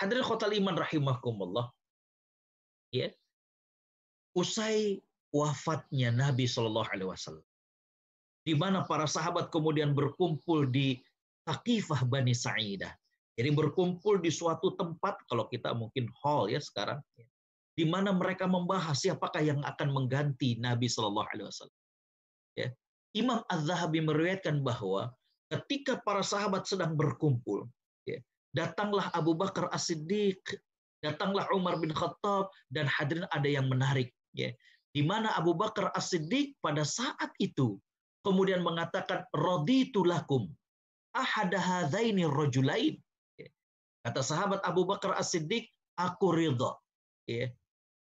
Hadirin 0.00 0.24
khotal 0.26 0.52
iman 0.58 0.74
rahimahkumullah. 0.80 1.66
Ya. 2.90 3.12
Usai 4.34 5.04
wafatnya 5.30 6.10
Nabi 6.10 6.48
Shallallahu 6.50 6.90
Alaihi 6.90 7.10
Wasallam, 7.10 7.46
di 8.42 8.54
mana 8.58 8.82
para 8.82 9.06
sahabat 9.06 9.50
kemudian 9.54 9.94
berkumpul 9.94 10.66
di 10.66 10.98
Takifah 11.44 12.08
Bani 12.08 12.32
Sa'idah. 12.32 12.90
Jadi 13.34 13.50
berkumpul 13.50 14.22
di 14.22 14.30
suatu 14.30 14.78
tempat, 14.78 15.18
kalau 15.26 15.50
kita 15.50 15.74
mungkin 15.74 16.06
hall 16.22 16.46
ya 16.46 16.62
sekarang, 16.62 17.02
ya 17.18 17.26
di 17.74 17.84
mana 17.86 18.14
mereka 18.14 18.46
membahas 18.46 19.02
siapakah 19.02 19.42
yang 19.42 19.60
akan 19.66 19.88
mengganti 19.90 20.54
Nabi 20.62 20.86
Shallallahu 20.86 21.28
Alaihi 21.34 21.46
Wasallam. 21.50 21.80
Ya. 22.54 22.68
Imam 23.14 23.42
Az-Zahabi 23.50 24.02
meriwayatkan 24.02 24.62
bahwa 24.62 25.10
ketika 25.50 25.98
para 26.02 26.22
sahabat 26.22 26.66
sedang 26.66 26.94
berkumpul, 26.94 27.66
ya, 28.06 28.18
datanglah 28.54 29.10
Abu 29.14 29.34
Bakar 29.34 29.70
As-Siddiq, 29.70 30.42
datanglah 31.02 31.46
Umar 31.54 31.78
bin 31.82 31.90
Khattab, 31.90 32.50
dan 32.70 32.86
hadirin 32.90 33.26
ada 33.30 33.46
yang 33.46 33.66
menarik. 33.66 34.10
Ya, 34.34 34.50
di 34.94 35.02
mana 35.02 35.34
Abu 35.34 35.54
Bakar 35.54 35.90
As-Siddiq 35.94 36.58
pada 36.62 36.82
saat 36.86 37.30
itu 37.42 37.78
kemudian 38.26 38.62
mengatakan 38.62 39.26
raditu 39.34 40.06
lakum 40.06 40.50
ahada 41.14 41.58
hadzaini 41.58 42.26
rajulain. 42.26 42.98
Ya. 43.38 43.48
Kata 44.06 44.22
sahabat 44.22 44.62
Abu 44.62 44.86
Bakar 44.86 45.14
As-Siddiq, 45.14 45.70
aku 45.98 46.34
ridha. 46.34 46.74
Ya, 47.30 47.50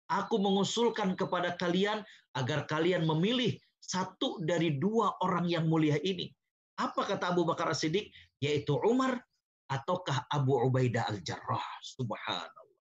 Aku 0.09 0.41
mengusulkan 0.41 1.13
kepada 1.13 1.53
kalian 1.53 2.01
agar 2.33 2.65
kalian 2.65 3.05
memilih 3.05 3.57
satu 3.77 4.41
dari 4.41 4.77
dua 4.77 5.17
orang 5.21 5.45
yang 5.45 5.69
mulia 5.69 6.01
ini. 6.01 6.29
Apa 6.81 7.05
kata 7.05 7.33
Abu 7.33 7.45
Bakar 7.45 7.69
As-Siddiq? 7.69 8.09
Yaitu 8.41 8.73
Umar 8.81 9.19
ataukah 9.69 10.25
Abu 10.33 10.57
Ubaidah 10.57 11.05
Al-Jarrah. 11.13 11.65
Subhanallah. 11.85 12.81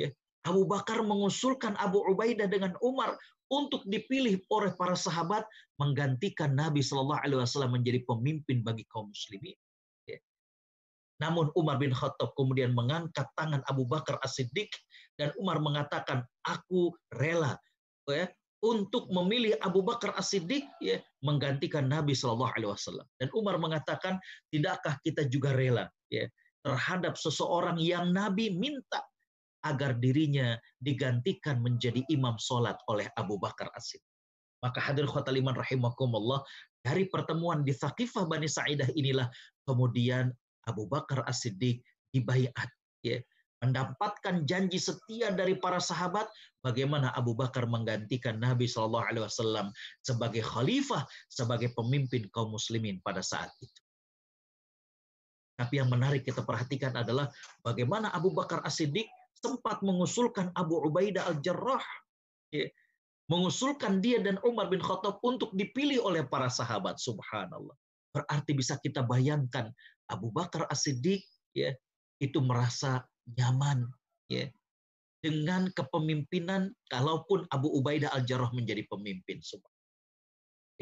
Ya. 0.00 0.08
Abu 0.48 0.64
Bakar 0.64 1.04
mengusulkan 1.04 1.76
Abu 1.76 2.00
Ubaidah 2.08 2.48
dengan 2.48 2.72
Umar 2.80 3.20
untuk 3.52 3.84
dipilih 3.84 4.40
oleh 4.48 4.72
para 4.72 4.96
sahabat 4.96 5.44
menggantikan 5.76 6.56
Nabi 6.56 6.80
Shallallahu 6.80 7.20
Alaihi 7.20 7.38
Wasallam 7.44 7.76
menjadi 7.76 8.00
pemimpin 8.08 8.64
bagi 8.64 8.88
kaum 8.88 9.12
muslimin. 9.12 9.52
Ya. 10.08 10.16
Namun 11.20 11.52
Umar 11.52 11.76
bin 11.76 11.92
Khattab 11.92 12.32
kemudian 12.32 12.72
mengangkat 12.72 13.28
tangan 13.36 13.60
Abu 13.68 13.84
Bakar 13.84 14.16
As-Siddiq 14.24 14.72
dan 15.20 15.30
Umar 15.36 15.60
mengatakan 15.60 16.24
aku 16.44 16.92
rela 17.12 17.56
ya 18.08 18.26
untuk 18.62 19.10
memilih 19.10 19.58
Abu 19.58 19.82
Bakar 19.82 20.14
As-Siddiq 20.14 20.62
ya 20.78 21.02
menggantikan 21.26 21.90
Nabi 21.90 22.14
Shallallahu 22.14 22.54
alaihi 22.54 22.70
wasallam. 22.70 23.06
Dan 23.18 23.28
Umar 23.34 23.58
mengatakan, 23.58 24.22
"Tidakkah 24.54 25.02
kita 25.02 25.26
juga 25.26 25.50
rela 25.50 25.90
ya 26.08 26.30
terhadap 26.62 27.18
seseorang 27.18 27.82
yang 27.82 28.14
Nabi 28.14 28.54
minta 28.54 29.02
agar 29.66 29.98
dirinya 29.98 30.54
digantikan 30.78 31.58
menjadi 31.58 32.06
imam 32.06 32.38
solat 32.38 32.78
oleh 32.86 33.10
Abu 33.18 33.34
Bakar 33.42 33.66
As-Siddiq?" 33.74 34.06
Maka 34.62 34.78
hadir 34.78 35.10
khotal 35.10 35.42
iman 35.42 35.58
rahimakumullah 35.58 36.38
dari 36.86 37.10
pertemuan 37.10 37.66
di 37.66 37.74
Thaqifah 37.74 38.30
Bani 38.30 38.46
Sa'idah 38.46 38.86
inilah 38.94 39.26
kemudian 39.66 40.30
Abu 40.70 40.86
Bakar 40.86 41.26
As-Siddiq 41.26 41.82
dibayat 42.14 42.70
ya 43.02 43.18
mendapatkan 43.62 44.42
janji 44.42 44.82
setia 44.82 45.30
dari 45.30 45.54
para 45.54 45.78
sahabat 45.78 46.26
bagaimana 46.66 47.14
Abu 47.14 47.38
Bakar 47.38 47.70
menggantikan 47.70 48.42
Nabi 48.42 48.66
Shallallahu 48.66 49.06
Alaihi 49.06 49.24
Wasallam 49.24 49.70
sebagai 50.02 50.42
khalifah 50.42 51.06
sebagai 51.30 51.70
pemimpin 51.78 52.26
kaum 52.34 52.50
muslimin 52.58 52.98
pada 53.06 53.22
saat 53.22 53.54
itu. 53.62 53.80
Tapi 55.54 55.78
yang 55.78 55.94
menarik 55.94 56.26
kita 56.26 56.42
perhatikan 56.42 56.90
adalah 56.98 57.30
bagaimana 57.62 58.10
Abu 58.10 58.34
Bakar 58.34 58.66
As-Siddiq 58.66 59.06
sempat 59.38 59.78
mengusulkan 59.86 60.50
Abu 60.58 60.82
Ubaidah 60.82 61.30
al-Jarrah. 61.30 61.86
Ya, 62.50 62.66
mengusulkan 63.30 64.02
dia 64.02 64.18
dan 64.18 64.42
Umar 64.42 64.66
bin 64.66 64.82
Khattab 64.82 65.22
untuk 65.22 65.54
dipilih 65.54 66.02
oleh 66.02 66.26
para 66.26 66.50
sahabat. 66.50 66.98
Subhanallah. 66.98 67.78
Berarti 68.10 68.52
bisa 68.58 68.74
kita 68.82 69.06
bayangkan 69.06 69.70
Abu 70.10 70.34
Bakar 70.34 70.66
As-Siddiq 70.66 71.22
ya 71.54 71.70
itu 72.18 72.38
merasa 72.42 73.06
nyaman 73.38 73.86
ya 74.26 74.50
dengan 75.22 75.70
kepemimpinan 75.70 76.74
kalaupun 76.90 77.46
Abu 77.54 77.70
Ubaidah 77.78 78.10
Al-Jarrah 78.10 78.50
menjadi 78.50 78.82
pemimpin. 78.90 79.38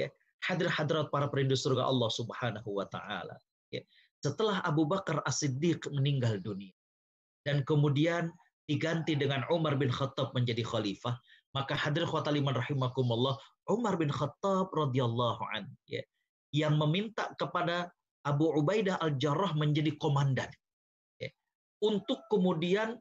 Ya, 0.01 0.09
hadir-hadirat 0.49 1.12
para 1.12 1.28
perindu 1.28 1.53
surga 1.53 1.84
Allah 1.84 2.09
Subhanahu 2.09 2.80
wa 2.80 2.88
taala. 2.88 3.36
Ya. 3.68 3.84
Setelah 4.24 4.64
Abu 4.64 4.88
Bakar 4.88 5.20
As-Siddiq 5.28 5.84
meninggal 5.93 6.41
dunia 6.41 6.72
dan 7.45 7.64
kemudian 7.68 8.32
diganti 8.64 9.16
dengan 9.16 9.45
Umar 9.53 9.76
bin 9.76 9.93
Khattab 9.93 10.32
menjadi 10.32 10.64
khalifah, 10.64 11.20
maka 11.53 11.76
hadir 11.76 12.09
khotaliman 12.09 12.57
rahimakumullah 12.57 13.36
Umar 13.68 14.01
bin 14.01 14.09
Khattab 14.09 14.72
radhiyallahu 14.72 15.43
an 15.53 15.68
ya, 15.84 16.01
yang 16.57 16.80
meminta 16.80 17.32
kepada 17.36 17.93
Abu 18.24 18.53
Ubaidah 18.53 19.01
al-Jarrah 19.01 19.53
menjadi 19.57 19.97
komandan 20.01 20.49
untuk 21.81 22.22
kemudian 22.28 22.97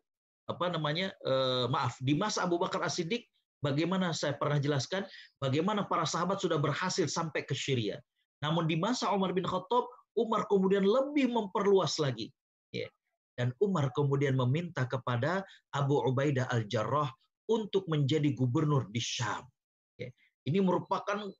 apa 0.50 0.66
namanya 0.72 1.14
eh, 1.24 1.66
maaf 1.70 2.00
di 2.02 2.18
masa 2.18 2.48
Abu 2.48 2.58
Bakar 2.58 2.82
As-Siddiq 2.82 3.28
bagaimana 3.62 4.16
saya 4.16 4.34
pernah 4.34 4.58
jelaskan 4.58 5.06
bagaimana 5.38 5.86
para 5.86 6.08
sahabat 6.08 6.42
sudah 6.42 6.58
berhasil 6.58 7.06
sampai 7.06 7.46
ke 7.46 7.54
Syria 7.54 8.02
namun 8.42 8.66
di 8.66 8.80
masa 8.80 9.12
Umar 9.12 9.36
bin 9.36 9.46
Khattab 9.46 9.86
Umar 10.18 10.50
kemudian 10.50 10.88
lebih 10.88 11.30
memperluas 11.30 12.02
lagi 12.02 12.34
ya 12.74 12.90
dan 13.40 13.56
Umar 13.64 13.96
kemudian 13.96 14.36
meminta 14.36 14.84
kepada 14.84 15.48
Abu 15.72 15.96
Ubaidah 16.04 16.52
al-Jarrah 16.52 17.08
untuk 17.50 17.88
menjadi 17.90 18.36
gubernur 18.36 18.92
di 18.92 19.02
Syam. 19.02 19.48
Ya, 19.96 20.12
ini 20.44 20.60
merupakan 20.62 21.32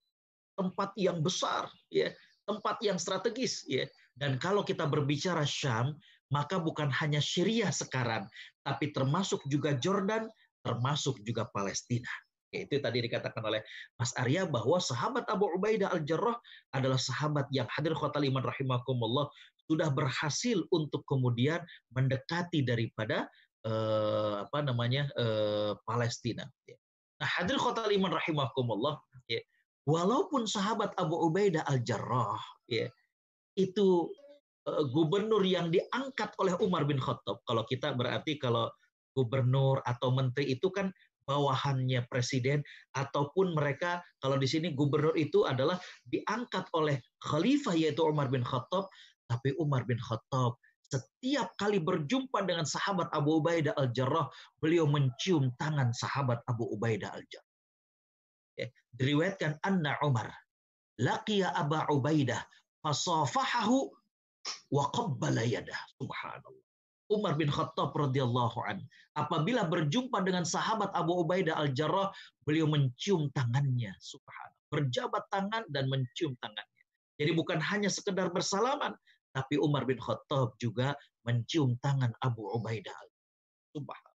tempat 0.56 0.96
yang 0.96 1.20
besar, 1.20 1.68
ya, 1.92 2.16
tempat 2.48 2.80
yang 2.80 2.96
strategis. 2.96 3.68
Ya. 3.70 3.86
Dan 4.16 4.42
kalau 4.42 4.64
kita 4.64 4.90
berbicara 4.90 5.44
Syam, 5.44 6.00
maka 6.30 6.62
bukan 6.62 6.90
hanya 6.94 7.22
Syria 7.22 7.74
sekarang, 7.74 8.26
tapi 8.62 8.94
termasuk 8.94 9.42
juga 9.50 9.78
Jordan, 9.78 10.30
termasuk 10.62 11.22
juga 11.26 11.50
Palestina. 11.50 12.10
Itu 12.50 12.82
tadi 12.82 13.06
dikatakan 13.06 13.46
oleh 13.46 13.62
Mas 14.02 14.10
Arya 14.18 14.50
bahwa 14.50 14.82
sahabat 14.82 15.30
Abu 15.30 15.46
Ubaidah 15.54 15.94
al-Jarrah 15.94 16.34
adalah 16.74 16.98
sahabat 16.98 17.46
yang 17.54 17.70
hadir 17.70 17.94
khotal 17.94 18.26
iman 18.26 18.42
rahimakumullah 18.42 19.30
sudah 19.70 19.94
berhasil 19.94 20.66
untuk 20.74 21.06
kemudian 21.06 21.62
mendekati 21.94 22.66
daripada 22.66 23.30
uh, 23.70 24.50
apa 24.50 24.66
namanya 24.66 25.06
uh, 25.14 25.78
Palestina. 25.86 26.50
Nah, 27.20 27.30
hadir 27.30 27.60
kota 27.60 27.84
liman 27.86 28.16
rahimakumullah, 28.16 28.98
ya, 29.28 29.44
walaupun 29.86 30.48
sahabat 30.48 30.96
Abu 30.96 31.20
Ubaidah 31.20 31.68
al 31.68 31.84
Jarrah, 31.84 32.40
ya, 32.66 32.88
itu 33.60 34.10
gubernur 34.92 35.44
yang 35.46 35.70
diangkat 35.74 36.34
oleh 36.40 36.56
Umar 36.60 36.86
bin 36.86 37.00
Khattab. 37.02 37.42
Kalau 37.46 37.64
kita 37.66 37.94
berarti 37.94 38.38
kalau 38.38 38.70
gubernur 39.14 39.82
atau 39.84 40.14
menteri 40.14 40.54
itu 40.54 40.70
kan 40.70 40.94
bawahannya 41.26 42.10
presiden 42.10 42.66
ataupun 42.98 43.54
mereka 43.54 44.02
kalau 44.18 44.42
di 44.42 44.50
sini 44.50 44.74
gubernur 44.74 45.14
itu 45.14 45.46
adalah 45.46 45.78
diangkat 46.10 46.66
oleh 46.74 46.98
khalifah 47.22 47.78
yaitu 47.78 48.02
Umar 48.02 48.34
bin 48.34 48.42
Khattab 48.42 48.90
tapi 49.30 49.54
Umar 49.62 49.86
bin 49.86 50.02
Khattab 50.02 50.58
setiap 50.90 51.54
kali 51.54 51.78
berjumpa 51.78 52.42
dengan 52.50 52.66
sahabat 52.66 53.14
Abu 53.14 53.38
Ubaidah 53.38 53.78
al-Jarrah, 53.78 54.26
beliau 54.58 54.90
mencium 54.90 55.54
tangan 55.62 55.94
sahabat 55.94 56.42
Abu 56.50 56.66
Ubaidah 56.66 57.14
al-Jarrah. 57.14 57.54
Ya, 58.58 58.68
diriwayatkan 58.98 59.62
anna 59.62 60.02
Umar 60.02 60.34
laqiya 60.98 61.54
Abu 61.54 61.78
Ubaidah 61.94 62.42
fasafahahu 62.82 63.94
wa 64.72 64.88
qabbala 64.94 65.44
yadah. 65.44 65.82
Subhanallah. 65.98 66.68
Umar 67.10 67.34
bin 67.42 67.50
Khattab 67.50 67.90
radhiyallahu 67.98 68.58
an. 68.70 68.86
Apabila 69.18 69.66
berjumpa 69.66 70.22
dengan 70.22 70.46
sahabat 70.46 70.94
Abu 70.94 71.26
Ubaidah 71.26 71.58
al-Jarrah, 71.58 72.14
beliau 72.46 72.70
mencium 72.70 73.34
tangannya. 73.34 73.98
Subhanallah. 73.98 74.66
Berjabat 74.70 75.24
tangan 75.34 75.66
dan 75.74 75.90
mencium 75.90 76.38
tangannya. 76.38 76.84
Jadi 77.18 77.32
bukan 77.34 77.58
hanya 77.58 77.90
sekedar 77.90 78.30
bersalaman, 78.30 78.94
tapi 79.34 79.58
Umar 79.58 79.90
bin 79.90 79.98
Khattab 79.98 80.54
juga 80.62 80.94
mencium 81.26 81.74
tangan 81.82 82.14
Abu 82.22 82.46
Ubaidah. 82.54 82.96
Subhanallah. 83.74 84.10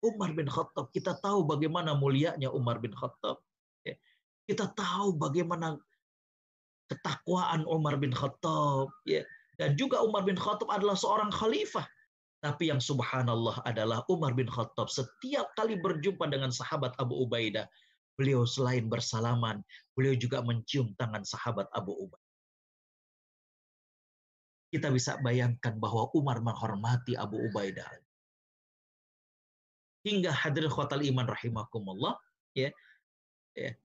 Umar 0.00 0.32
bin 0.32 0.48
Khattab, 0.48 0.88
kita 0.96 1.20
tahu 1.20 1.44
bagaimana 1.44 1.92
mulianya 1.92 2.48
Umar 2.48 2.80
bin 2.80 2.96
Khattab. 2.96 3.36
Ya. 3.84 4.00
Kita 4.48 4.72
tahu 4.72 5.12
bagaimana 5.20 5.76
ketakwaan 6.90 7.62
Umar 7.70 7.96
bin 7.96 8.10
Khattab. 8.10 8.90
Ya. 9.06 9.22
Dan 9.56 9.78
juga 9.78 10.02
Umar 10.02 10.26
bin 10.26 10.34
Khattab 10.36 10.66
adalah 10.68 10.98
seorang 10.98 11.30
khalifah. 11.30 11.86
Tapi 12.40 12.72
yang 12.72 12.80
subhanallah 12.80 13.62
adalah 13.68 14.02
Umar 14.10 14.34
bin 14.34 14.48
Khattab 14.48 14.90
setiap 14.90 15.52
kali 15.54 15.78
berjumpa 15.78 16.26
dengan 16.26 16.48
sahabat 16.50 16.96
Abu 16.96 17.20
Ubaidah, 17.28 17.68
beliau 18.16 18.48
selain 18.48 18.88
bersalaman, 18.88 19.60
beliau 19.92 20.16
juga 20.16 20.40
mencium 20.40 20.90
tangan 20.96 21.20
sahabat 21.22 21.68
Abu 21.76 21.92
Ubaidah 21.94 22.30
kita 24.70 24.88
bisa 24.94 25.18
bayangkan 25.18 25.74
bahwa 25.76 26.08
Umar 26.14 26.38
menghormati 26.38 27.18
Abu 27.18 27.42
Ubaidah. 27.50 27.90
Hingga 30.06 30.32
hadir 30.32 30.70
khotal 30.70 31.04
iman 31.04 31.28
rahimakumullah, 31.28 32.16
ya, 32.56 32.72
ya, 33.52 33.76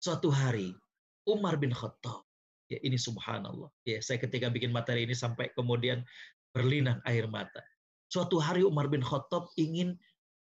suatu 0.00 0.32
hari 0.32 0.72
Umar 1.28 1.60
bin 1.60 1.74
Khattab, 1.74 2.24
ya 2.72 2.78
ini 2.80 2.96
subhanallah, 2.96 3.68
ya 3.84 4.00
saya 4.00 4.16
ketika 4.16 4.48
bikin 4.48 4.72
materi 4.72 5.04
ini 5.04 5.12
sampai 5.12 5.52
kemudian 5.52 6.00
berlinang 6.56 7.04
air 7.04 7.28
mata. 7.28 7.60
Suatu 8.08 8.40
hari 8.40 8.64
Umar 8.64 8.88
bin 8.88 9.04
Khattab 9.04 9.52
ingin 9.60 9.96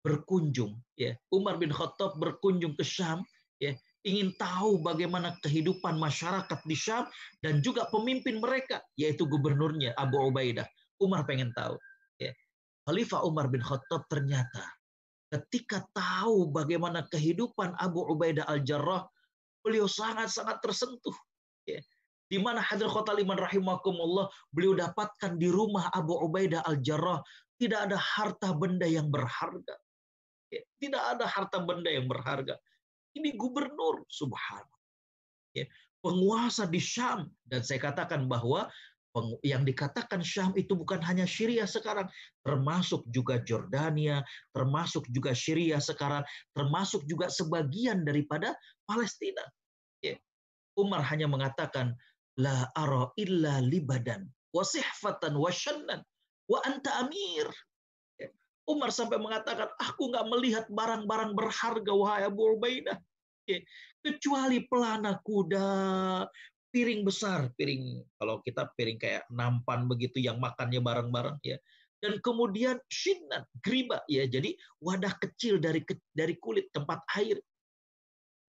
berkunjung, 0.05 0.77
ya 1.01 1.17
Umar 1.33 1.57
bin 1.57 1.73
Khattab 1.73 2.21
berkunjung 2.21 2.77
ke 2.77 2.85
Syam, 2.85 3.25
ya 3.61 3.73
ingin 4.05 4.33
tahu 4.41 4.81
bagaimana 4.81 5.37
kehidupan 5.45 6.01
masyarakat 6.01 6.61
di 6.65 6.77
Syam 6.77 7.05
dan 7.45 7.61
juga 7.61 7.89
pemimpin 7.93 8.41
mereka 8.41 8.81
yaitu 8.97 9.29
gubernurnya 9.29 9.93
Abu 9.97 10.17
Ubaidah. 10.21 10.65
Umar 11.01 11.25
pengen 11.25 11.53
tahu. 11.57 11.77
Ya. 12.21 12.33
Khalifah 12.89 13.25
Umar 13.25 13.49
bin 13.49 13.61
Khattab 13.61 14.05
ternyata 14.09 14.65
ketika 15.31 15.87
tahu 15.95 16.51
bagaimana 16.51 17.07
kehidupan 17.09 17.77
Abu 17.79 18.03
Ubaidah 18.09 18.45
al-Jarrah, 18.51 19.07
beliau 19.63 19.87
sangat-sangat 19.87 20.59
tersentuh. 20.65 21.15
Ya. 21.69 21.81
Di 22.31 22.39
mana 22.39 22.63
hadir 22.63 22.87
kota 22.87 23.11
liman 23.11 23.35
rahimakumullah, 23.35 24.31
beliau 24.55 24.79
dapatkan 24.79 25.35
di 25.35 25.51
rumah 25.51 25.91
Abu 25.91 26.15
Ubaidah 26.15 26.63
al-Jarrah 26.63 27.19
tidak 27.59 27.91
ada 27.91 27.99
harta 27.99 28.55
benda 28.55 28.87
yang 28.87 29.11
berharga. 29.11 29.75
Ya. 30.49 30.63
Tidak 30.79 31.03
ada 31.19 31.27
harta 31.27 31.59
benda 31.59 31.91
yang 31.91 32.07
berharga 32.07 32.55
ini 33.17 33.35
gubernur, 33.35 34.07
subhanallah. 34.07 34.81
Ya, 35.57 35.67
penguasa 35.99 36.67
di 36.71 36.79
Syam. 36.79 37.27
Dan 37.43 37.67
saya 37.67 37.83
katakan 37.83 38.31
bahwa 38.31 38.71
yang 39.43 39.67
dikatakan 39.67 40.23
Syam 40.23 40.55
itu 40.55 40.79
bukan 40.79 41.03
hanya 41.03 41.27
Syria 41.27 41.67
sekarang, 41.67 42.07
termasuk 42.47 43.03
juga 43.11 43.43
Jordania, 43.43 44.23
termasuk 44.55 45.11
juga 45.11 45.35
Syria 45.35 45.83
sekarang, 45.83 46.23
termasuk 46.55 47.03
juga 47.11 47.27
sebagian 47.27 48.07
daripada 48.07 48.55
Palestina. 48.87 49.43
Ya. 49.99 50.15
Umar 50.79 51.03
hanya 51.11 51.27
mengatakan, 51.27 51.99
La 52.39 52.71
ara 52.77 53.11
illa 53.19 53.59
libadan, 53.59 54.29
wasihfatan 54.55 55.35
wasyannan, 55.35 56.05
wa 56.47 56.59
anta 56.63 57.03
amir. 57.03 57.51
Umar 58.71 58.95
sampai 58.95 59.19
mengatakan, 59.19 59.67
aku 59.83 60.15
nggak 60.15 60.27
melihat 60.31 60.65
barang-barang 60.71 61.35
berharga, 61.35 61.91
wahai 61.91 62.31
Abu 62.31 62.55
Ubaidah. 62.55 63.03
Kecuali 63.99 64.63
pelana 64.71 65.19
kuda, 65.27 65.69
piring 66.71 67.03
besar, 67.03 67.51
piring 67.59 67.99
kalau 68.15 68.39
kita 68.47 68.71
piring 68.79 68.95
kayak 68.95 69.27
nampan 69.27 69.91
begitu 69.91 70.23
yang 70.23 70.39
makannya 70.39 70.79
bareng-bareng 70.79 71.43
ya. 71.43 71.59
Dan 72.01 72.23
kemudian 72.25 72.81
shinat, 72.89 73.45
griba 73.61 74.01
ya. 74.09 74.25
Jadi 74.25 74.57
wadah 74.81 75.13
kecil 75.21 75.61
dari 75.61 75.85
dari 76.15 76.39
kulit 76.41 76.73
tempat 76.73 77.05
air. 77.19 77.37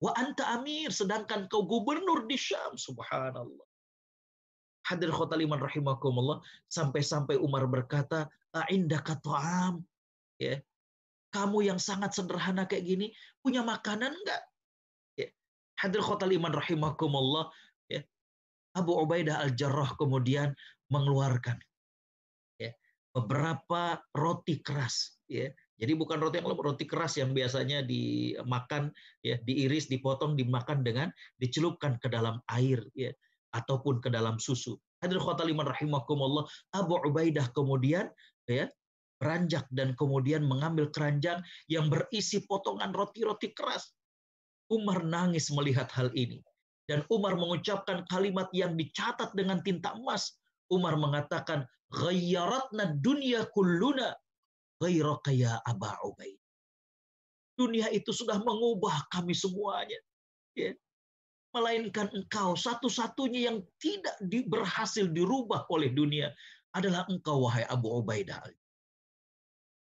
Wa 0.00 0.16
anta 0.16 0.56
amir, 0.56 0.88
sedangkan 0.88 1.50
kau 1.52 1.68
gubernur 1.68 2.24
di 2.24 2.38
Syam, 2.38 2.78
subhanallah. 2.78 3.66
Hadir 4.92 5.08
khotaliman 5.08 5.56
rahimakumullah, 5.56 6.44
sampai-sampai 6.68 7.40
Umar 7.40 7.64
berkata, 7.64 8.28
A'indaka 8.52 9.16
ta'am, 9.16 9.80
ya. 10.36 10.60
Kamu 11.32 11.64
yang 11.64 11.80
sangat 11.80 12.12
sederhana 12.12 12.68
kayak 12.68 12.84
gini 12.84 13.06
punya 13.40 13.64
makanan 13.64 14.12
enggak 14.12 14.42
ya. 15.16 15.32
hadir 15.80 16.04
khotal 16.04 16.28
iman 16.28 16.52
rahimakumullah 16.52 17.48
ya. 17.88 18.04
Abu 18.76 18.92
Ubaidah 19.00 19.40
al-Jarrah 19.40 19.96
kemudian 19.96 20.52
mengeluarkan 20.92 21.56
ya 22.60 22.76
beberapa 23.16 24.04
roti 24.12 24.60
keras 24.60 25.16
ya. 25.24 25.48
Jadi 25.80 25.98
bukan 25.98 26.20
roti 26.20 26.38
yang 26.38 26.52
lembut, 26.52 26.76
roti 26.76 26.84
keras 26.84 27.16
yang 27.16 27.32
biasanya 27.32 27.80
dimakan 27.80 28.92
ya 29.24 29.40
diiris 29.40 29.88
dipotong 29.88 30.36
dimakan 30.36 30.84
dengan 30.84 31.08
dicelupkan 31.40 31.96
ke 31.96 32.12
dalam 32.12 32.44
air 32.52 32.84
ya 32.92 33.08
ataupun 33.52 34.00
ke 34.00 34.08
dalam 34.08 34.36
susu 34.36 34.76
hadir 35.00 35.20
khotaliman 35.20 35.68
rahimakumullah 35.68 36.44
Abu 36.76 36.98
Ubaidah 37.00 37.48
kemudian 37.52 38.08
ya 38.48 38.68
beranjak 39.22 39.70
dan 39.70 39.94
kemudian 39.94 40.42
mengambil 40.42 40.90
keranjang 40.90 41.40
yang 41.70 41.86
berisi 41.86 42.42
potongan 42.44 42.90
roti-roti 42.90 43.54
keras 43.54 43.94
Umar 44.72 45.06
nangis 45.06 45.52
melihat 45.54 45.86
hal 45.94 46.10
ini 46.18 46.42
dan 46.90 47.06
Umar 47.12 47.38
mengucapkan 47.38 48.02
kalimat 48.10 48.50
yang 48.50 48.74
dicatat 48.74 49.30
dengan 49.36 49.62
tinta 49.62 49.94
emas 49.94 50.42
Umar 50.72 50.96
mengatakan 50.96 51.68
ghayyaratna 51.92 52.96
dunya 52.98 53.44
kulluna 53.52 54.16
ghairaka 54.82 55.30
ya 55.30 55.62
Aba 55.62 55.94
Ubaid. 56.02 56.40
Dunia 57.54 57.86
itu 57.94 58.10
sudah 58.10 58.42
mengubah 58.42 59.06
kami 59.12 59.36
semuanya. 59.36 60.00
Ya. 60.58 60.74
Melainkan 61.52 62.08
engkau 62.16 62.56
satu-satunya 62.56 63.52
yang 63.52 63.60
tidak 63.76 64.16
di, 64.24 64.48
berhasil 64.48 65.04
dirubah 65.04 65.68
oleh 65.68 65.92
dunia 65.92 66.32
adalah 66.72 67.04
engkau 67.12 67.44
wahai 67.44 67.68
Abu 67.68 67.92
Ubaidah. 68.00 68.40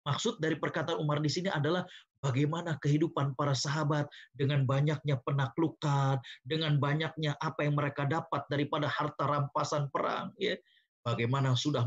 Maksud 0.04 0.41
dari 0.41 0.58
perkataan 0.58 0.99
Umar 0.99 1.22
di 1.22 1.30
sini 1.30 1.47
adalah 1.54 1.86
bagaimana 2.20 2.76
kehidupan 2.82 3.38
para 3.38 3.54
sahabat 3.54 4.10
dengan 4.34 4.66
banyaknya 4.66 5.22
penaklukan, 5.24 6.18
dengan 6.43 6.82
banyaknya 6.82 7.38
apa 7.39 7.64
yang 7.64 7.78
mereka 7.78 8.10
dapat 8.10 8.43
daripada 8.49 8.89
harta 8.89 9.24
rampasan 9.24 9.88
perang, 9.93 10.34
ya 10.41 10.58
bagaimana 11.06 11.54
sudah 11.54 11.86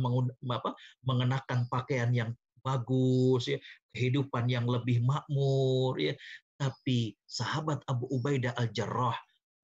mengenakan 1.03 1.67
pakaian 1.73 2.13
yang 2.15 2.31
bagus, 2.63 3.49
ya, 3.51 3.59
kehidupan 3.97 4.47
yang 4.47 4.69
lebih 4.69 5.03
makmur, 5.03 5.97
ya. 5.99 6.15
Tapi 6.57 7.17
sahabat 7.29 7.85
Abu 7.85 8.09
Ubaidah 8.09 8.57
al-Jarrah 8.57 9.17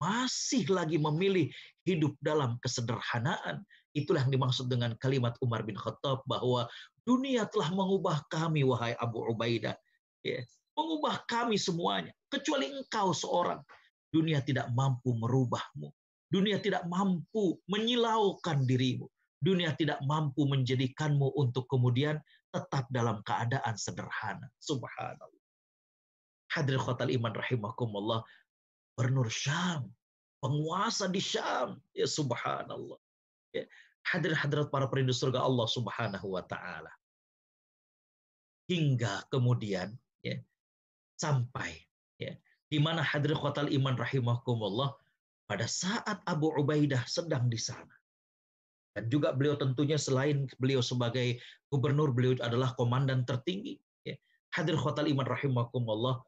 masih 0.03 0.66
lagi 0.66 0.98
memilih 0.98 1.46
hidup 1.86 2.18
dalam 2.18 2.59
kesederhanaan. 2.59 3.62
Itulah 3.94 4.26
yang 4.26 4.34
dimaksud 4.34 4.66
dengan 4.66 4.98
kalimat 4.98 5.38
Umar 5.38 5.62
bin 5.62 5.78
Khattab 5.78 6.26
bahwa 6.26 6.66
dunia 7.07 7.46
telah 7.46 7.70
mengubah 7.70 8.26
kami, 8.26 8.66
wahai 8.66 8.98
Abu 8.98 9.22
Ubaidah. 9.22 9.78
Ya, 10.26 10.42
mengubah 10.74 11.22
kami 11.30 11.55
semuanya, 11.55 12.11
kecuali 12.26 12.74
engkau 12.74 13.14
seorang. 13.14 13.62
Dunia 14.11 14.42
tidak 14.42 14.66
mampu 14.74 15.14
merubahmu. 15.14 15.94
Dunia 16.26 16.59
tidak 16.59 16.82
mampu 16.90 17.62
menyilaukan 17.70 18.66
dirimu 18.66 19.07
dunia 19.42 19.74
tidak 19.74 19.98
mampu 20.07 20.46
menjadikanmu 20.46 21.34
untuk 21.34 21.66
kemudian 21.66 22.22
tetap 22.55 22.86
dalam 22.94 23.18
keadaan 23.26 23.74
sederhana. 23.74 24.46
Subhanallah. 24.62 25.42
Hadir 26.55 26.78
khotal 26.78 27.11
iman 27.11 27.34
rahimakumullah. 27.34 28.22
Bernur 28.99 29.28
Syam. 29.32 29.90
Penguasa 30.43 31.07
di 31.09 31.22
Syam. 31.22 31.78
Ya 31.95 32.09
subhanallah. 32.09 32.99
Ya. 33.55 33.64
Hadir 34.03 34.34
hadirat 34.34 34.68
para 34.74 34.90
perindu 34.90 35.14
surga 35.14 35.38
Allah 35.43 35.66
subhanahu 35.70 36.34
wa 36.34 36.43
ta'ala. 36.43 36.90
Hingga 38.66 39.30
kemudian 39.30 39.95
ya, 40.26 40.38
sampai 41.14 41.76
ya, 42.18 42.34
di 42.66 42.78
mana 42.82 43.05
hadir 43.05 43.34
khotal 43.38 43.70
iman 43.70 43.95
rahimakumullah 43.95 44.97
pada 45.47 45.70
saat 45.70 46.18
Abu 46.26 46.51
Ubaidah 46.51 47.07
sedang 47.07 47.47
di 47.47 47.61
sana 47.61 47.95
dan 48.93 49.09
juga 49.09 49.32
beliau 49.32 49.57
tentunya 49.57 49.97
selain 49.97 50.45
beliau 50.61 50.84
sebagai 50.84 51.40
gubernur, 51.72 52.12
beliau 52.12 52.36
adalah 52.45 52.76
komandan 52.76 53.24
tertinggi. 53.24 53.80
Ya. 54.05 54.20
Hadir 54.53 54.76
khotal 54.76 55.09
iman 55.09 55.24
rahimakumullah. 55.24 56.20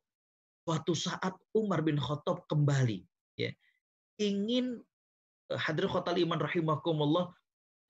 Suatu 0.64 0.96
saat 0.96 1.36
Umar 1.52 1.84
bin 1.84 2.00
Khattab 2.00 2.48
kembali. 2.48 3.04
Ya. 3.36 3.52
Ingin 4.16 4.80
eh, 5.52 5.60
hadir 5.60 5.84
khotal 5.86 6.16
iman 6.24 6.40
rahimakumullah 6.40 7.28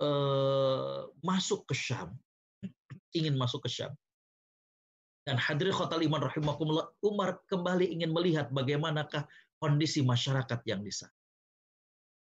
eh, 0.02 1.00
masuk 1.22 1.70
ke 1.70 1.74
Syam. 1.78 2.18
ingin 3.18 3.38
masuk 3.38 3.62
ke 3.62 3.70
Syam. 3.70 3.94
Dan 5.24 5.40
hadir 5.40 5.72
khotal 5.72 6.04
iman 6.04 6.20
rahimakumullah, 6.20 6.92
Umar 7.00 7.40
kembali 7.48 7.88
ingin 7.88 8.12
melihat 8.12 8.52
bagaimanakah 8.52 9.24
kondisi 9.56 10.04
masyarakat 10.04 10.60
yang 10.68 10.84
di 10.84 10.92
sana. 10.92 11.16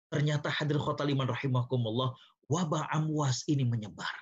Ternyata 0.07 0.47
hadir 0.47 0.79
khotal 0.79 1.11
iman 1.11 1.27
rahimakumullah, 1.27 2.15
wabah 2.47 2.87
amwas 2.95 3.43
ini 3.51 3.67
menyebar. 3.67 4.15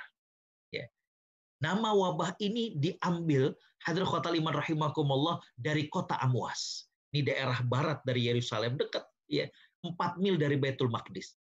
Nama 1.63 1.95
wabah 1.95 2.35
ini 2.43 2.75
diambil 2.75 3.55
hadir 3.87 4.03
kota 4.03 4.27
liman 4.27 4.51
rahimakumullah 4.51 5.39
dari 5.55 5.87
kota 5.87 6.19
Amwas. 6.19 6.91
Ini 7.15 7.23
daerah 7.23 7.63
barat 7.63 8.03
dari 8.03 8.27
Yerusalem 8.27 8.75
dekat 8.75 9.07
ya 9.31 9.47
4 9.79 10.19
mil 10.19 10.35
dari 10.35 10.59
Baitul 10.59 10.91
Maqdis. 10.91 11.39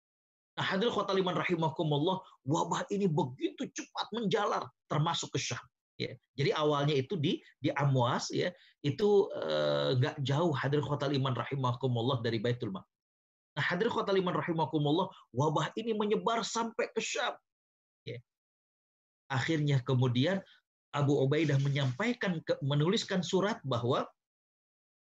Nah, 0.62 0.66
hadir 0.68 0.94
kota 0.94 1.10
liman 1.16 1.34
rahimakumullah, 1.34 2.22
wabah 2.46 2.86
ini 2.94 3.10
begitu 3.10 3.66
cepat 3.74 4.14
menjalar 4.14 4.70
termasuk 4.86 5.34
ke 5.34 5.42
Syam. 5.42 5.64
Ya. 5.98 6.14
Jadi 6.38 6.54
awalnya 6.54 6.94
itu 6.98 7.18
di 7.18 7.42
di 7.58 7.74
Amwas 7.74 8.30
ya, 8.30 8.54
itu 8.86 9.26
eh, 9.42 9.98
nggak 9.98 10.16
eh, 10.18 10.22
jauh 10.22 10.54
hadir 10.54 10.86
kota 10.86 11.10
liman 11.10 11.34
rahimakumullah 11.34 12.22
dari 12.22 12.38
Baitul 12.38 12.70
Maqdis. 12.70 12.94
Nah, 13.58 13.64
hadir 13.64 13.90
kota 13.90 14.14
liman 14.14 14.38
rahimakumullah, 14.38 15.10
wabah 15.34 15.74
ini 15.82 15.98
menyebar 15.98 16.46
sampai 16.46 16.94
ke 16.94 17.02
Syam. 17.02 17.34
Ya. 18.06 18.22
Akhirnya 19.32 19.80
kemudian 19.88 20.44
Abu 20.92 21.16
Ubaidah 21.24 21.56
menyampaikan, 21.64 22.44
menuliskan 22.60 23.24
surat 23.24 23.64
bahwa 23.64 24.04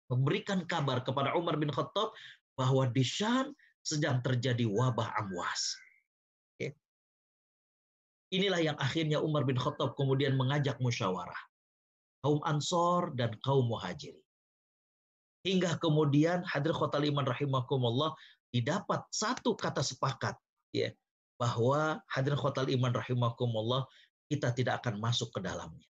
memberikan 0.07 0.63
kabar 0.63 1.03
kepada 1.03 1.35
Umar 1.35 1.59
bin 1.59 1.67
Khattab 1.67 2.15
bahwa 2.55 2.87
di 2.87 3.03
Syam 3.03 3.51
sedang 3.83 4.23
terjadi 4.23 4.63
wabah 4.63 5.11
amwas. 5.19 5.75
Inilah 8.33 8.65
yang 8.65 8.77
akhirnya 8.81 9.21
Umar 9.21 9.45
bin 9.45 9.53
Khattab 9.53 9.93
kemudian 9.93 10.33
mengajak 10.33 10.81
musyawarah. 10.81 11.37
Kaum 12.25 12.41
Ansor 12.41 13.13
dan 13.13 13.37
kaum 13.45 13.69
Muhajirin. 13.69 14.17
Hingga 15.45 15.77
kemudian 15.77 16.41
hadir 16.47 16.73
kota 16.73 16.97
liman 16.97 17.27
rahimakumullah 17.29 18.15
didapat 18.49 19.05
satu 19.11 19.53
kata 19.53 19.83
sepakat 19.85 20.33
ya 20.71 20.89
bahwa 21.35 21.99
hadir 22.07 22.33
kota 22.39 22.63
iman 22.63 22.95
rahimakumullah 22.95 23.83
kita 24.31 24.55
tidak 24.55 24.83
akan 24.83 24.99
masuk 24.99 25.31
ke 25.35 25.39
dalamnya. 25.43 25.87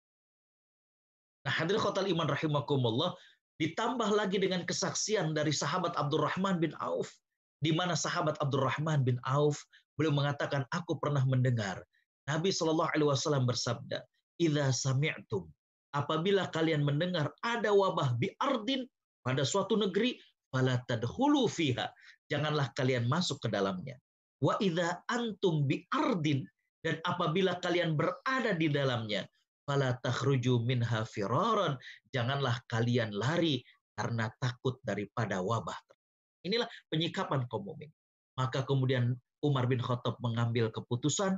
Nah, 1.41 1.53
hadir 1.53 1.81
kota 1.81 2.05
iman 2.05 2.29
rahimakumullah 2.29 3.17
ditambah 3.57 4.09
lagi 4.13 4.37
dengan 4.37 4.61
kesaksian 4.65 5.33
dari 5.33 5.49
sahabat 5.53 5.97
Abdurrahman 5.97 6.61
bin 6.61 6.73
Auf 6.81 7.09
di 7.61 7.73
mana 7.73 7.97
sahabat 7.97 8.37
Abdurrahman 8.41 9.01
bin 9.05 9.17
Auf 9.25 9.61
beliau 9.97 10.13
mengatakan 10.13 10.65
aku 10.73 10.97
pernah 10.97 11.21
mendengar 11.25 11.81
Nabi 12.29 12.53
Shallallahu 12.53 12.93
alaihi 12.93 13.09
wasallam 13.09 13.49
bersabda, 13.49 14.05
"Idza 14.37 14.69
sami'tum" 14.69 15.49
apabila 15.91 16.47
kalian 16.55 16.81
mendengar 16.81 17.31
ada 17.43 17.71
wabah 17.71 18.15
bi 18.15 18.31
ardin 18.39 18.87
pada 19.21 19.43
suatu 19.43 19.75
negeri 19.75 20.17
fala 20.51 20.79
tadkhulu 20.87 21.47
fiha 21.51 21.91
janganlah 22.31 22.71
kalian 22.75 23.07
masuk 23.11 23.39
ke 23.43 23.51
dalamnya 23.51 23.99
wa 24.39 24.55
idza 24.63 25.03
antum 25.11 25.67
bi 25.67 25.83
ardin 25.91 26.47
dan 26.81 26.97
apabila 27.05 27.57
kalian 27.61 27.93
berada 27.93 28.51
di 28.57 28.67
dalamnya 28.69 29.25
fala 29.65 29.97
takhruju 30.01 30.61
minha 30.65 31.05
firaran 31.05 31.77
janganlah 32.09 32.57
kalian 32.67 33.13
lari 33.13 33.61
karena 33.93 34.29
takut 34.41 34.81
daripada 34.81 35.39
wabah 35.39 35.77
inilah 36.45 36.67
penyikapan 36.89 37.45
kaum 37.45 37.65
mukmin 37.65 37.89
maka 38.33 38.65
kemudian 38.65 39.13
Umar 39.41 39.65
bin 39.65 39.81
Khattab 39.81 40.17
mengambil 40.21 40.69
keputusan 40.69 41.37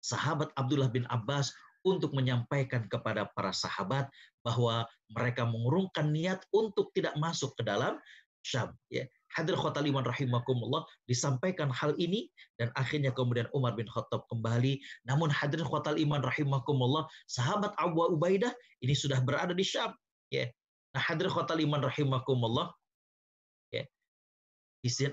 sahabat 0.00 0.48
Abdullah 0.56 0.88
bin 0.88 1.04
Abbas 1.08 1.52
untuk 1.80 2.12
menyampaikan 2.12 2.84
kepada 2.88 3.28
para 3.32 3.52
sahabat 3.56 4.08
bahwa 4.44 4.84
mereka 5.12 5.48
mengurungkan 5.48 6.12
niat 6.12 6.44
untuk 6.52 6.92
tidak 6.92 7.16
masuk 7.16 7.56
ke 7.56 7.64
dalam 7.64 7.96
Syam. 8.40 8.72
Ya. 8.88 9.08
Hadir 9.30 9.54
khotal 9.54 9.86
iman 9.86 10.02
rahimakumullah 10.02 10.82
disampaikan 11.06 11.70
hal 11.70 11.94
ini 12.02 12.26
dan 12.58 12.74
akhirnya 12.74 13.14
kemudian 13.14 13.46
Umar 13.54 13.78
bin 13.78 13.86
Khattab 13.86 14.26
kembali. 14.26 14.82
Namun 15.06 15.30
hadir 15.30 15.62
khotal 15.62 15.96
iman 16.02 16.18
rahimakumullah 16.18 17.06
sahabat 17.30 17.70
Abu 17.78 18.10
Ubaidah 18.10 18.50
ini 18.82 18.94
sudah 18.94 19.22
berada 19.22 19.54
di 19.54 19.62
Syam. 19.62 19.94
Ya. 20.34 20.50
Nah 20.90 21.02
hadir 21.02 21.30
khotal 21.30 21.62
iman 21.62 21.78
rahimakumullah 21.78 22.74
ya. 23.70 23.86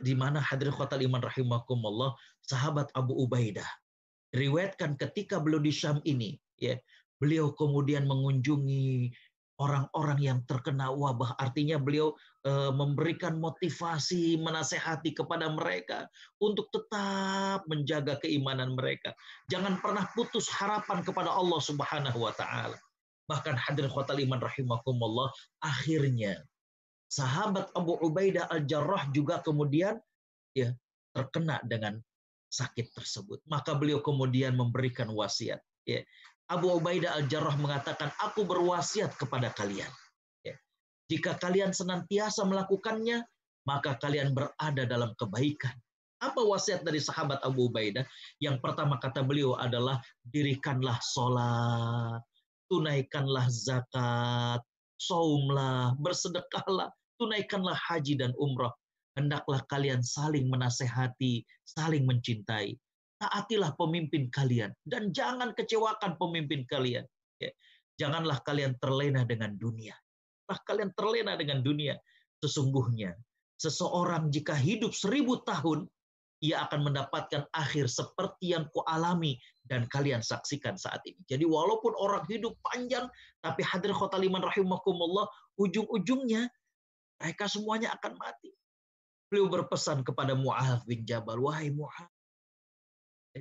Di 0.01 0.13
mana 0.17 0.41
hadir 0.41 0.73
khotal 0.73 1.05
iman 1.05 1.21
rahimakumullah 1.21 2.17
sahabat 2.41 2.89
Abu 2.97 3.13
Ubaidah 3.13 3.69
riwayatkan 4.35 4.99
ketika 4.99 5.39
beliau 5.39 5.61
di 5.61 5.71
Syam 5.71 6.03
ini 6.03 6.35
ya 6.59 6.75
beliau 7.17 7.53
kemudian 7.53 8.05
mengunjungi 8.05 9.13
orang-orang 9.57 10.19
yang 10.21 10.39
terkena 10.45 10.93
wabah. 10.93 11.33
Artinya 11.41 11.81
beliau 11.81 12.13
e, 12.45 12.51
memberikan 12.73 13.41
motivasi, 13.41 14.37
menasehati 14.37 15.17
kepada 15.17 15.49
mereka 15.49 16.05
untuk 16.37 16.69
tetap 16.69 17.65
menjaga 17.65 18.21
keimanan 18.21 18.77
mereka. 18.77 19.17
Jangan 19.49 19.81
pernah 19.81 20.05
putus 20.13 20.45
harapan 20.53 21.01
kepada 21.01 21.33
Allah 21.33 21.61
Subhanahu 21.61 22.19
wa 22.21 22.33
taala. 22.37 22.77
Bahkan 23.27 23.55
hadirin 23.59 23.91
khotal 23.91 24.21
iman 24.23 24.39
rahimakumullah, 24.39 25.33
akhirnya 25.59 26.39
sahabat 27.11 27.73
Abu 27.75 27.97
Ubaidah 27.99 28.47
Al-Jarrah 28.47 29.11
juga 29.11 29.43
kemudian 29.43 29.99
ya 30.55 30.71
terkena 31.11 31.59
dengan 31.65 31.99
sakit 32.47 32.95
tersebut. 32.95 33.43
Maka 33.49 33.75
beliau 33.75 33.99
kemudian 33.99 34.55
memberikan 34.55 35.11
wasiat. 35.11 35.59
Ya. 35.83 36.03
Abu 36.47 36.71
Ubaidah 36.71 37.11
Al-Jarrah 37.19 37.59
mengatakan, 37.59 38.07
aku 38.23 38.47
berwasiat 38.47 39.19
kepada 39.19 39.51
kalian. 39.51 39.91
Ya. 40.47 40.55
Jika 41.11 41.35
kalian 41.35 41.75
senantiasa 41.75 42.47
melakukannya, 42.47 43.27
maka 43.67 43.99
kalian 43.99 44.31
berada 44.31 44.83
dalam 44.87 45.11
kebaikan. 45.19 45.75
Apa 46.23 46.39
wasiat 46.41 46.87
dari 46.87 47.03
sahabat 47.03 47.43
Abu 47.43 47.67
Ubaidah? 47.67 48.07
Yang 48.39 48.63
pertama 48.63 48.95
kata 48.97 49.27
beliau 49.27 49.59
adalah 49.59 49.99
dirikanlah 50.23 50.97
sholat, 51.03 52.23
tunaikanlah 52.71 53.45
zakat, 53.51 54.63
saumlah, 54.97 55.99
bersedekahlah, 55.99 56.89
tunaikanlah 57.19 57.75
haji 57.75 58.17
dan 58.17 58.31
umrah. 58.39 58.71
Hendaklah 59.19 59.61
kalian 59.67 59.99
saling 59.99 60.47
menasehati, 60.47 61.43
saling 61.67 62.07
mencintai 62.07 62.79
taatilah 63.17 63.73
pemimpin 63.77 64.29
kalian 64.29 64.73
dan 64.85 65.09
jangan 65.13 65.53
kecewakan 65.57 66.17
pemimpin 66.21 66.65
kalian. 66.69 67.05
Ya. 67.41 67.51
Janganlah 67.97 68.45
kalian 68.45 68.77
terlena 68.77 69.25
dengan 69.25 69.57
dunia. 69.57 69.97
Lah 70.47 70.59
kalian 70.63 70.93
terlena 70.93 71.33
dengan 71.33 71.65
dunia. 71.65 71.97
Sesungguhnya 72.37 73.17
seseorang 73.57 74.29
jika 74.29 74.53
hidup 74.53 74.93
seribu 74.93 75.41
tahun, 75.41 75.89
ia 76.45 76.61
akan 76.69 76.93
mendapatkan 76.93 77.49
akhir 77.49 77.89
seperti 77.89 78.53
yang 78.53 78.69
kualami 78.69 79.41
dan 79.65 79.89
kalian 79.89 80.21
saksikan 80.21 80.77
saat 80.77 81.01
ini. 81.09 81.17
Jadi 81.25 81.49
walaupun 81.49 81.97
orang 81.97 82.21
hidup 82.29 82.53
panjang, 82.61 83.09
tapi 83.41 83.65
hadir 83.65 83.89
khotaliman 83.89 84.45
rahimakumullah, 84.45 85.25
ujung-ujungnya 85.57 86.45
mereka 87.17 87.49
semuanya 87.49 87.97
akan 87.97 88.13
mati. 88.21 88.53
Beliau 89.27 89.49
berpesan 89.49 90.05
kepada 90.05 90.37
Mu'adh 90.37 90.85
bin 90.85 91.03
Jabal, 91.03 91.41
wahai 91.41 91.73
Mu'adh, 91.73 92.07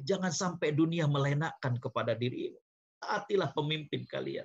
Jangan 0.04 0.34
sampai 0.34 0.74
dunia 0.74 1.06
melenakkan 1.06 1.78
kepada 1.80 2.12
dirimu. 2.12 2.58
Taatilah 3.00 3.54
pemimpin 3.54 4.04
kalian. 4.08 4.44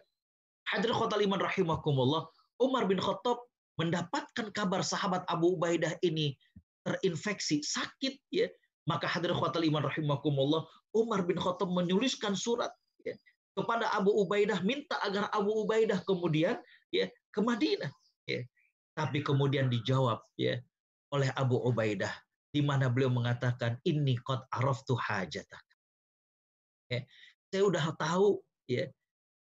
Hadir 0.69 0.93
Khotaliman 0.93 1.41
rahimakumullah, 1.41 2.29
Umar 2.61 2.85
bin 2.85 3.01
Khattab 3.01 3.41
mendapatkan 3.81 4.53
kabar 4.53 4.85
sahabat 4.85 5.25
Abu 5.27 5.57
Ubaidah 5.57 5.97
ini 6.05 6.37
terinfeksi, 6.85 7.65
sakit 7.65 8.21
ya. 8.29 8.47
Maka 8.85 9.05
hadir 9.05 9.33
Khotaliman 9.33 9.85
rahimakumullah, 9.85 10.65
Umar 10.93 11.25
bin 11.25 11.37
Khattab 11.37 11.69
menuliskan 11.69 12.33
surat 12.33 12.73
ya, 13.05 13.13
kepada 13.57 13.89
Abu 13.93 14.13
Ubaidah 14.13 14.61
minta 14.65 14.97
agar 15.05 15.29
Abu 15.31 15.65
Ubaidah 15.65 16.01
kemudian 16.05 16.57
ya 16.89 17.07
ke 17.31 17.39
Madinah 17.39 17.91
ya. 18.27 18.41
Tapi 18.91 19.23
kemudian 19.23 19.71
dijawab 19.71 20.19
ya 20.35 20.59
oleh 21.15 21.31
Abu 21.35 21.59
Ubaidah, 21.59 22.11
di 22.51 22.59
mana 22.59 22.91
beliau 22.91 23.11
mengatakan 23.11 23.79
ini 23.87 24.19
kot 24.19 24.43
araftu 24.51 24.93
hajatak. 24.99 25.63
Ya, 26.91 27.07
saya 27.47 27.63
udah 27.63 27.85
tahu 27.95 28.43
ya 28.67 28.91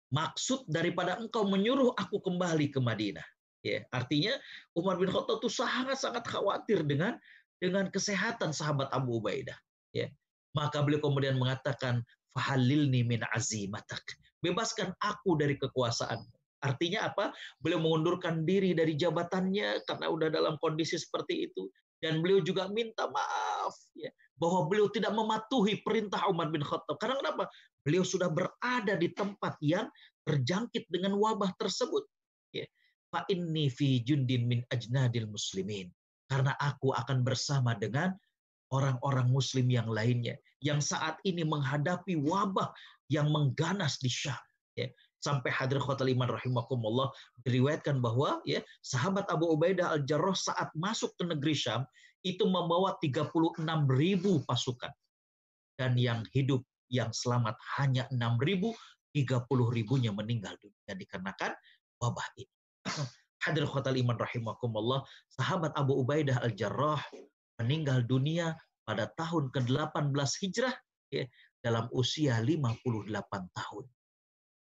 maksud 0.10 0.66
daripada 0.66 1.22
engkau 1.22 1.46
menyuruh 1.46 1.94
aku 1.94 2.18
kembali 2.18 2.74
ke 2.74 2.82
Madinah. 2.82 3.26
Ya, 3.62 3.86
artinya 3.94 4.34
Umar 4.74 4.98
bin 4.98 5.10
Khattab 5.14 5.42
itu 5.42 5.50
sangat-sangat 5.50 6.26
khawatir 6.26 6.82
dengan 6.86 7.18
dengan 7.58 7.90
kesehatan 7.90 8.54
sahabat 8.54 8.90
Abu 8.94 9.22
Ubaidah. 9.22 9.58
Ya. 9.94 10.10
Maka 10.54 10.82
beliau 10.82 11.02
kemudian 11.02 11.38
mengatakan, 11.38 12.02
Fahalilni 12.34 13.02
min 13.02 13.22
azimatak. 13.34 14.02
Bebaskan 14.46 14.94
aku 15.02 15.38
dari 15.38 15.58
kekuasaan. 15.58 16.22
Artinya 16.62 17.10
apa? 17.10 17.34
Beliau 17.62 17.82
mengundurkan 17.82 18.46
diri 18.46 18.78
dari 18.78 18.94
jabatannya 18.94 19.86
karena 19.86 20.06
udah 20.10 20.30
dalam 20.30 20.58
kondisi 20.62 20.98
seperti 20.98 21.50
itu 21.50 21.70
dan 22.04 22.22
beliau 22.22 22.40
juga 22.46 22.70
minta 22.70 23.10
maaf 23.10 23.76
ya, 23.98 24.14
bahwa 24.38 24.70
beliau 24.70 24.88
tidak 24.94 25.14
mematuhi 25.14 25.82
perintah 25.82 26.22
Umar 26.30 26.54
bin 26.54 26.62
Khattab. 26.62 26.98
Karena 27.02 27.18
kenapa? 27.18 27.50
Beliau 27.82 28.06
sudah 28.06 28.30
berada 28.30 28.94
di 29.00 29.10
tempat 29.16 29.58
yang 29.64 29.90
terjangkit 30.28 30.86
dengan 30.92 31.18
wabah 31.18 31.56
tersebut. 31.58 32.06
Ya. 32.54 32.68
Fa 33.10 33.24
inni 33.32 33.72
fi 33.72 34.04
jundin 34.04 34.46
min 34.46 34.62
ajnadil 34.70 35.26
muslimin. 35.26 35.90
Karena 36.28 36.54
aku 36.60 36.92
akan 36.92 37.24
bersama 37.24 37.74
dengan 37.80 38.12
orang-orang 38.76 39.32
muslim 39.32 39.72
yang 39.72 39.88
lainnya 39.88 40.36
yang 40.60 40.84
saat 40.84 41.16
ini 41.24 41.48
menghadapi 41.48 42.20
wabah 42.20 42.76
yang 43.08 43.32
mengganas 43.32 43.96
di 44.04 44.12
Syam. 44.12 44.36
Ya 44.76 44.92
sampai 45.18 45.50
hadir 45.50 45.82
khotul 45.82 46.14
iman 46.14 46.30
rahimakumullah 46.30 47.10
diriwayatkan 47.42 47.98
bahwa 48.00 48.42
ya 48.46 48.62
sahabat 48.86 49.26
Abu 49.34 49.50
Ubaidah 49.50 49.94
al-Jarrah 49.98 50.38
saat 50.38 50.70
masuk 50.78 51.14
ke 51.18 51.26
negeri 51.26 51.58
Syam 51.58 51.84
itu 52.22 52.46
membawa 52.46 52.98
36 53.02 53.34
ribu 53.98 54.42
pasukan. 54.46 54.94
Dan 55.78 55.94
yang 55.98 56.26
hidup 56.34 56.66
yang 56.90 57.14
selamat 57.14 57.58
hanya 57.78 58.10
6 58.10 58.18
ribu 58.42 58.74
30 59.14 59.46
ribunya 59.74 60.14
meninggal 60.14 60.58
dunia 60.62 60.94
dikarenakan 60.94 61.54
wabah 62.02 62.28
ini. 62.38 62.50
Hadir 63.46 63.66
khotul 63.70 63.98
iman 64.02 64.18
rahimakumullah 64.18 65.06
sahabat 65.34 65.74
Abu 65.78 65.98
Ubaidah 66.02 66.42
al-Jarrah 66.42 67.02
meninggal 67.62 68.06
dunia 68.06 68.54
pada 68.86 69.10
tahun 69.18 69.50
ke-18 69.52 70.30
Hijrah 70.42 70.76
ya, 71.14 71.26
dalam 71.62 71.90
usia 71.94 72.38
58 72.40 73.10
tahun 73.52 73.86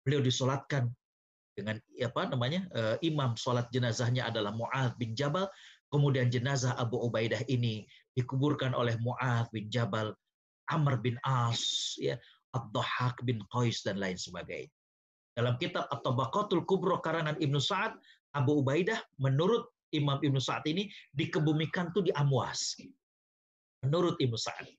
beliau 0.04 0.22
disolatkan 0.24 0.92
dengan 1.56 1.80
apa 1.80 2.22
namanya 2.30 2.68
uh, 2.74 2.96
imam. 3.02 3.34
Sholat 3.40 3.70
jenazahnya 3.72 4.28
adalah 4.30 4.52
Mu'adh 4.54 4.94
bin 5.00 5.16
Jabal. 5.18 5.48
Kemudian 5.94 6.34
jenazah 6.34 6.74
Abu 6.82 6.98
Ubaidah 6.98 7.46
ini 7.46 7.86
dikuburkan 8.18 8.74
oleh 8.74 8.98
Mu'adh 8.98 9.50
bin 9.54 9.70
Jabal 9.70 10.12
Amr 10.74 10.98
bin 10.98 11.22
As 11.22 11.94
ya 12.02 12.18
Abdahak 12.54 13.22
bin 13.26 13.42
Qais 13.54 13.86
dan 13.86 14.02
lain 14.02 14.18
sebagainya. 14.18 14.74
Dalam 15.34 15.58
kitab 15.58 15.90
At-Tabaqatul 15.90 16.66
Kubro 16.70 17.02
karangan 17.02 17.38
Ibnu 17.42 17.58
Sa'ad 17.58 17.98
Abu 18.38 18.62
Ubaidah 18.62 19.02
menurut 19.18 19.70
Imam 19.94 20.22
Ibnu 20.22 20.38
Sa'ad 20.38 20.66
ini 20.70 20.90
dikebumikan 21.14 21.94
tuh 21.94 22.06
di 22.06 22.14
Amwas. 22.14 22.78
Menurut 23.86 24.18
Ibnu 24.22 24.38
Sa'ad 24.38 24.70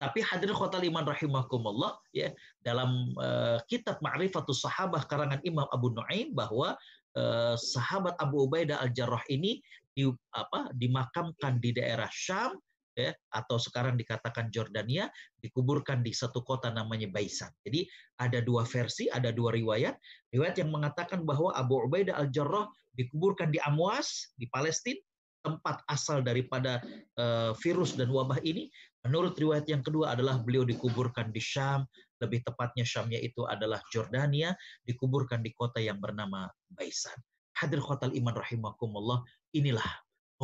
tapi 0.00 0.24
hadirin 0.24 0.56
khotal 0.56 0.80
iman 0.80 1.04
rahimakumullah 1.04 2.00
ya 2.16 2.32
dalam 2.64 3.12
uh, 3.20 3.60
kitab 3.68 4.00
Ma'rifatus 4.00 4.64
Sahabah 4.64 5.04
karangan 5.04 5.44
Imam 5.44 5.68
Abu 5.68 5.92
Nuaim 5.92 6.32
bahwa 6.32 6.72
uh, 7.20 7.54
sahabat 7.60 8.16
Abu 8.16 8.48
Ubaidah 8.48 8.80
Al-Jarrah 8.80 9.20
ini 9.28 9.60
di 9.92 10.08
apa 10.32 10.72
dimakamkan 10.72 11.60
di 11.60 11.76
daerah 11.76 12.08
Syam 12.08 12.56
ya 12.96 13.12
atau 13.28 13.60
sekarang 13.60 14.00
dikatakan 14.00 14.48
Jordania 14.48 15.12
dikuburkan 15.44 16.00
di 16.00 16.16
satu 16.16 16.40
kota 16.40 16.72
namanya 16.72 17.12
Baisan. 17.12 17.52
Jadi 17.60 17.84
ada 18.16 18.40
dua 18.40 18.64
versi, 18.64 19.06
ada 19.12 19.28
dua 19.30 19.52
riwayat. 19.52 20.00
Riwayat 20.32 20.64
yang 20.64 20.72
mengatakan 20.72 21.28
bahwa 21.28 21.52
Abu 21.52 21.76
Ubaidah 21.76 22.16
Al-Jarrah 22.16 22.72
dikuburkan 22.96 23.52
di 23.52 23.60
Amwas 23.60 24.32
di 24.40 24.48
Palestina 24.48 25.09
tempat 25.40 25.80
asal 25.88 26.20
daripada 26.20 26.84
uh, 27.16 27.56
virus 27.56 27.96
dan 27.96 28.12
wabah 28.12 28.40
ini 28.44 28.68
Menurut 29.00 29.32
riwayat 29.32 29.64
yang 29.64 29.80
kedua 29.80 30.12
adalah 30.12 30.36
beliau 30.36 30.60
dikuburkan 30.60 31.32
di 31.32 31.40
Syam, 31.40 31.88
lebih 32.20 32.44
tepatnya 32.44 32.84
Syamnya 32.84 33.16
itu 33.16 33.48
adalah 33.48 33.80
Jordania, 33.88 34.52
dikuburkan 34.84 35.40
di 35.40 35.56
kota 35.56 35.80
yang 35.80 35.96
bernama 35.96 36.44
Baisan. 36.68 37.16
Hadir 37.56 37.80
khotal 37.80 38.12
iman 38.12 38.36
rahimakumullah, 38.36 39.24
inilah 39.56 39.88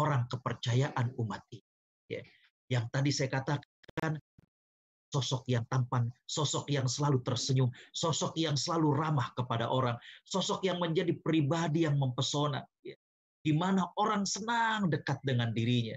orang 0.01 0.25
kepercayaan 0.33 1.13
umat 1.21 1.45
ini. 1.53 1.69
Ya. 2.09 2.25
Yang 2.73 2.85
tadi 2.89 3.11
saya 3.13 3.29
katakan, 3.29 4.17
sosok 5.13 5.45
yang 5.53 5.69
tampan, 5.69 6.09
sosok 6.25 6.73
yang 6.73 6.89
selalu 6.89 7.21
tersenyum, 7.21 7.69
sosok 7.93 8.41
yang 8.41 8.57
selalu 8.57 8.97
ramah 8.97 9.37
kepada 9.37 9.69
orang, 9.69 10.01
sosok 10.25 10.65
yang 10.65 10.81
menjadi 10.81 11.13
pribadi 11.21 11.85
yang 11.85 12.01
mempesona, 12.01 12.65
ya. 12.81 12.97
Di 13.47 13.55
mana 13.55 13.87
orang 14.03 14.27
senang 14.27 14.91
dekat 14.91 15.23
dengan 15.23 15.55
dirinya. 15.55 15.95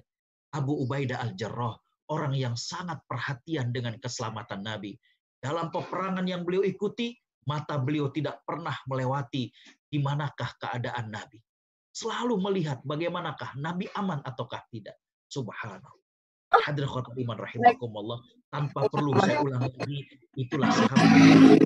Abu 0.54 0.86
Ubaidah 0.86 1.18
al-Jarrah, 1.18 1.74
orang 2.14 2.38
yang 2.38 2.54
sangat 2.54 3.02
perhatian 3.10 3.74
dengan 3.74 3.98
keselamatan 3.98 4.62
Nabi. 4.62 4.94
Dalam 5.42 5.74
peperangan 5.74 6.30
yang 6.30 6.46
beliau 6.46 6.62
ikuti, 6.62 7.18
mata 7.50 7.82
beliau 7.82 8.14
tidak 8.14 8.46
pernah 8.46 8.78
melewati 8.86 9.50
di 9.90 9.98
manakah 9.98 10.54
keadaan 10.62 11.10
Nabi. 11.10 11.42
Selalu 11.90 12.38
melihat 12.38 12.86
bagaimanakah 12.86 13.58
Nabi 13.58 13.90
aman 13.98 14.22
ataukah 14.22 14.62
tidak. 14.70 15.02
Subhanallah. 15.34 15.98
Hadir 16.70 16.86
khotab 16.86 17.18
iman 17.18 17.38
rahimakumullah. 17.38 18.22
Tanpa 18.54 18.86
perlu 18.94 19.18
saya 19.22 19.42
ulang 19.42 19.70
lagi, 19.70 20.06
itulah 20.38 20.70
sahabat 20.70 21.62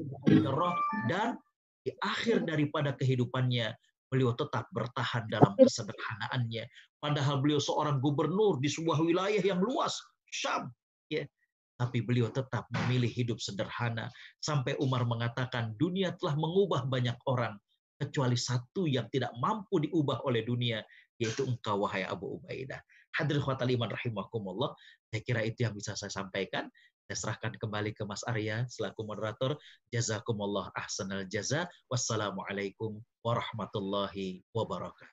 dan 1.07 1.39
di 1.83 1.91
akhir 1.99 2.47
daripada 2.47 2.95
kehidupannya 2.95 3.75
beliau 4.13 4.37
tetap 4.37 4.69
bertahan 4.69 5.25
dalam 5.25 5.57
kesederhanaannya. 5.57 6.69
Padahal 7.01 7.41
beliau 7.41 7.57
seorang 7.57 7.97
gubernur 7.97 8.61
di 8.61 8.69
sebuah 8.69 9.01
wilayah 9.01 9.41
yang 9.41 9.57
luas, 9.57 9.97
Syam. 10.29 10.69
Ya. 11.09 11.25
Tapi 11.73 12.05
beliau 12.05 12.29
tetap 12.29 12.69
memilih 12.69 13.09
hidup 13.09 13.41
sederhana. 13.41 14.13
Sampai 14.37 14.77
Umar 14.77 15.09
mengatakan, 15.09 15.73
dunia 15.81 16.13
telah 16.21 16.37
mengubah 16.37 16.85
banyak 16.85 17.17
orang. 17.25 17.57
Kecuali 17.97 18.37
satu 18.37 18.85
yang 18.85 19.09
tidak 19.09 19.33
mampu 19.41 19.81
diubah 19.81 20.21
oleh 20.29 20.45
dunia, 20.45 20.85
yaitu 21.17 21.49
engkau, 21.49 21.81
wahai 21.83 22.05
Abu 22.05 22.37
Ubaidah. 22.37 22.77
Hadir 23.17 23.41
khawatal 23.41 23.73
iman 23.73 23.89
rahimakumullah. 23.89 24.71
Saya 25.09 25.21
kira 25.25 25.41
itu 25.45 25.65
yang 25.65 25.73
bisa 25.73 25.97
saya 25.97 26.13
sampaikan. 26.13 26.69
Saya 27.03 27.17
serahkan 27.19 27.59
kembali 27.59 27.91
ke 27.91 28.07
Mas 28.07 28.23
Arya 28.23 28.63
selaku 28.71 29.03
moderator. 29.03 29.59
Jazakumullah 29.91 30.71
ahsanal 30.71 31.27
jaza. 31.27 31.67
Wassalamualaikum 31.91 33.03
warahmatullahi 33.19 34.39
wabarakatuh. 34.55 35.11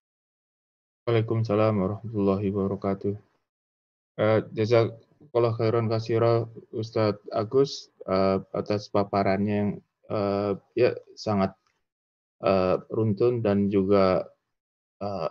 Waalaikumsalam 1.11 1.75
warahmatullahi 1.75 2.47
wabarakatuh. 2.55 3.15
Uh, 4.23 4.41
jazakallah 4.55 5.53
khairan 5.59 5.91
kasira 5.91 6.47
Ustadz 6.71 7.27
Agus 7.35 7.91
uh, 8.07 8.39
atas 8.55 8.87
paparannya 8.95 9.55
yang 9.59 9.71
uh, 10.07 10.55
ya 10.79 10.95
sangat 11.19 11.59
uh, 12.47 12.79
runtun 12.87 13.43
dan 13.43 13.67
juga 13.67 14.31
uh, 15.03 15.31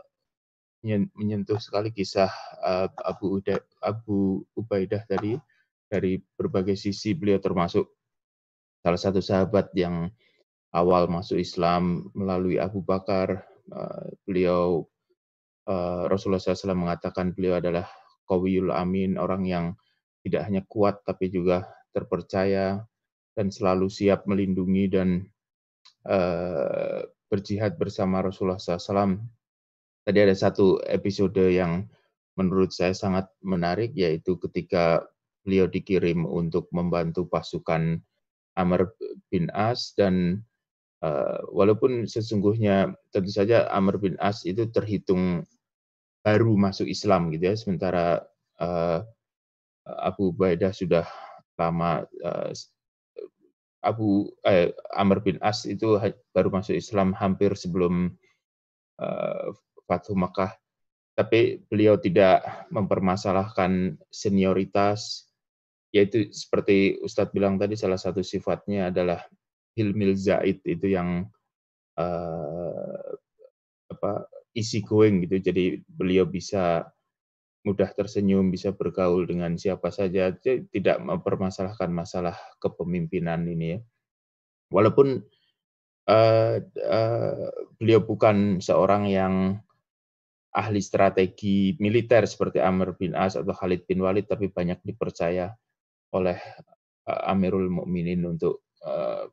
menyentuh 0.84 1.60
sekali 1.64 1.96
kisah 1.96 2.32
uh, 2.60 2.92
Abu 3.00 3.40
Uda, 3.40 3.64
Abu 3.80 4.44
Ubaidah 4.60 5.08
tadi 5.08 5.40
dari 5.90 6.22
berbagai 6.38 6.78
sisi 6.78 7.18
beliau 7.18 7.42
termasuk 7.42 7.90
salah 8.86 9.02
satu 9.02 9.20
sahabat 9.20 9.74
yang 9.74 10.08
awal 10.72 11.10
masuk 11.10 11.42
Islam 11.42 12.14
melalui 12.14 12.62
Abu 12.62 12.86
Bakar. 12.86 13.44
Eh, 13.70 14.08
beliau 14.24 14.86
eh, 15.66 16.04
Rasulullah 16.06 16.42
SAW 16.42 16.78
mengatakan 16.78 17.34
beliau 17.34 17.58
adalah 17.58 17.90
Qawiyul 18.30 18.70
Amin, 18.70 19.18
orang 19.18 19.44
yang 19.50 19.66
tidak 20.22 20.46
hanya 20.46 20.62
kuat 20.70 21.02
tapi 21.02 21.34
juga 21.34 21.66
terpercaya 21.90 22.86
dan 23.34 23.50
selalu 23.50 23.90
siap 23.90 24.28
melindungi 24.30 24.86
dan 24.92 25.24
uh, 26.06 27.02
berjihad 27.32 27.80
bersama 27.80 28.20
Rasulullah 28.20 28.60
SAW. 28.60 29.16
Tadi 30.04 30.20
ada 30.20 30.36
satu 30.36 30.82
episode 30.86 31.40
yang 31.40 31.88
menurut 32.36 32.76
saya 32.76 32.92
sangat 32.92 33.30
menarik, 33.40 33.96
yaitu 33.96 34.36
ketika 34.42 35.06
beliau 35.50 35.66
dikirim 35.66 36.30
untuk 36.30 36.70
membantu 36.70 37.26
pasukan 37.26 37.98
Amr 38.54 38.94
bin 39.34 39.50
As 39.50 39.98
dan 39.98 40.46
uh, 41.02 41.42
walaupun 41.50 42.06
sesungguhnya 42.06 42.94
tentu 43.10 43.34
saja 43.34 43.66
Amr 43.74 43.98
bin 43.98 44.14
As 44.22 44.46
itu 44.46 44.70
terhitung 44.70 45.42
baru 46.22 46.54
masuk 46.54 46.86
Islam 46.86 47.34
gitu 47.34 47.50
ya 47.50 47.56
sementara 47.58 48.22
uh, 48.62 49.02
Abu 49.90 50.30
Ubaidah 50.30 50.70
sudah 50.70 51.10
lama 51.58 52.06
uh, 52.22 52.54
Abu 53.80 54.28
eh, 54.44 54.76
Amr 54.92 55.24
bin 55.24 55.40
As 55.40 55.64
itu 55.64 55.96
baru 56.36 56.52
masuk 56.52 56.76
Islam 56.76 57.16
hampir 57.16 57.56
sebelum 57.56 58.12
uh, 59.00 59.56
Fathu 59.88 60.20
Makkah. 60.20 60.52
Tapi 61.16 61.64
beliau 61.68 61.96
tidak 61.96 62.44
mempermasalahkan 62.72 63.96
senioritas 64.12 65.29
yaitu 65.90 66.30
seperti 66.30 67.02
Ustadz 67.02 67.34
bilang 67.34 67.58
tadi 67.58 67.74
salah 67.74 67.98
satu 67.98 68.22
sifatnya 68.22 68.94
adalah 68.94 69.26
hilmil 69.74 70.14
zaid 70.14 70.62
itu 70.66 70.94
yang 70.94 71.26
uh, 71.98 73.10
apa 73.90 74.30
easy 74.54 74.86
going 74.86 75.26
gitu. 75.26 75.42
Jadi 75.42 75.82
beliau 75.86 76.30
bisa 76.30 76.86
mudah 77.66 77.92
tersenyum 77.92 78.54
bisa 78.54 78.72
bergaul 78.74 79.26
dengan 79.26 79.58
siapa 79.58 79.90
saja. 79.90 80.30
Tidak 80.38 80.98
mempermasalahkan 81.02 81.90
masalah 81.90 82.38
kepemimpinan 82.62 83.46
ini 83.50 83.78
ya. 83.78 83.80
Walaupun 84.70 85.18
uh, 86.06 86.56
uh, 86.62 87.50
beliau 87.82 88.06
bukan 88.06 88.62
seorang 88.62 89.10
yang 89.10 89.58
ahli 90.54 90.82
strategi 90.82 91.78
militer 91.78 92.26
seperti 92.26 92.58
Amr 92.58 92.98
bin 92.98 93.14
As 93.14 93.38
atau 93.38 93.54
Khalid 93.54 93.86
bin 93.86 94.02
Walid 94.02 94.26
tapi 94.26 94.50
banyak 94.50 94.82
dipercaya 94.82 95.54
oleh 96.16 96.38
uh, 97.06 97.32
Amirul 97.32 97.70
Mukminin 97.70 98.26
untuk 98.26 98.66
uh, 98.86 99.26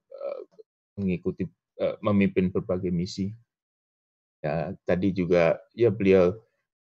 mengikuti 0.96 1.44
uh, 1.80 1.96
memimpin 2.00 2.48
berbagai 2.52 2.92
misi. 2.92 3.32
Ya, 4.44 4.72
tadi 4.84 5.12
juga 5.16 5.58
ya 5.72 5.88
beliau 5.88 6.36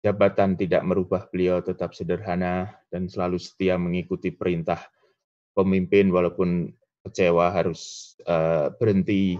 jabatan 0.02 0.58
tidak 0.58 0.82
merubah 0.82 1.30
beliau 1.30 1.62
tetap 1.62 1.94
sederhana 1.94 2.74
dan 2.90 3.06
selalu 3.06 3.38
setia 3.38 3.78
mengikuti 3.78 4.34
perintah 4.34 4.82
pemimpin 5.54 6.10
walaupun 6.10 6.74
kecewa 7.06 7.50
harus 7.54 8.14
uh, 8.26 8.74
berhenti 8.78 9.38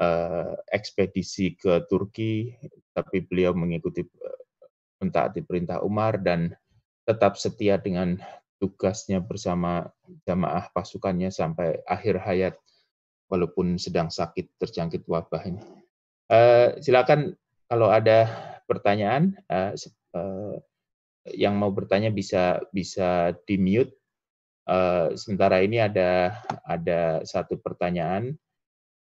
uh, 0.00 0.56
ekspedisi 0.72 1.56
ke 1.56 1.84
Turki 1.88 2.52
tapi 2.92 3.24
beliau 3.24 3.56
mengikuti 3.56 4.04
uh, 4.04 4.40
mentaati 5.00 5.44
perintah 5.44 5.80
Umar 5.84 6.20
dan 6.20 6.52
tetap 7.08 7.40
setia 7.40 7.80
dengan 7.80 8.20
tugasnya 8.58 9.22
bersama 9.22 9.86
jamaah 10.26 10.70
pasukannya 10.74 11.30
sampai 11.30 11.78
akhir 11.86 12.22
hayat 12.22 12.54
walaupun 13.30 13.78
sedang 13.78 14.10
sakit 14.10 14.58
terjangkit 14.58 15.06
wabah 15.06 15.42
ini. 15.46 15.62
Uh, 16.28 16.76
silakan 16.82 17.38
kalau 17.70 17.88
ada 17.88 18.28
pertanyaan 18.68 19.32
uh, 19.48 19.72
uh, 20.12 20.56
yang 21.32 21.56
mau 21.56 21.72
bertanya 21.72 22.12
bisa 22.12 22.60
bisa 22.74 23.32
di 23.46 23.56
mute. 23.56 23.94
Uh, 24.68 25.16
sementara 25.16 25.64
ini 25.64 25.80
ada 25.80 26.36
ada 26.68 27.24
satu 27.24 27.56
pertanyaan. 27.56 28.36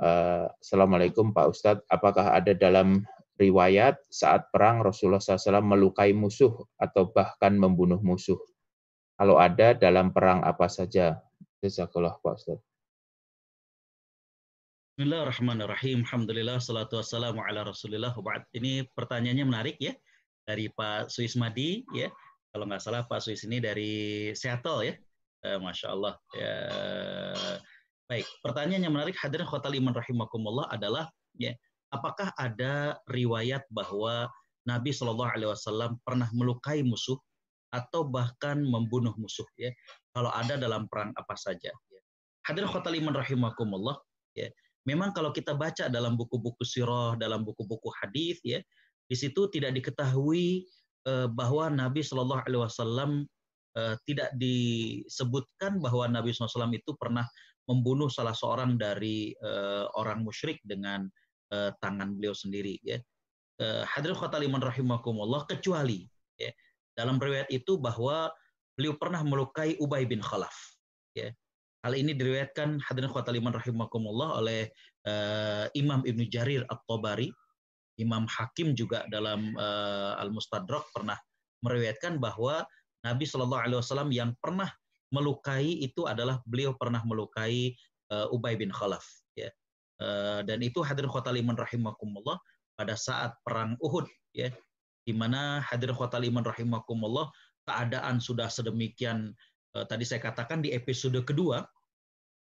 Uh, 0.02 0.50
Assalamualaikum 0.58 1.30
Pak 1.30 1.48
Ustadz, 1.54 1.86
apakah 1.86 2.34
ada 2.34 2.58
dalam 2.58 3.06
riwayat 3.38 4.02
saat 4.10 4.50
perang 4.50 4.82
Rasulullah 4.82 5.22
SAW 5.22 5.62
melukai 5.62 6.10
musuh 6.14 6.66
atau 6.82 7.14
bahkan 7.14 7.54
membunuh 7.54 8.02
musuh? 8.02 8.42
Kalau 9.22 9.38
ada 9.38 9.78
dalam 9.78 10.10
perang 10.10 10.42
apa 10.42 10.66
saja? 10.66 11.22
Jazakallah 11.62 12.18
Pak 12.26 12.42
Ustaz. 12.42 12.58
Bismillahirrahmanirrahim. 14.98 16.02
Alhamdulillah, 16.10 16.58
salatu 16.58 16.98
wassalamu 16.98 17.38
ala 17.46 17.70
rasulillah. 17.70 18.18
Ini 18.58 18.90
pertanyaannya 18.98 19.46
menarik 19.46 19.78
ya. 19.78 19.94
Dari 20.42 20.74
Pak 20.74 21.14
Suis 21.14 21.38
Madi 21.38 21.86
ya. 21.94 22.10
Kalau 22.50 22.66
nggak 22.66 22.82
salah 22.82 23.06
Pak 23.06 23.22
Suis 23.22 23.46
ini 23.46 23.62
dari 23.62 24.34
Seattle 24.34 24.90
ya. 24.90 24.98
Eh, 25.46 25.58
Masya 25.62 25.88
Allah. 25.94 26.18
Ya. 26.34 26.58
Baik, 28.10 28.26
pertanyaan 28.42 28.90
yang 28.90 28.94
menarik 28.98 29.14
hadirin 29.22 29.46
khotal 29.46 29.78
iman 29.78 30.02
rahimakumullah 30.02 30.66
adalah 30.74 31.14
ya, 31.38 31.54
apakah 31.94 32.34
ada 32.42 32.98
riwayat 33.06 33.70
bahwa 33.70 34.34
Nabi 34.66 34.90
Shallallahu 34.90 35.30
Alaihi 35.30 35.54
Wasallam 35.54 36.02
pernah 36.02 36.26
melukai 36.34 36.82
musuh 36.82 37.22
atau 37.72 38.04
bahkan 38.04 38.60
membunuh 38.60 39.16
musuh 39.16 39.48
ya 39.56 39.72
kalau 40.12 40.30
ada 40.36 40.60
dalam 40.60 40.86
perang 40.92 41.16
apa 41.16 41.36
saja 41.40 41.72
ya. 41.72 42.02
Hadir 42.48 42.68
khotaliman 42.68 43.16
rahimakumullah 43.16 43.98
ya. 44.36 44.52
Memang 44.82 45.14
kalau 45.14 45.30
kita 45.30 45.54
baca 45.54 45.88
dalam 45.94 46.18
buku-buku 46.18 46.66
sirah, 46.66 47.14
dalam 47.14 47.46
buku-buku 47.46 47.94
hadis 48.02 48.42
ya, 48.42 48.58
di 49.06 49.14
situ 49.14 49.46
tidak 49.54 49.78
diketahui 49.78 50.66
eh, 51.06 51.28
bahwa 51.30 51.70
Nabi 51.70 52.02
Shallallahu 52.02 52.42
alaihi 52.42 52.64
wasallam 52.66 53.12
eh, 53.78 53.96
tidak 54.10 54.34
disebutkan 54.42 55.78
bahwa 55.78 56.10
Nabi 56.10 56.34
SAW 56.34 56.74
itu 56.74 56.98
pernah 56.98 57.30
membunuh 57.70 58.10
salah 58.10 58.34
seorang 58.34 58.76
dari 58.76 59.38
eh, 59.38 59.86
orang 60.02 60.26
musyrik 60.26 60.58
dengan 60.66 61.06
eh, 61.54 61.70
tangan 61.78 62.18
beliau 62.18 62.34
sendiri 62.34 62.82
ya. 62.82 62.98
Eh, 63.62 63.84
hadir 63.86 64.18
khotaliman 64.18 64.66
rahimakumullah 64.66 65.46
kecuali 65.46 66.10
ya, 66.42 66.50
dalam 66.96 67.18
riwayat 67.18 67.48
itu 67.50 67.80
bahwa 67.80 68.32
beliau 68.76 68.96
pernah 68.96 69.22
melukai 69.24 69.78
Ubay 69.80 70.08
bin 70.08 70.20
Khalaf. 70.24 70.54
Ya. 71.16 71.32
Hal 71.82 71.98
ini 71.98 72.14
diriwayatkan 72.14 72.78
hadirin 72.86 73.10
khotaliman 73.10 73.58
rahimakumullah 73.58 74.38
oleh 74.38 74.70
uh, 75.10 75.66
Imam 75.74 76.06
Ibnu 76.06 76.30
Jarir 76.30 76.62
At-Tabari. 76.70 77.34
Imam 78.00 78.26
Hakim 78.26 78.74
juga 78.74 79.06
dalam 79.10 79.54
uh, 79.58 80.18
Al-Mustadrak 80.22 80.90
pernah 80.94 81.18
meriwayatkan 81.62 82.18
bahwa 82.18 82.66
Nabi 83.06 83.26
Shallallahu 83.26 83.62
Alaihi 83.62 83.80
Wasallam 83.82 84.10
yang 84.14 84.32
pernah 84.42 84.70
melukai 85.12 85.82
itu 85.82 86.06
adalah 86.08 86.40
beliau 86.48 86.74
pernah 86.78 87.02
melukai 87.06 87.74
uh, 88.14 88.34
Ubay 88.34 88.58
bin 88.58 88.70
Khalaf. 88.74 89.04
Ya. 89.34 89.50
Uh, 90.02 90.42
dan 90.46 90.62
itu 90.66 90.82
hadirin 90.82 91.10
khotaliman 91.10 91.58
rahimakumullah 91.58 92.42
pada 92.78 92.94
saat 92.98 93.38
perang 93.46 93.78
Uhud. 93.82 94.10
Ya 94.34 94.54
di 95.06 95.14
mana 95.16 95.62
hadir 95.66 95.92
khotal 95.94 96.24
iman 96.26 96.46
rahimakumullah 96.46 97.30
keadaan 97.66 98.22
sudah 98.22 98.50
sedemikian 98.50 99.34
uh, 99.78 99.86
tadi 99.86 100.06
saya 100.06 100.22
katakan 100.22 100.62
di 100.62 100.74
episode 100.74 101.18
kedua 101.26 101.66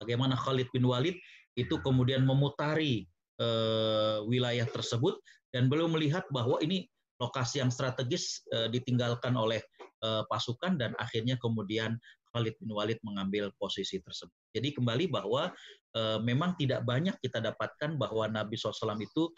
bagaimana 0.02 0.38
Khalid 0.38 0.70
bin 0.74 0.86
Walid 0.86 1.18
itu 1.54 1.78
kemudian 1.82 2.26
memutari 2.26 3.06
uh, 3.42 4.26
wilayah 4.26 4.66
tersebut 4.66 5.18
dan 5.54 5.70
beliau 5.70 5.86
melihat 5.86 6.26
bahwa 6.34 6.58
ini 6.66 6.90
lokasi 7.22 7.62
yang 7.62 7.70
strategis 7.70 8.42
uh, 8.52 8.68
ditinggalkan 8.68 9.38
oleh 9.38 9.62
uh, 10.02 10.26
pasukan 10.28 10.76
dan 10.76 10.98
akhirnya 10.98 11.38
kemudian 11.38 11.96
Khalid 12.34 12.58
bin 12.58 12.74
Walid 12.74 12.98
mengambil 13.06 13.54
posisi 13.62 14.02
tersebut. 14.02 14.34
Jadi 14.58 14.74
kembali 14.74 15.06
bahwa 15.14 15.54
uh, 15.94 16.20
memang 16.26 16.58
tidak 16.58 16.82
banyak 16.82 17.14
kita 17.22 17.38
dapatkan 17.38 17.96
bahwa 17.96 18.26
Nabi 18.26 18.58
SAW 18.58 18.98
itu 18.98 19.30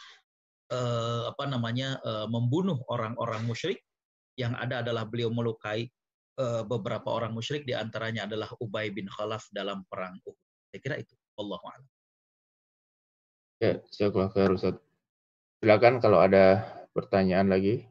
uh, 0.71 1.29
apa 1.29 1.43
namanya 1.49 1.99
uh, 2.01 2.27
membunuh 2.29 2.79
orang-orang 2.89 3.43
musyrik. 3.45 3.81
Yang 4.35 4.53
ada 4.59 4.75
adalah 4.83 5.07
beliau 5.07 5.31
melukai 5.31 5.87
uh, 6.39 6.67
beberapa 6.67 7.07
orang 7.07 7.31
musyrik, 7.31 7.63
di 7.63 7.71
antaranya 7.71 8.27
adalah 8.27 8.51
Ubay 8.59 8.91
bin 8.91 9.07
Khalaf 9.07 9.47
dalam 9.55 9.87
perang 9.87 10.19
Uhud. 10.27 10.35
Saya 10.71 10.79
kira 10.83 10.95
itu. 10.99 11.15
Allah 11.35 11.59
Ya, 13.63 13.79
jazakallah 13.91 14.31
khair 14.35 14.51
Ustaz. 14.51 14.75
Silakan 15.63 16.03
kalau 16.03 16.19
ada 16.19 16.67
pertanyaan 16.91 17.47
lagi. 17.47 17.87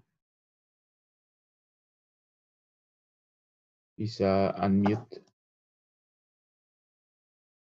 Bisa 3.97 4.53
unmute. 4.61 5.25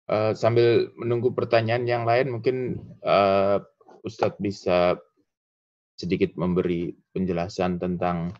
Uh, 0.08 0.32
sambil 0.32 0.88
menunggu 0.96 1.34
pertanyaan 1.34 1.84
yang 1.84 2.06
lain, 2.08 2.32
mungkin 2.32 2.80
uh, 3.04 3.60
Ustadz 4.08 4.40
bisa 4.40 4.96
sedikit 5.98 6.32
memberi 6.38 6.94
penjelasan 7.12 7.76
tentang 7.76 8.32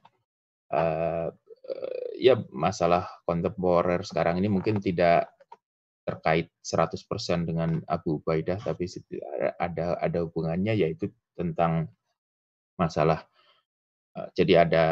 uh, 0.73 1.29
ya 2.19 2.35
masalah 2.51 3.07
kontemporer 3.29 4.03
sekarang 4.03 4.41
ini 4.41 4.49
mungkin 4.49 4.81
tidak 4.81 5.31
terkait 6.07 6.49
100% 6.65 7.05
dengan 7.45 7.85
Abu 7.85 8.23
Ubaidah 8.23 8.57
tapi 8.65 8.89
ada 9.61 10.01
ada 10.01 10.19
hubungannya 10.25 10.73
yaitu 10.73 11.13
tentang 11.37 11.93
masalah 12.81 13.29
uh, 14.17 14.33
jadi 14.33 14.65
ada 14.65 14.87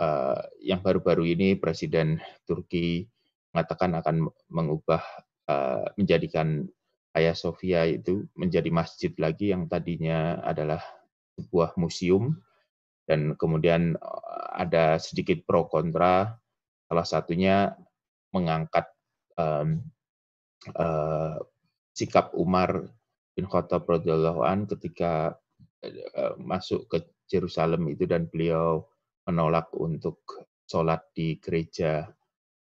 uh, 0.00 0.42
yang 0.58 0.82
baru-baru 0.82 1.30
ini 1.30 1.54
Presiden 1.54 2.18
Turki 2.42 3.06
mengatakan 3.54 3.94
akan 4.02 4.16
mengubah 4.50 5.02
uh, 5.46 5.86
menjadikan 5.94 6.66
Hagia 7.18 7.34
Sophia 7.34 7.82
itu 7.90 8.30
menjadi 8.38 8.70
masjid 8.70 9.10
lagi 9.18 9.50
yang 9.50 9.66
tadinya 9.66 10.38
adalah 10.46 10.78
sebuah 11.34 11.74
museum 11.74 12.38
dan 13.10 13.34
kemudian 13.34 13.98
ada 14.54 15.02
sedikit 15.02 15.42
pro 15.42 15.66
kontra 15.66 16.38
salah 16.86 17.06
satunya 17.06 17.74
mengangkat 18.30 18.86
um, 19.34 19.82
uh, 20.78 21.42
sikap 21.90 22.30
Umar 22.38 22.86
bin 23.34 23.50
Khattab 23.50 23.82
radhiyallahu 23.90 24.46
an 24.46 24.70
ketika 24.70 25.34
uh, 25.82 26.34
masuk 26.38 26.86
ke 26.86 27.02
Jerusalem 27.26 27.90
itu 27.90 28.06
dan 28.06 28.30
beliau 28.30 28.86
menolak 29.26 29.74
untuk 29.74 30.22
sholat 30.64 31.04
di 31.12 31.36
gereja 31.42 32.08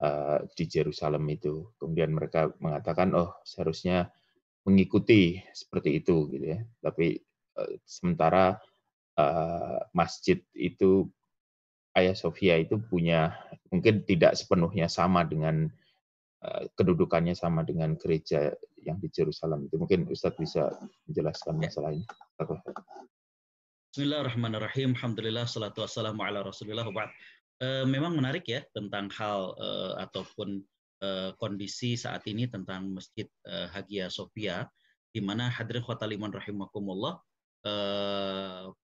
uh, 0.02 0.40
di 0.56 0.66
Jerusalem 0.68 1.24
itu. 1.32 1.72
Kemudian 1.80 2.12
mereka 2.12 2.52
mengatakan, 2.60 3.16
oh 3.16 3.40
seharusnya 3.48 4.12
mengikuti 4.68 5.42
seperti 5.54 6.02
itu, 6.02 6.30
gitu 6.32 6.46
ya. 6.58 6.60
Tapi 6.82 7.18
uh, 7.58 7.72
sementara 7.86 8.58
uh, 9.18 9.80
masjid 9.94 10.42
itu 10.54 11.10
Ayah 11.92 12.16
Sofia 12.16 12.56
itu 12.56 12.80
punya 12.80 13.36
mungkin 13.68 14.08
tidak 14.08 14.40
sepenuhnya 14.40 14.88
sama 14.88 15.28
dengan 15.28 15.68
Eh, 16.42 16.66
kedudukannya 16.74 17.38
sama 17.38 17.62
dengan 17.62 17.94
gereja 18.02 18.50
yang 18.82 18.98
di 18.98 19.14
Jerusalem 19.14 19.70
itu. 19.70 19.78
Mungkin 19.78 20.10
Ustadz 20.10 20.42
bisa 20.42 20.74
menjelaskan 21.06 21.62
ya. 21.62 21.70
masalah 21.70 21.94
ini. 21.94 22.06
Bismillahirrahmanirrahim. 23.94 24.98
Alhamdulillah, 24.98 25.46
salatu 25.46 25.86
wassalamu 25.86 26.26
ala 26.26 26.42
rasulillah. 26.42 26.90
Memang 27.86 28.18
menarik 28.18 28.50
ya 28.50 28.66
tentang 28.74 29.14
hal 29.14 29.54
ataupun 30.02 30.66
e, 31.02 31.34
kondisi 31.42 31.98
saat 31.98 32.22
ini 32.30 32.46
tentang 32.46 32.94
Masjid 32.94 33.26
e, 33.44 33.68
Hagia 33.74 34.08
Sophia, 34.14 34.70
di 35.10 35.20
mana 35.20 35.50
hadirin 35.50 35.82
khotaliman 35.82 36.30
rahimakumullah, 36.30 37.18
e, 37.66 37.74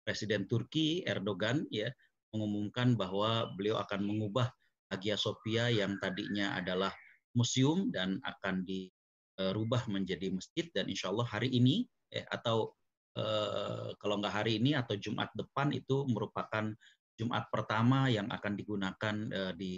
Presiden 0.03 0.49
Turki 0.49 1.05
Erdogan 1.05 1.69
ya 1.69 1.93
mengumumkan 2.35 2.97
bahwa 2.97 3.53
beliau 3.55 3.79
akan 3.79 4.03
mengubah 4.03 4.51
Hagia 4.91 5.19
Sophia 5.19 5.71
yang 5.71 5.99
tadinya 5.99 6.55
adalah 6.55 6.95
museum 7.37 7.93
dan 7.93 8.17
akan 8.25 8.65
dirubah 8.65 9.85
menjadi 9.93 10.33
masjid 10.33 10.67
dan 10.73 10.89
insya 10.89 11.13
Allah 11.13 11.29
hari 11.29 11.53
ini 11.53 11.85
eh, 12.15 12.25
atau 12.33 12.73
eh, 13.13 13.93
kalau 14.01 14.17
nggak 14.23 14.35
hari 14.43 14.57
ini 14.57 14.73
atau 14.73 14.97
Jumat 14.97 15.29
depan 15.37 15.75
itu 15.77 16.09
merupakan 16.09 16.73
Jumat 17.17 17.49
pertama 17.53 18.09
yang 18.09 18.29
akan 18.33 18.53
digunakan 18.57 19.15
eh, 19.29 19.53
di 19.53 19.73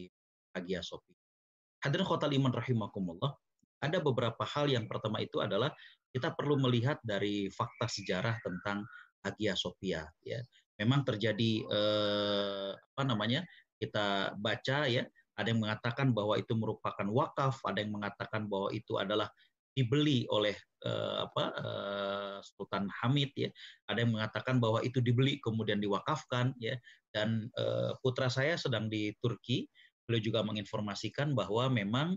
Hagia 0.55 0.87
Sophia. 0.87 1.18
Hadirin 1.85 2.07
khotal 2.07 2.35
iman 2.35 2.53
rahimakumullah, 2.55 3.33
ada 3.79 3.99
beberapa 4.03 4.43
hal 4.43 4.67
yang 4.67 4.91
pertama 4.91 5.23
itu 5.23 5.39
adalah 5.39 5.71
kita 6.11 6.35
perlu 6.35 6.59
melihat 6.59 6.99
dari 7.05 7.47
fakta 7.53 7.87
sejarah 7.87 8.39
tentang 8.43 8.83
Hagia 9.23 9.55
Sophia 9.55 10.03
ya. 10.27 10.43
Memang 10.79 11.03
terjadi 11.07 11.53
eh, 11.67 12.71
apa 12.75 13.03
namanya? 13.07 13.43
kita 13.79 14.35
baca 14.35 14.91
ya 14.91 15.07
ada 15.39 15.55
yang 15.55 15.63
mengatakan 15.63 16.11
bahwa 16.11 16.35
itu 16.35 16.51
merupakan 16.59 17.07
wakaf, 17.15 17.63
ada 17.63 17.79
yang 17.79 17.95
mengatakan 17.95 18.51
bahwa 18.51 18.75
itu 18.75 18.99
adalah 18.99 19.31
dibeli 19.71 20.27
oleh 20.35 20.59
uh, 20.83 21.31
apa 21.31 21.45
uh, 21.55 22.37
Sultan 22.43 22.91
Hamid 22.91 23.31
ya. 23.39 23.47
Ada 23.87 24.03
yang 24.03 24.19
mengatakan 24.19 24.59
bahwa 24.59 24.83
itu 24.83 24.99
dibeli 24.99 25.39
kemudian 25.39 25.79
diwakafkan 25.79 26.59
ya. 26.59 26.75
Dan 27.15 27.47
uh, 27.55 27.95
putra 28.03 28.27
saya 28.27 28.59
sedang 28.59 28.91
di 28.91 29.15
Turki, 29.23 29.71
beliau 30.09 30.25
juga 30.25 30.41
menginformasikan 30.41 31.37
bahwa 31.37 31.69
memang 31.69 32.17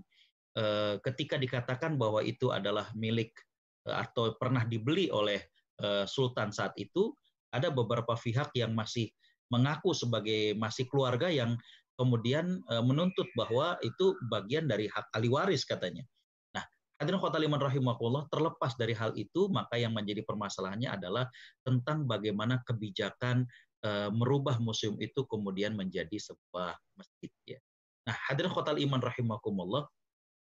uh, 0.56 0.96
ketika 1.04 1.36
dikatakan 1.36 2.00
bahwa 2.00 2.24
itu 2.24 2.48
adalah 2.56 2.88
milik 2.96 3.36
uh, 3.84 4.08
atau 4.08 4.32
pernah 4.40 4.64
dibeli 4.64 5.12
oleh 5.12 5.44
uh, 5.84 6.08
Sultan 6.08 6.56
saat 6.56 6.72
itu, 6.80 7.12
ada 7.52 7.68
beberapa 7.68 8.16
pihak 8.16 8.56
yang 8.56 8.72
masih 8.72 9.12
mengaku 9.52 9.92
sebagai 9.92 10.56
masih 10.56 10.88
keluarga 10.88 11.28
yang 11.28 11.60
kemudian 12.00 12.64
menuntut 12.88 13.28
bahwa 13.36 13.76
itu 13.84 14.16
bagian 14.32 14.64
dari 14.64 14.88
hak 14.88 15.12
ahli 15.12 15.28
waris 15.28 15.68
katanya. 15.68 16.08
Nah, 16.56 16.64
hadirin 16.96 17.20
kota 17.20 17.36
liman 17.36 17.60
rahimahullah 17.60 18.32
terlepas 18.32 18.80
dari 18.80 18.96
hal 18.96 19.12
itu, 19.20 19.52
maka 19.52 19.76
yang 19.76 19.92
menjadi 19.92 20.24
permasalahannya 20.24 20.96
adalah 20.96 21.28
tentang 21.68 22.08
bagaimana 22.08 22.64
kebijakan 22.64 23.44
merubah 24.16 24.56
museum 24.64 24.96
itu 25.04 25.28
kemudian 25.28 25.76
menjadi 25.76 26.16
sebuah 26.16 26.80
masjid 26.96 27.32
ya. 27.44 27.60
Nah, 28.08 28.16
hadirin 28.30 28.52
kota 28.54 28.74
iman 28.74 29.02
rahimakumullah, 29.02 29.86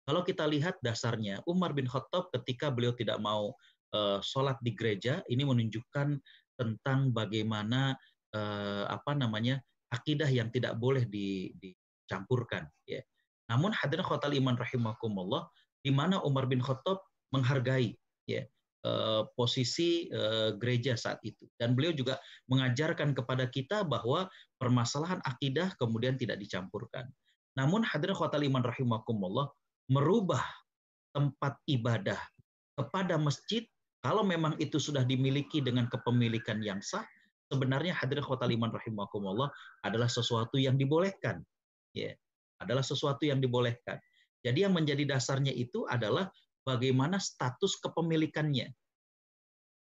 kalau 0.07 0.23
kita 0.23 0.47
lihat 0.47 0.79
dasarnya 0.85 1.43
Umar 1.49 1.75
bin 1.75 1.89
Khattab 1.89 2.31
ketika 2.31 2.71
beliau 2.71 2.95
tidak 2.95 3.19
mau 3.19 3.57
uh, 3.97 4.19
sholat 4.23 4.55
di 4.63 4.77
gereja, 4.77 5.25
ini 5.27 5.43
menunjukkan 5.43 6.21
tentang 6.57 7.11
bagaimana 7.11 7.97
uh, 8.37 8.85
apa 8.87 9.19
namanya 9.19 9.59
akidah 9.91 10.29
yang 10.29 10.51
tidak 10.51 10.77
boleh 10.79 11.07
dicampurkan 11.09 12.67
ya. 12.87 13.03
Namun 13.47 13.71
hadirin 13.71 14.03
khotal 14.03 14.35
iman 14.35 14.59
rahimakumullah 14.59 15.47
di 15.87 15.95
mana 15.95 16.19
Umar 16.27 16.51
bin 16.51 16.59
Khattab 16.59 16.99
menghargai 17.31 17.95
ya 18.27 18.43
eh, 18.83 19.23
posisi 19.39 20.11
eh, 20.11 20.51
gereja 20.59 20.99
saat 20.99 21.23
itu 21.23 21.47
dan 21.55 21.79
beliau 21.79 21.95
juga 21.95 22.19
mengajarkan 22.51 23.15
kepada 23.15 23.47
kita 23.47 23.87
bahwa 23.87 24.27
permasalahan 24.59 25.23
akidah 25.23 25.71
kemudian 25.79 26.19
tidak 26.19 26.43
dicampurkan. 26.43 27.07
Namun 27.57 27.83
hadirin 27.83 28.17
khotal 28.17 28.45
iman 28.45 28.63
rahimakumullah 28.63 29.49
merubah 29.89 30.45
tempat 31.17 31.57
ibadah 31.67 32.21
kepada 32.77 33.17
masjid 33.17 33.65
kalau 34.05 34.23
memang 34.23 34.55
itu 34.61 34.77
sudah 34.77 35.03
dimiliki 35.03 35.65
dengan 35.65 35.89
kepemilikan 35.89 36.61
yang 36.61 36.79
sah 36.85 37.03
sebenarnya 37.51 37.95
hadir 37.95 38.23
kota 38.23 38.47
liman 38.47 38.71
rahimakumullah 38.75 39.51
adalah 39.87 40.11
sesuatu 40.11 40.59
yang 40.59 40.75
dibolehkan. 40.75 41.43
Ya, 41.95 42.13
adalah 42.61 42.85
sesuatu 42.85 43.25
yang 43.25 43.41
dibolehkan. 43.41 43.97
Jadi 44.45 44.67
yang 44.67 44.75
menjadi 44.77 45.17
dasarnya 45.17 45.51
itu 45.55 45.89
adalah 45.89 46.29
bagaimana 46.67 47.19
status 47.19 47.79
kepemilikannya. 47.83 48.71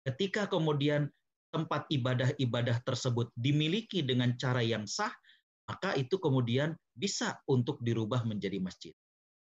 Ketika 0.05 0.45
kemudian 0.45 1.09
tempat 1.49 1.89
ibadah-ibadah 1.89 2.85
tersebut 2.85 3.33
dimiliki 3.33 4.05
dengan 4.05 4.37
cara 4.37 4.61
yang 4.61 4.85
sah, 4.85 5.11
maka 5.65 5.97
itu 5.97 6.21
kemudian 6.21 6.77
bisa 6.95 7.37
untuk 7.51 7.83
dirubah 7.83 8.23
menjadi 8.23 8.57
masjid. 8.63 8.95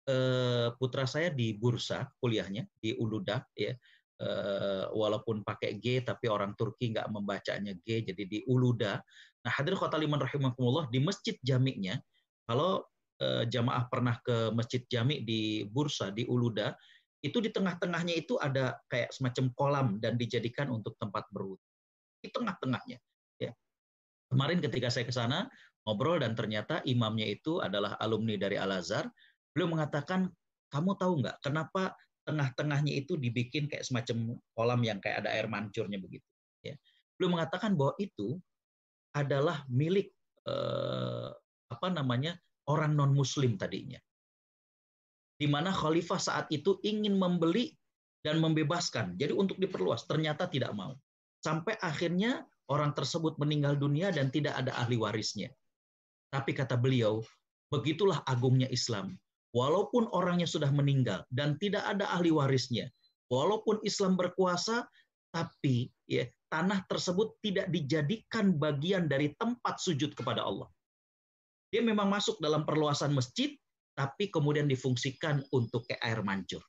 Eh, 0.06 0.70
putra 0.78 1.10
saya 1.10 1.34
di 1.34 1.58
bursa 1.58 2.06
kuliahnya 2.22 2.70
di 2.78 2.94
Uluda 2.94 3.42
ya 3.58 3.74
uh, 4.22 4.86
walaupun 4.94 5.42
pakai 5.42 5.82
G 5.82 6.06
tapi 6.06 6.30
orang 6.30 6.54
Turki 6.54 6.94
nggak 6.94 7.10
membacanya 7.10 7.74
G 7.82 8.06
jadi 8.06 8.24
di 8.30 8.40
Uluda. 8.46 9.02
Nah 9.42 9.52
hadir 9.58 9.74
kota 9.74 9.98
liman 9.98 10.22
rahimakumullah 10.22 10.94
di 10.94 11.02
masjid 11.02 11.34
jamiknya 11.42 11.98
kalau 12.46 12.86
uh, 13.18 13.44
jamaah 13.50 13.90
pernah 13.90 14.22
ke 14.22 14.54
masjid 14.54 14.86
jamik 14.86 15.26
di 15.26 15.66
Bursa 15.66 16.14
di 16.14 16.22
Uluda 16.30 16.78
itu 17.26 17.42
di 17.42 17.50
tengah-tengahnya 17.50 18.14
itu 18.14 18.38
ada 18.38 18.78
kayak 18.86 19.10
semacam 19.10 19.46
kolam 19.58 19.88
dan 19.98 20.22
dijadikan 20.22 20.70
untuk 20.70 20.94
tempat 21.02 21.26
berwudu. 21.34 21.66
Di 22.22 22.30
tengah-tengahnya. 22.30 23.02
Kemarin 24.36 24.60
ketika 24.60 24.92
saya 24.92 25.08
ke 25.08 25.16
sana 25.16 25.48
ngobrol 25.88 26.20
dan 26.20 26.36
ternyata 26.36 26.84
imamnya 26.84 27.24
itu 27.24 27.64
adalah 27.64 27.96
alumni 28.04 28.36
dari 28.36 28.60
Al 28.60 28.76
Azhar, 28.76 29.08
beliau 29.56 29.72
mengatakan, 29.72 30.28
kamu 30.68 30.92
tahu 31.00 31.24
nggak 31.24 31.40
kenapa 31.40 31.96
tengah-tengahnya 32.28 33.00
itu 33.00 33.16
dibikin 33.16 33.72
kayak 33.72 33.88
semacam 33.88 34.36
kolam 34.52 34.82
yang 34.84 35.00
kayak 35.00 35.24
ada 35.24 35.32
air 35.32 35.48
mancurnya 35.48 35.96
begitu. 35.96 36.28
Ya. 36.60 36.76
Beliau 37.16 37.40
mengatakan 37.40 37.80
bahwa 37.80 37.96
itu 37.96 38.36
adalah 39.16 39.64
milik 39.72 40.12
eh, 40.44 41.32
apa 41.72 41.88
namanya 41.88 42.36
orang 42.68 42.92
non 42.92 43.16
Muslim 43.16 43.56
tadinya 43.56 44.02
di 45.36 45.48
mana 45.52 45.72
khalifah 45.72 46.20
saat 46.20 46.46
itu 46.52 46.80
ingin 46.84 47.20
membeli 47.20 47.76
dan 48.24 48.40
membebaskan. 48.42 49.20
Jadi 49.20 49.36
untuk 49.36 49.60
diperluas, 49.60 50.08
ternyata 50.08 50.48
tidak 50.48 50.72
mau. 50.74 50.96
Sampai 51.44 51.78
akhirnya 51.78 52.42
orang 52.72 52.92
tersebut 52.98 53.38
meninggal 53.38 53.78
dunia 53.78 54.10
dan 54.10 54.34
tidak 54.34 54.58
ada 54.58 54.74
ahli 54.78 54.98
warisnya. 54.98 55.54
Tapi 56.34 56.52
kata 56.52 56.76
beliau, 56.76 57.22
begitulah 57.70 58.22
agungnya 58.26 58.70
Islam. 58.74 59.16
Walaupun 59.56 60.12
orangnya 60.12 60.50
sudah 60.50 60.68
meninggal 60.68 61.24
dan 61.32 61.56
tidak 61.56 61.88
ada 61.88 62.12
ahli 62.12 62.28
warisnya, 62.28 62.92
walaupun 63.32 63.80
Islam 63.88 64.20
berkuasa, 64.20 64.84
tapi 65.32 65.88
ya, 66.12 66.28
tanah 66.52 66.84
tersebut 66.92 67.40
tidak 67.40 67.72
dijadikan 67.72 68.56
bagian 68.60 69.08
dari 69.08 69.32
tempat 69.40 69.80
sujud 69.80 70.12
kepada 70.12 70.44
Allah. 70.44 70.68
Dia 71.72 71.80
memang 71.80 72.12
masuk 72.12 72.40
dalam 72.44 72.68
perluasan 72.68 73.16
masjid, 73.16 73.56
tapi 73.96 74.28
kemudian 74.28 74.68
difungsikan 74.68 75.40
untuk 75.56 75.88
ke 75.88 75.96
air 76.04 76.20
mancur. 76.20 76.60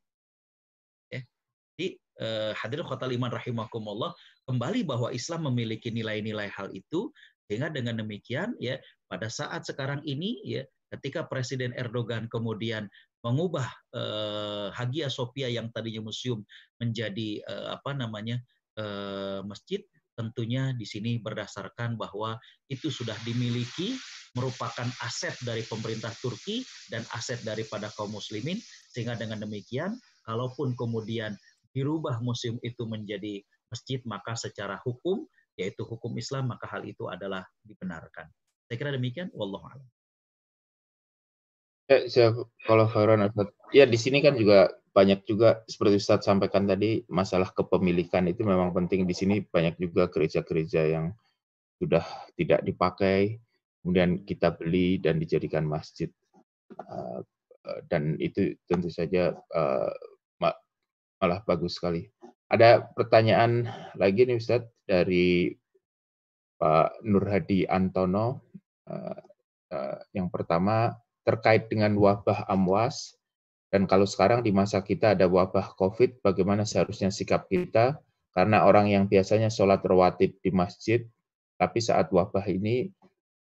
Jadi 1.77 2.01
eh, 2.25 2.53
hadirin 2.57 2.89
kota 2.89 3.05
liman 3.05 3.29
rahimakumullah 3.29 4.17
kembali 4.49 4.89
bahwa 4.89 5.13
Islam 5.13 5.53
memiliki 5.53 5.93
nilai-nilai 5.93 6.49
hal 6.49 6.73
itu 6.73 7.13
sehingga 7.45 7.69
dengan 7.69 8.01
demikian 8.01 8.57
ya 8.57 8.81
pada 9.07 9.29
saat 9.29 9.69
sekarang 9.69 10.01
ini 10.09 10.41
ya 10.41 10.65
ketika 10.97 11.29
Presiden 11.29 11.77
Erdogan 11.77 12.33
kemudian 12.33 12.89
mengubah 13.21 13.69
eh, 13.93 14.73
Hagia 14.73 15.13
Sophia 15.13 15.53
yang 15.53 15.69
tadinya 15.69 16.09
museum 16.09 16.41
menjadi 16.81 17.45
eh, 17.45 17.69
apa 17.77 17.93
namanya 17.93 18.41
eh, 18.81 19.45
masjid 19.45 19.85
tentunya 20.17 20.73
di 20.73 20.89
sini 20.89 21.21
berdasarkan 21.21 22.01
bahwa 22.01 22.41
itu 22.73 22.89
sudah 22.89 23.15
dimiliki 23.29 24.01
merupakan 24.33 24.89
aset 25.05 25.37
dari 25.45 25.61
pemerintah 25.61 26.13
Turki 26.25 26.65
dan 26.89 27.05
aset 27.13 27.41
daripada 27.45 27.93
kaum 27.93 28.17
muslimin. 28.17 28.57
Sehingga 28.93 29.17
dengan 29.17 29.45
demikian 29.45 30.01
kalaupun 30.25 30.73
kemudian 30.73 31.37
dirubah 31.77 32.25
museum 32.25 32.57
itu 32.65 32.89
menjadi 32.89 33.45
masjid 33.69 34.01
maka 34.09 34.33
secara 34.33 34.81
hukum 34.81 35.29
yaitu 35.61 35.85
hukum 35.85 36.17
Islam 36.17 36.49
maka 36.49 36.65
hal 36.65 36.89
itu 36.89 37.05
adalah 37.13 37.45
dibenarkan. 37.61 38.29
Saya 38.65 38.77
kira 38.81 38.91
demikian. 38.97 39.29
Wallahu 39.37 39.69
a'lam. 39.69 39.89
Ya, 43.71 43.87
di 43.87 43.95
sini 43.95 44.19
kan 44.19 44.35
juga 44.35 44.75
banyak 44.91 45.23
juga 45.29 45.63
seperti 45.71 46.03
Ustaz 46.03 46.27
sampaikan 46.27 46.67
tadi 46.67 47.05
masalah 47.07 47.53
kepemilikan 47.55 48.27
itu 48.27 48.43
memang 48.43 48.75
penting. 48.75 49.07
Di 49.07 49.15
sini 49.15 49.45
banyak 49.45 49.79
juga 49.79 50.11
gereja-gereja 50.11 50.83
yang 50.83 51.15
sudah 51.79 52.03
tidak 52.35 52.65
dipakai 52.65 53.39
kemudian 53.85 54.27
kita 54.27 54.51
beli 54.57 54.99
dan 54.99 55.23
dijadikan 55.23 55.63
masjid. 55.63 56.11
Uh, 56.75 57.23
dan 57.87 58.19
itu 58.19 58.55
tentu 58.67 58.91
saja 58.91 59.35
malah 61.21 61.41
bagus 61.45 61.79
sekali. 61.81 62.09
Ada 62.47 62.87
pertanyaan 62.95 63.67
lagi 63.99 64.23
nih 64.23 64.39
Ustadz 64.39 64.71
dari 64.87 65.51
Pak 66.57 67.03
Nur 67.05 67.27
Hadi 67.27 67.67
Antono. 67.67 68.47
Uh, 68.87 69.19
uh, 69.75 69.99
yang 70.15 70.31
pertama 70.31 70.95
terkait 71.27 71.67
dengan 71.67 71.91
wabah 71.99 72.47
amwas 72.47 73.17
dan 73.77 73.85
kalau 73.85 74.09
sekarang 74.09 74.41
di 74.41 74.57
masa 74.57 74.81
kita 74.81 75.13
ada 75.13 75.29
wabah 75.29 75.77
COVID, 75.77 76.25
bagaimana 76.25 76.65
seharusnya 76.65 77.11
sikap 77.13 77.51
kita? 77.51 78.01
Karena 78.33 78.65
orang 78.65 78.89
yang 78.89 79.05
biasanya 79.05 79.53
sholat 79.53 79.85
rawatib 79.85 80.41
di 80.41 80.49
masjid, 80.49 81.05
tapi 81.61 81.85
saat 81.85 82.09
wabah 82.09 82.45
ini 82.49 82.96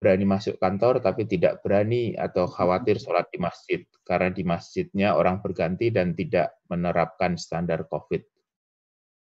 berani 0.05 0.21
masuk 0.21 0.61
kantor 0.61 1.01
tapi 1.01 1.25
tidak 1.25 1.65
berani 1.65 2.13
atau 2.13 2.45
khawatir 2.45 3.01
sholat 3.01 3.25
di 3.33 3.41
masjid 3.41 3.81
karena 4.05 4.29
di 4.29 4.45
masjidnya 4.45 5.17
orang 5.17 5.41
berganti 5.41 5.89
dan 5.89 6.13
tidak 6.13 6.61
menerapkan 6.69 7.33
standar 7.41 7.89
COVID. 7.89 8.21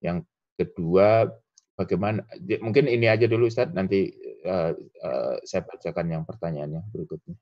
Yang 0.02 0.26
kedua, 0.58 1.30
bagaimana? 1.78 2.26
Mungkin 2.42 2.90
ini 2.90 3.06
aja 3.06 3.30
dulu 3.30 3.46
Ustaz, 3.46 3.70
nanti 3.70 4.10
uh, 4.42 4.74
uh, 5.06 5.38
saya 5.46 5.62
bacakan 5.70 6.08
yang 6.10 6.24
pertanyaannya 6.26 6.82
berikutnya. 6.90 7.38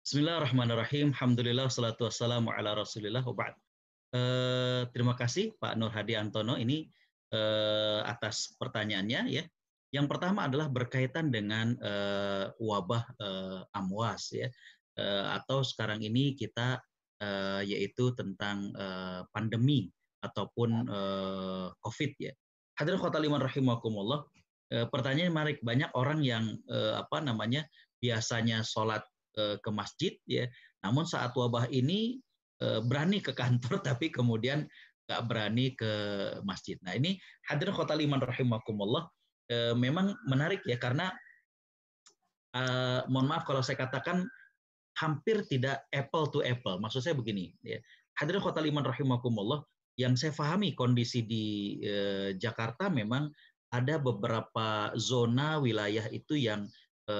Bismillahirrahmanirrahim. 0.00 1.12
Alhamdulillah, 1.12 1.68
salatu 1.68 2.08
wassalamu 2.08 2.56
ala 2.56 2.72
rasulillah 2.72 3.20
Uh, 4.16 4.86
terima 4.94 5.18
kasih 5.18 5.58
Pak 5.58 5.74
Nur 5.76 5.90
Hadi 5.90 6.14
Antono 6.14 6.54
ini 6.54 6.86
uh, 7.34 8.06
atas 8.06 8.54
pertanyaannya 8.54 9.20
ya. 9.28 9.44
Yang 9.96 10.12
pertama 10.12 10.44
adalah 10.44 10.68
berkaitan 10.68 11.32
dengan 11.32 11.72
uh, 11.80 12.52
wabah 12.60 13.04
uh, 13.16 13.60
amwas 13.72 14.28
ya 14.28 14.52
uh, 15.00 15.40
atau 15.40 15.64
sekarang 15.64 16.04
ini 16.04 16.36
kita 16.36 16.84
uh, 17.24 17.64
yaitu 17.64 18.12
tentang 18.12 18.76
uh, 18.76 19.24
pandemi 19.32 19.88
ataupun 20.20 20.84
uh, 20.84 21.72
COVID 21.80 22.12
ya. 22.20 22.32
Hadirin 22.76 23.00
kota 23.00 23.16
liman 23.16 23.40
rahimakumullah. 23.40 24.28
Uh, 24.68 24.84
pertanyaan 24.92 25.32
menarik 25.32 25.64
banyak 25.64 25.88
orang 25.96 26.20
yang 26.20 26.44
uh, 26.68 27.00
apa 27.00 27.24
namanya 27.24 27.64
biasanya 27.96 28.60
sholat 28.60 29.00
uh, 29.40 29.56
ke 29.64 29.70
masjid 29.72 30.12
ya, 30.28 30.44
namun 30.84 31.08
saat 31.08 31.32
wabah 31.32 31.72
ini 31.72 32.20
uh, 32.60 32.84
berani 32.84 33.24
ke 33.24 33.32
kantor 33.32 33.80
tapi 33.88 34.12
kemudian 34.12 34.68
nggak 35.08 35.22
berani 35.24 35.72
ke 35.72 35.92
masjid. 36.44 36.76
Nah 36.84 36.92
ini 36.98 37.16
hadirin 37.48 37.72
kota 37.72 37.96
liman 37.96 38.20
rahimakumullah 38.20 39.08
e, 39.46 39.72
memang 39.74 40.14
menarik 40.26 40.62
ya 40.66 40.78
karena 40.78 41.10
e, 42.54 42.62
mohon 43.10 43.30
maaf 43.30 43.46
kalau 43.46 43.62
saya 43.62 43.78
katakan 43.80 44.26
hampir 44.96 45.44
tidak 45.46 45.84
apple 45.92 46.28
to 46.32 46.40
apple. 46.42 46.80
Maksud 46.80 47.04
saya 47.04 47.14
begini, 47.14 47.52
ya. 47.60 47.78
Hadirin 48.16 48.40
kota 48.40 48.64
liman 48.64 48.80
rahimakumullah, 48.80 49.60
yang 50.00 50.16
saya 50.16 50.32
pahami 50.32 50.72
kondisi 50.72 51.24
di 51.24 51.76
e, 51.84 51.96
Jakarta 52.36 52.88
memang 52.88 53.28
ada 53.72 54.00
beberapa 54.00 54.92
zona 54.96 55.60
wilayah 55.60 56.08
itu 56.08 56.36
yang 56.40 56.64
e, 57.04 57.16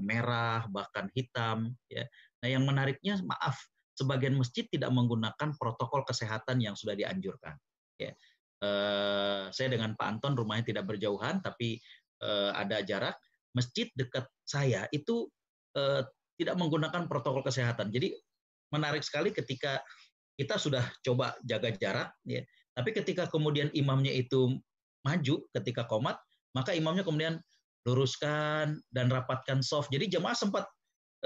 merah 0.00 0.64
bahkan 0.72 1.12
hitam 1.12 1.76
ya. 1.92 2.04
Nah, 2.40 2.48
yang 2.48 2.64
menariknya 2.64 3.20
maaf 3.24 3.60
sebagian 3.92 4.34
masjid 4.34 4.64
tidak 4.68 4.88
menggunakan 4.88 5.52
protokol 5.56 6.02
kesehatan 6.08 6.64
yang 6.64 6.72
sudah 6.72 6.96
dianjurkan 6.96 7.56
ya. 8.00 8.12
Eh, 8.62 9.42
saya 9.50 9.74
dengan 9.74 9.98
Pak 9.98 10.06
Anton 10.06 10.38
rumahnya 10.38 10.70
tidak 10.70 10.86
berjauhan 10.86 11.42
tapi 11.42 11.82
uh, 12.22 12.54
ada 12.54 12.78
jarak. 12.86 13.18
Masjid 13.58 13.90
dekat 13.98 14.22
saya 14.46 14.86
itu 14.94 15.26
uh, 15.74 16.06
tidak 16.38 16.54
menggunakan 16.62 17.10
protokol 17.10 17.42
kesehatan. 17.42 17.90
Jadi 17.90 18.14
menarik 18.70 19.02
sekali 19.02 19.34
ketika 19.34 19.82
kita 20.38 20.62
sudah 20.62 20.86
coba 21.02 21.34
jaga 21.42 21.74
jarak, 21.74 22.14
ya. 22.22 22.46
Tapi 22.72 22.94
ketika 22.94 23.26
kemudian 23.26 23.68
imamnya 23.74 24.14
itu 24.14 24.56
maju 25.02 25.42
ketika 25.58 25.84
komat, 25.90 26.16
maka 26.54 26.70
imamnya 26.72 27.02
kemudian 27.02 27.42
luruskan 27.82 28.78
dan 28.94 29.10
rapatkan 29.10 29.58
soft. 29.58 29.90
Jadi 29.90 30.06
jemaah 30.06 30.38
sempat 30.38 30.70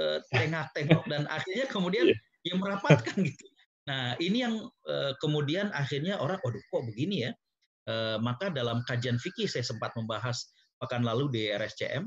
uh, 0.00 0.24
tengok-tengok 0.32 1.04
dan 1.04 1.28
akhirnya 1.28 1.68
kemudian 1.68 2.08
ya 2.48 2.56
merapatkan 2.56 3.12
gitu. 3.20 3.44
Nah, 3.86 4.18
ini 4.18 4.42
yang 4.42 4.66
uh, 4.66 5.12
kemudian 5.22 5.70
akhirnya 5.70 6.18
orang, 6.18 6.42
waduh 6.42 6.58
kok 6.58 6.84
begini 6.90 7.30
ya? 7.30 7.32
Uh, 7.86 8.18
maka 8.18 8.50
dalam 8.50 8.82
kajian 8.82 9.14
fikih 9.14 9.46
saya 9.46 9.62
sempat 9.62 9.94
membahas 9.94 10.50
pekan 10.82 11.06
lalu 11.06 11.30
di 11.30 11.42
RSCM, 11.54 12.02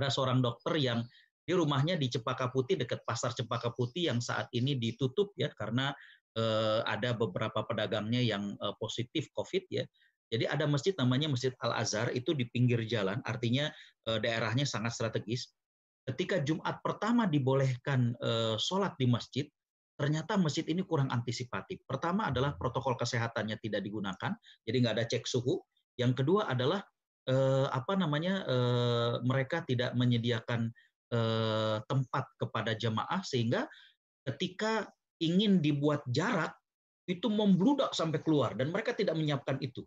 ada 0.00 0.08
seorang 0.08 0.40
dokter 0.40 0.80
yang 0.80 1.04
di 1.44 1.52
rumahnya 1.52 2.00
di 2.00 2.08
Cepaka 2.08 2.48
Putih 2.48 2.80
dekat 2.80 3.04
pasar 3.04 3.36
Cepaka 3.36 3.76
Putih 3.76 4.08
yang 4.08 4.24
saat 4.24 4.48
ini 4.56 4.78
ditutup 4.80 5.36
ya 5.36 5.52
karena 5.52 5.92
uh, 6.38 6.80
ada 6.88 7.12
beberapa 7.12 7.60
pedagangnya 7.66 8.24
yang 8.24 8.56
uh, 8.62 8.72
positif 8.80 9.28
COVID 9.36 9.68
ya. 9.68 9.84
Jadi 10.30 10.46
ada 10.46 10.62
masjid 10.70 10.94
namanya 10.94 11.26
Masjid 11.26 11.50
Al 11.58 11.74
Azhar 11.82 12.14
itu 12.14 12.30
di 12.38 12.46
pinggir 12.46 12.86
jalan, 12.86 13.18
artinya 13.26 13.66
uh, 14.06 14.16
daerahnya 14.22 14.62
sangat 14.62 14.94
strategis. 14.94 15.50
Ketika 16.06 16.38
Jumat 16.40 16.78
pertama 16.86 17.26
dibolehkan 17.26 18.14
uh, 18.22 18.54
sholat 18.54 18.94
di 18.94 19.10
masjid, 19.10 19.46
ternyata 20.00 20.40
masjid 20.40 20.64
ini 20.64 20.80
kurang 20.80 21.12
antisipatif. 21.12 21.84
Pertama 21.84 22.32
adalah 22.32 22.56
protokol 22.56 22.96
kesehatannya 22.96 23.60
tidak 23.60 23.84
digunakan, 23.84 24.32
jadi 24.64 24.76
nggak 24.80 24.94
ada 24.96 25.04
cek 25.04 25.28
suhu. 25.28 25.60
Yang 26.00 26.24
kedua 26.24 26.48
adalah 26.48 26.80
eh, 27.28 27.68
apa 27.68 28.00
namanya 28.00 28.40
eh, 28.48 29.14
mereka 29.20 29.60
tidak 29.68 29.92
menyediakan 29.92 30.72
eh, 31.12 31.76
tempat 31.84 32.24
kepada 32.40 32.72
jemaah 32.72 33.20
sehingga 33.20 33.68
ketika 34.24 34.88
ingin 35.20 35.60
dibuat 35.60 36.00
jarak 36.08 36.56
itu 37.04 37.28
membludak 37.28 37.92
sampai 37.92 38.24
keluar 38.24 38.56
dan 38.56 38.72
mereka 38.72 38.96
tidak 38.96 39.20
menyiapkan 39.20 39.60
itu. 39.60 39.84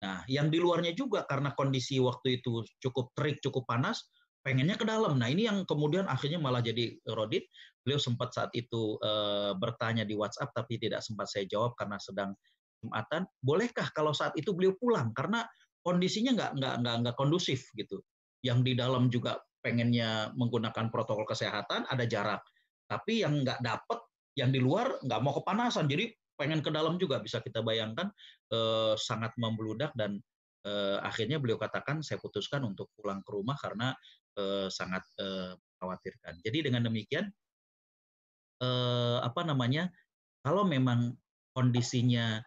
Nah, 0.00 0.24
yang 0.32 0.48
di 0.48 0.56
luarnya 0.56 0.96
juga 0.96 1.28
karena 1.28 1.52
kondisi 1.52 2.00
waktu 2.00 2.40
itu 2.40 2.64
cukup 2.80 3.12
terik, 3.12 3.44
cukup 3.44 3.68
panas, 3.68 4.08
pengennya 4.46 4.78
ke 4.78 4.86
dalam. 4.86 5.18
Nah, 5.18 5.26
ini 5.26 5.50
yang 5.50 5.66
kemudian 5.66 6.06
akhirnya 6.06 6.38
malah 6.38 6.62
jadi 6.62 6.94
rodit. 7.10 7.50
Beliau 7.82 7.98
sempat 7.98 8.30
saat 8.30 8.54
itu 8.54 8.94
e, 9.02 9.10
bertanya 9.58 10.06
di 10.06 10.14
WhatsApp 10.14 10.54
tapi 10.54 10.78
tidak 10.78 11.02
sempat 11.02 11.26
saya 11.26 11.50
jawab 11.50 11.74
karena 11.74 11.98
sedang 11.98 12.30
Jumatan. 12.78 13.26
Bolehkah 13.42 13.90
kalau 13.90 14.14
saat 14.14 14.38
itu 14.38 14.54
beliau 14.54 14.78
pulang 14.78 15.10
karena 15.10 15.42
kondisinya 15.82 16.38
nggak 16.38 16.50
nggak 16.62 16.74
nggak 16.78 16.96
nggak 17.02 17.16
kondusif 17.18 17.66
gitu. 17.74 17.98
Yang 18.46 18.58
di 18.62 18.72
dalam 18.78 19.10
juga 19.10 19.42
pengennya 19.58 20.30
menggunakan 20.38 20.94
protokol 20.94 21.26
kesehatan 21.26 21.90
ada 21.90 22.06
jarak, 22.06 22.46
tapi 22.86 23.26
yang 23.26 23.42
nggak 23.42 23.58
dapat 23.58 23.98
yang 24.38 24.54
di 24.54 24.62
luar 24.62 25.02
nggak 25.02 25.20
mau 25.26 25.34
kepanasan. 25.42 25.90
Jadi 25.90 26.14
pengen 26.38 26.62
ke 26.62 26.70
dalam 26.70 27.00
juga 27.00 27.18
bisa 27.18 27.42
kita 27.42 27.64
bayangkan 27.66 28.12
eh, 28.54 28.94
sangat 28.94 29.34
membludak 29.40 29.90
dan 29.98 30.22
eh, 30.62 30.98
akhirnya 31.02 31.42
beliau 31.42 31.58
katakan 31.58 32.04
saya 32.04 32.20
putuskan 32.22 32.62
untuk 32.62 32.92
pulang 32.94 33.24
ke 33.24 33.30
rumah 33.34 33.56
karena 33.58 33.96
eh, 34.36 34.68
sangat 34.68 35.02
eh, 35.20 35.52
mengkhawatirkan. 35.56 36.40
Jadi 36.44 36.58
dengan 36.70 36.86
demikian 36.86 37.26
eh, 38.62 39.18
apa 39.20 39.42
namanya 39.44 39.90
kalau 40.40 40.64
memang 40.64 41.12
kondisinya 41.56 42.40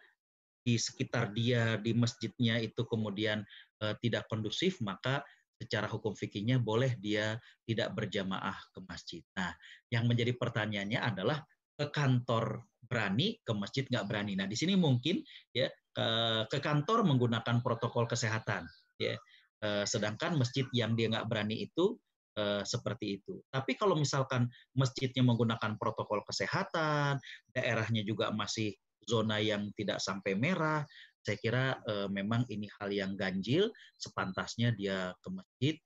di 0.60 0.76
sekitar 0.76 1.32
dia 1.32 1.80
di 1.80 1.96
masjidnya 1.96 2.60
itu 2.62 2.86
kemudian 2.86 3.42
eh, 3.82 3.94
tidak 4.02 4.26
kondusif 4.30 4.78
maka 4.82 5.24
secara 5.60 5.84
hukum 5.92 6.16
fikihnya 6.16 6.56
boleh 6.56 6.96
dia 6.96 7.36
tidak 7.68 7.92
berjamaah 7.92 8.56
ke 8.72 8.80
masjid. 8.88 9.20
Nah, 9.36 9.52
yang 9.92 10.08
menjadi 10.08 10.32
pertanyaannya 10.32 10.96
adalah 10.96 11.44
ke 11.76 11.92
kantor 11.92 12.64
berani, 12.80 13.36
ke 13.44 13.52
masjid 13.52 13.84
nggak 13.84 14.08
berani. 14.08 14.40
Nah, 14.40 14.48
di 14.48 14.56
sini 14.56 14.72
mungkin 14.72 15.20
ya 15.52 15.68
ke, 15.92 16.08
ke 16.48 16.58
kantor 16.64 17.04
menggunakan 17.04 17.60
protokol 17.60 18.08
kesehatan, 18.08 18.64
ya. 18.96 19.20
E, 19.60 19.84
sedangkan 19.84 20.40
masjid 20.40 20.64
yang 20.72 20.96
dia 20.96 21.12
nggak 21.12 21.28
berani 21.28 21.68
itu 21.68 21.96
e, 22.36 22.64
seperti 22.64 23.20
itu. 23.20 23.40
Tapi 23.52 23.76
kalau 23.76 23.94
misalkan 23.94 24.48
masjidnya 24.72 25.20
menggunakan 25.20 25.76
protokol 25.76 26.24
kesehatan, 26.24 27.20
daerahnya 27.52 28.02
juga 28.02 28.32
masih 28.32 28.72
zona 29.04 29.40
yang 29.40 29.68
tidak 29.76 30.00
sampai 30.00 30.36
merah, 30.36 30.84
saya 31.20 31.36
kira 31.36 31.64
e, 31.84 32.08
memang 32.08 32.48
ini 32.48 32.68
hal 32.80 32.88
yang 32.90 33.12
ganjil. 33.14 33.68
Sepantasnya 34.00 34.72
dia 34.74 35.12
ke 35.20 35.28
masjid 35.30 35.76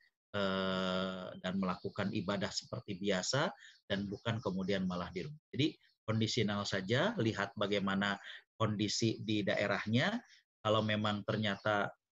dan 1.39 1.62
melakukan 1.62 2.11
ibadah 2.11 2.51
seperti 2.51 2.99
biasa 2.99 3.55
dan 3.87 4.11
bukan 4.11 4.43
kemudian 4.43 4.83
malah 4.83 5.07
di 5.14 5.22
rumah. 5.22 5.39
Jadi 5.55 5.79
kondisional 6.05 6.66
saja, 6.68 7.16
lihat 7.22 7.57
bagaimana 7.57 8.18
kondisi 8.61 9.18
di 9.25 9.43
daerahnya. 9.43 10.20
Kalau 10.64 10.81
memang 10.81 11.25
ternyata 11.29 11.87
eh, 11.87 12.03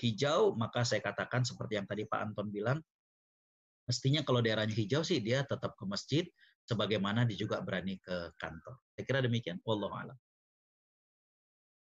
hijau, 0.00 0.56
maka 0.56 0.80
saya 0.86 1.04
katakan 1.04 1.44
seperti 1.44 1.76
yang 1.76 1.84
tadi 1.84 2.08
Pak 2.08 2.20
Anton 2.32 2.48
bilang, 2.48 2.80
mestinya 3.84 4.24
kalau 4.24 4.40
daerahnya 4.40 4.72
hijau 4.72 5.04
sih 5.04 5.20
dia 5.20 5.44
tetap 5.44 5.76
ke 5.76 5.84
masjid, 5.84 6.24
sebagaimana 6.64 7.28
dia 7.28 7.36
juga 7.36 7.60
berani 7.60 8.00
ke 8.00 8.32
kantor. 8.40 8.80
Saya 8.96 9.04
kira 9.04 9.20
demikian. 9.20 9.60
Wallahu 9.64 9.92
a'lam. 9.92 10.16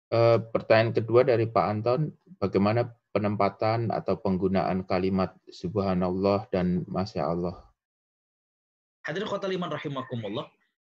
Uh, 0.06 0.38
pertanyaan 0.54 0.94
kedua 0.94 1.26
dari 1.26 1.50
Pak 1.50 1.66
Anton, 1.66 2.14
bagaimana 2.38 2.86
penempatan 3.10 3.90
atau 3.90 4.14
penggunaan 4.20 4.86
kalimat 4.86 5.34
Subhanallah 5.50 6.46
dan 6.52 6.86
Masya 6.86 7.26
Allah? 7.26 7.56
Hadirin 9.02 9.26
kota 9.26 9.50
liman 9.50 9.72
rahimakumullah. 9.72 10.46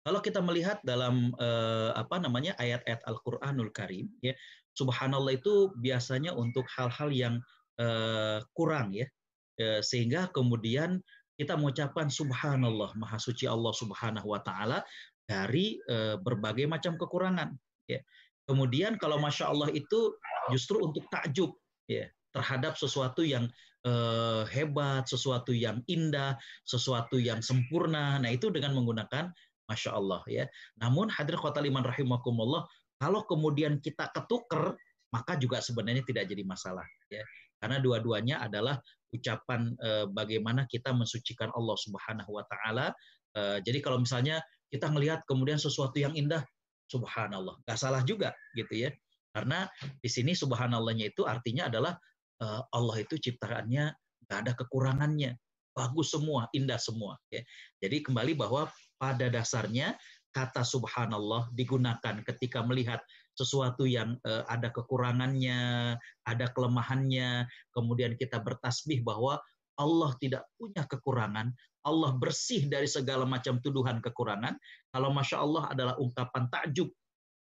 Kalau 0.05 0.21
kita 0.21 0.37
melihat 0.37 0.77
dalam 0.85 1.33
eh, 1.41 1.91
apa 1.97 2.21
namanya 2.21 2.53
ayat-ayat 2.61 3.01
Al-Qur'anul 3.09 3.73
Karim 3.73 4.13
ya, 4.21 4.37
subhanallah 4.77 5.33
itu 5.33 5.73
biasanya 5.81 6.29
untuk 6.37 6.69
hal-hal 6.69 7.09
yang 7.09 7.35
eh, 7.81 8.37
kurang 8.53 8.93
ya. 8.93 9.09
Eh, 9.57 9.81
sehingga 9.81 10.29
kemudian 10.29 11.01
kita 11.35 11.57
mengucapkan 11.57 12.07
subhanallah, 12.13 12.93
maha 12.95 13.17
suci 13.17 13.49
Allah 13.49 13.73
Subhanahu 13.73 14.29
wa 14.29 14.45
taala 14.45 14.85
dari 15.25 15.81
eh, 15.89 16.21
berbagai 16.21 16.69
macam 16.69 17.01
kekurangan 17.01 17.57
ya. 17.89 17.97
Kemudian 18.45 19.01
kalau 19.01 19.17
masya 19.17 19.49
Allah 19.49 19.73
itu 19.73 20.13
justru 20.53 20.85
untuk 20.85 21.09
takjub 21.09 21.57
ya 21.89 22.05
terhadap 22.29 22.77
sesuatu 22.77 23.25
yang 23.25 23.49
eh, 23.81 24.43
hebat, 24.53 25.09
sesuatu 25.09 25.49
yang 25.49 25.81
indah, 25.89 26.37
sesuatu 26.61 27.17
yang 27.17 27.41
sempurna. 27.41 28.21
Nah, 28.21 28.29
itu 28.29 28.53
dengan 28.53 28.77
menggunakan 28.77 29.33
Masya 29.65 29.97
Allah 29.97 30.21
ya. 30.29 30.45
Namun 30.79 31.09
hadir 31.09 31.37
kota 31.41 31.61
liman 31.61 31.81
rahimakumullah, 31.81 32.65
kalau 33.01 33.25
kemudian 33.25 33.81
kita 33.81 34.09
ketuker, 34.13 34.77
maka 35.11 35.35
juga 35.39 35.59
sebenarnya 35.63 36.03
tidak 36.05 36.27
jadi 36.29 36.43
masalah 36.45 36.85
ya. 37.11 37.23
Karena 37.59 37.79
dua-duanya 37.79 38.43
adalah 38.43 38.77
ucapan 39.15 39.73
e, 39.79 39.89
bagaimana 40.11 40.67
kita 40.67 40.91
mensucikan 40.91 41.49
Allah 41.55 41.77
Subhanahu 41.79 42.31
wa 42.35 42.43
taala. 42.45 42.91
E, 43.31 43.63
jadi 43.63 43.79
kalau 43.79 44.03
misalnya 44.03 44.43
kita 44.67 44.91
melihat 44.91 45.23
kemudian 45.23 45.55
sesuatu 45.55 45.95
yang 45.95 46.13
indah, 46.13 46.43
subhanallah. 46.91 47.57
Gak 47.63 47.79
salah 47.79 48.03
juga 48.03 48.35
gitu 48.53 48.75
ya. 48.75 48.91
Karena 49.31 49.67
di 49.99 50.09
sini 50.11 50.35
subhanallahnya 50.35 51.15
itu 51.15 51.23
artinya 51.23 51.71
adalah 51.71 51.95
e, 52.37 52.45
Allah 52.75 52.97
itu 52.99 53.15
ciptaannya 53.15 53.95
gak 54.27 54.39
ada 54.45 54.51
kekurangannya 54.53 55.39
bagus 55.75 56.15
semua, 56.15 56.47
indah 56.55 56.79
semua. 56.79 57.19
Ya. 57.27 57.43
Jadi 57.83 57.99
kembali 58.07 58.39
bahwa 58.39 58.71
pada 59.05 59.29
dasarnya 59.29 59.93
kata 60.33 60.65
subhanallah 60.65 61.53
digunakan 61.53 62.25
ketika 62.25 62.65
melihat 62.65 63.05
sesuatu 63.37 63.85
yang 63.85 64.17
uh, 64.25 64.41
ada 64.49 64.73
kekurangannya, 64.73 65.93
ada 66.25 66.45
kelemahannya, 66.57 67.45
kemudian 67.69 68.17
kita 68.17 68.41
bertasbih 68.41 69.05
bahwa 69.05 69.37
Allah 69.77 70.11
tidak 70.17 70.49
punya 70.57 70.83
kekurangan, 70.89 71.53
Allah 71.85 72.11
bersih 72.17 72.65
dari 72.65 72.89
segala 72.89 73.29
macam 73.29 73.61
tuduhan 73.61 74.01
kekurangan. 74.01 74.57
Kalau 74.89 75.13
masya 75.13 75.37
Allah 75.39 75.63
adalah 75.69 75.95
ungkapan 76.01 76.49
takjub, 76.49 76.89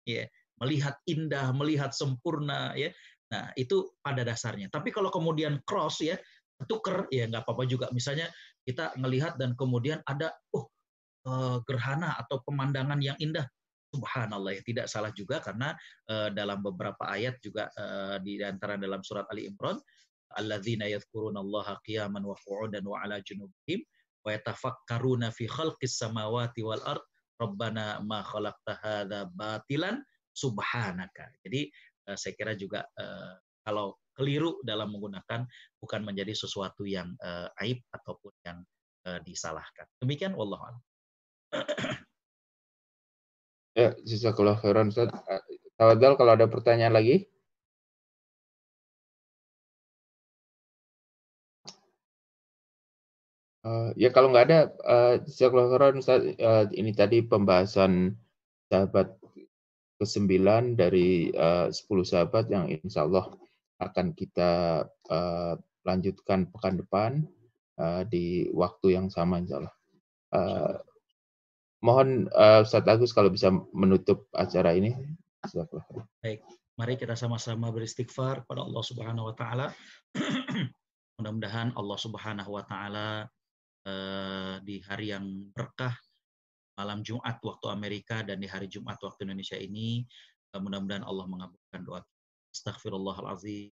ya, 0.07 0.23
melihat 0.63 0.95
indah, 1.09 1.51
melihat 1.51 1.91
sempurna, 1.91 2.71
ya. 2.79 2.89
Nah 3.29 3.53
itu 3.53 3.93
pada 4.01 4.25
dasarnya. 4.25 4.71
Tapi 4.71 4.89
kalau 4.89 5.13
kemudian 5.13 5.61
cross 5.65 6.01
ya, 6.01 6.17
tuker 6.65 7.05
ya 7.13 7.29
nggak 7.29 7.45
apa-apa 7.45 7.65
juga. 7.69 7.85
Misalnya 7.93 8.29
kita 8.65 8.93
melihat 8.97 9.37
dan 9.41 9.53
kemudian 9.57 10.01
ada, 10.05 10.33
oh 10.53 10.69
Eh, 11.27 11.57
gerhana 11.67 12.15
atau 12.15 12.39
pemandangan 12.47 12.95
yang 13.03 13.19
indah. 13.19 13.43
Subhanallah 13.91 14.55
ya 14.55 14.61
tidak 14.61 14.85
salah 14.85 15.09
juga 15.17 15.41
karena 15.41 15.73
uh, 16.13 16.29
dalam 16.29 16.61
beberapa 16.61 17.09
ayat 17.09 17.41
juga 17.41 17.73
uh, 17.73 18.21
di 18.21 18.37
antara 18.37 18.77
dalam 18.77 19.01
surat 19.01 19.25
Ali 19.33 19.49
Imran 19.49 19.81
alladzina 20.37 20.85
yadhkurunallaha 20.85 21.81
qiyaman 21.81 22.21
wa 22.21 22.37
qu'udan 22.37 22.85
wa 22.85 23.01
ala 23.01 23.17
junubihim 23.25 23.81
wa 24.21 24.29
yatafakkaruna 24.29 25.33
fi 25.33 25.49
khalqis 25.49 25.97
samawati 25.97 26.61
wal 26.61 26.85
ard 26.85 27.01
rabbana 27.41 27.97
ma 28.05 28.21
khalaqta 28.21 28.77
hadza 28.77 29.25
batilan 29.33 30.05
subhanaka. 30.37 31.33
Jadi 31.41 31.73
uh, 32.13 32.15
saya 32.15 32.37
kira 32.37 32.53
juga 32.53 32.85
uh, 32.93 33.41
kalau 33.65 33.97
keliru 34.13 34.61
dalam 34.61 34.93
menggunakan 34.93 35.49
bukan 35.81 36.01
menjadi 36.05 36.37
sesuatu 36.37 36.85
yang 36.85 37.09
uh, 37.25 37.49
aib 37.65 37.81
ataupun 37.89 38.37
yang 38.45 38.61
uh, 39.09 39.17
disalahkan. 39.25 39.89
Demikian 39.97 40.37
wallahu 40.37 40.61
a'lam. 40.61 40.83
Ya, 43.79 43.95
jazakallah 44.03 44.59
khairan 44.59 44.91
Ustaz. 44.91 45.09
Tawadal 45.79 46.19
kalau 46.19 46.31
ada 46.35 46.45
pertanyaan 46.51 46.91
lagi. 46.91 47.31
Uh, 53.63 53.91
ya 53.95 54.09
kalau 54.11 54.31
nggak 54.31 54.45
ada, 54.51 54.59
uh. 54.83 55.15
Uh, 55.21 56.65
ini 56.75 56.91
tadi 56.95 57.23
pembahasan 57.23 58.15
sahabat 58.71 59.15
ke-9 59.99 60.75
dari 60.79 61.31
uh, 61.35 61.67
10 61.71 61.75
sahabat 62.03 62.47
yang 62.51 62.71
insya 62.71 63.03
Allah 63.07 63.31
akan 63.79 64.11
kita 64.15 64.83
uh, 65.11 65.55
lanjutkan 65.87 66.51
pekan 66.51 66.79
depan 66.79 67.11
uh, 67.79 68.03
di 68.07 68.47
waktu 68.51 68.95
yang 68.95 69.07
sama 69.07 69.39
insya 69.39 69.63
Allah. 69.63 69.75
Uh, 70.29 70.75
Mohon 71.79 72.27
uh, 72.35 72.67
Ustaz 72.67 72.83
Agus 72.83 73.15
kalau 73.15 73.31
bisa 73.31 73.47
menutup 73.71 74.27
acara 74.35 74.75
ini. 74.75 74.91
Baik, 76.19 76.43
mari 76.75 76.99
kita 76.99 77.15
sama-sama 77.15 77.71
beristighfar 77.71 78.43
pada 78.43 78.67
Allah 78.67 78.83
Subhanahu 78.83 79.31
wa 79.31 79.35
taala. 79.35 79.71
Mudah-mudahan 81.19 81.71
Allah 81.79 81.99
Subhanahu 81.99 82.51
wa 82.51 82.63
taala 82.67 83.31
uh, 83.87 84.55
di 84.59 84.83
hari 84.83 85.15
yang 85.15 85.23
berkah 85.55 85.95
malam 86.75 86.99
Jumat 86.99 87.39
waktu 87.39 87.71
Amerika 87.71 88.27
dan 88.27 88.43
di 88.43 88.47
hari 88.51 88.67
Jumat 88.67 88.99
waktu 88.99 89.23
Indonesia 89.23 89.55
ini 89.55 90.03
uh, 90.51 90.59
mudah-mudahan 90.59 91.07
Allah 91.07 91.25
mengabulkan 91.31 91.81
doa 91.87 92.03
kita. 92.03 92.19
Astaghfirullahalazim. 92.59 93.71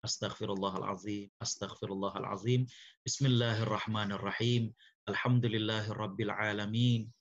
Astaghfirullahalazim. 0.00 1.28
Astaghfirullahalazim. 1.44 2.64
Bismillahirrahmanirrahim. 3.04 4.72
Alhamdulillahirabbil 5.04 6.32
alamin 6.32 7.12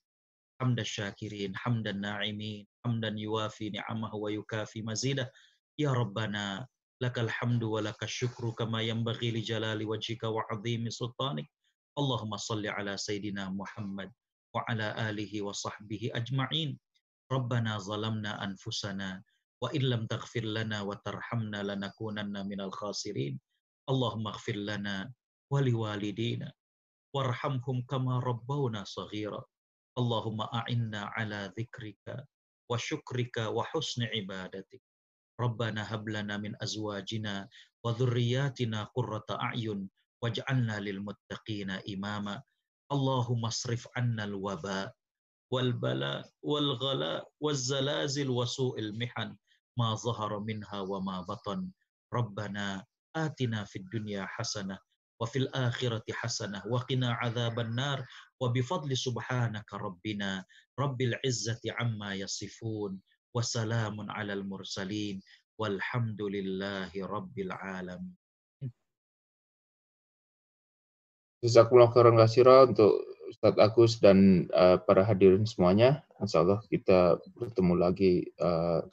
hamda 0.63 0.87
syakirin, 0.87 1.51
hamdan 1.59 1.99
na'imin, 1.99 2.63
hamdan 2.87 3.19
yuwafi 3.19 3.75
ni'amahu 3.75 4.15
wa 4.23 4.29
yukafi 4.31 4.79
mazidah. 4.79 5.27
Ya 5.75 5.91
Rabbana, 5.91 6.63
lakal 7.03 7.27
hamdu 7.27 7.75
wa 7.75 7.83
syukru 8.07 8.55
kama 8.55 8.79
yanbaghi 8.79 9.35
li 9.35 9.43
jalali 9.43 9.83
wajhika 9.83 10.31
wa 10.31 10.39
azimi 10.47 10.87
sultanik. 10.87 11.51
Allahumma 11.99 12.39
salli 12.39 12.71
ala 12.71 12.95
Sayyidina 12.95 13.51
Muhammad 13.51 14.07
wa 14.55 14.63
ala 14.71 14.95
alihi 15.11 15.43
wa 15.43 15.51
sahbihi 15.51 16.15
ajma'in. 16.15 16.79
Rabbana 17.27 17.83
zalamna 17.83 18.39
anfusana 18.39 19.19
wa 19.59 19.67
illam 19.75 20.07
taghfir 20.07 20.47
lana 20.47 20.87
wa 20.87 20.95
tarhamna 21.03 21.59
lanakunanna 21.59 22.47
minal 22.47 22.71
khasirin. 22.71 23.35
Allahumma 23.91 24.31
lana 24.63 25.11
wa 25.51 25.59
kama. 27.83 29.43
اللهم 29.97 30.41
أعنا 30.41 31.01
على 31.15 31.53
ذكرك 31.57 32.25
وشكرك 32.69 33.37
وحسن 33.37 34.03
عبادتك. 34.03 34.81
ربنا 35.39 35.81
هب 35.93 36.09
لنا 36.09 36.37
من 36.37 36.53
أزواجنا 36.63 37.49
وذرياتنا 37.85 38.83
قرة 38.83 39.25
أعين 39.31 39.89
واجعلنا 40.23 40.79
للمتقين 40.79 41.69
إماما. 41.71 42.41
اللهم 42.91 43.45
اصرف 43.45 43.87
عنا 43.95 44.23
الوباء 44.23 44.93
والبلاء 45.53 46.29
والغلاء 46.41 47.29
والزلازل 47.39 48.29
وسوء 48.29 48.79
المحن 48.79 49.37
ما 49.77 49.95
ظهر 49.95 50.39
منها 50.39 50.79
وما 50.81 51.21
بطن. 51.21 51.69
ربنا 52.13 52.85
آتنا 53.15 53.63
في 53.63 53.75
الدنيا 53.79 54.25
حسنة 54.25 54.79
wa 55.23 55.27
fil 55.31 55.47
akhirati 55.55 56.11
hasanah 56.11 56.67
wa 56.67 56.83
qina 56.83 57.15
adzaban 57.23 57.71
nar 57.71 58.03
wa 58.43 58.51
bi 58.51 58.59
fadli 58.59 58.91
subhanaka 58.91 59.79
rabbina 59.79 60.43
rabbil 60.75 61.15
izzati 61.23 61.71
amma 61.71 62.11
yasifun 62.19 62.99
wa 63.31 63.39
salamun 63.39 64.11
alal 64.11 64.43
mursalin 64.43 65.23
walhamdulillahi 65.55 66.99
rabbil 67.07 67.55
Alam. 67.55 68.03
Jazakumullah 71.39 71.91
khairan 71.95 72.19
kasira 72.19 72.67
untuk 72.67 72.99
Ustadz 73.31 73.63
Agus 73.63 74.03
dan 74.03 74.51
uh, 74.51 74.75
para 74.75 75.07
hadirin 75.07 75.47
semuanya. 75.47 76.03
Insya 76.19 76.43
Allah 76.43 76.59
kita 76.67 77.23
bertemu 77.39 77.73
lagi 77.79 78.27
uh, 78.43 78.83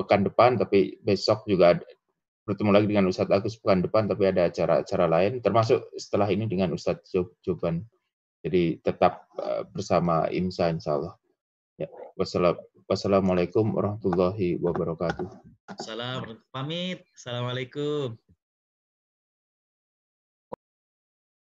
pekan 0.00 0.24
depan, 0.24 0.56
tapi 0.56 0.96
besok 1.04 1.44
juga 1.44 1.76
bertemu 2.48 2.70
lagi 2.72 2.88
dengan 2.88 3.12
Ustadz 3.12 3.28
Agus 3.28 3.60
pekan 3.60 3.84
depan, 3.84 4.08
tapi 4.08 4.24
ada 4.24 4.48
acara-acara 4.48 5.04
lain, 5.04 5.44
termasuk 5.44 5.84
setelah 6.00 6.24
ini 6.32 6.48
dengan 6.48 6.72
Ustadz 6.72 7.12
Joban. 7.44 7.84
Jadi 8.40 8.80
tetap 8.80 9.28
uh, 9.36 9.68
bersama 9.68 10.24
IMSA 10.32 10.72
insya 10.72 10.96
Allah. 10.96 11.14
Ya, 11.76 11.92
wassalamualaikum 12.88 13.76
warahmatullahi 13.76 14.56
wabarakatuh. 14.64 15.28
Salam, 15.84 16.40
pamit. 16.48 17.04
Assalamualaikum. 17.12 18.16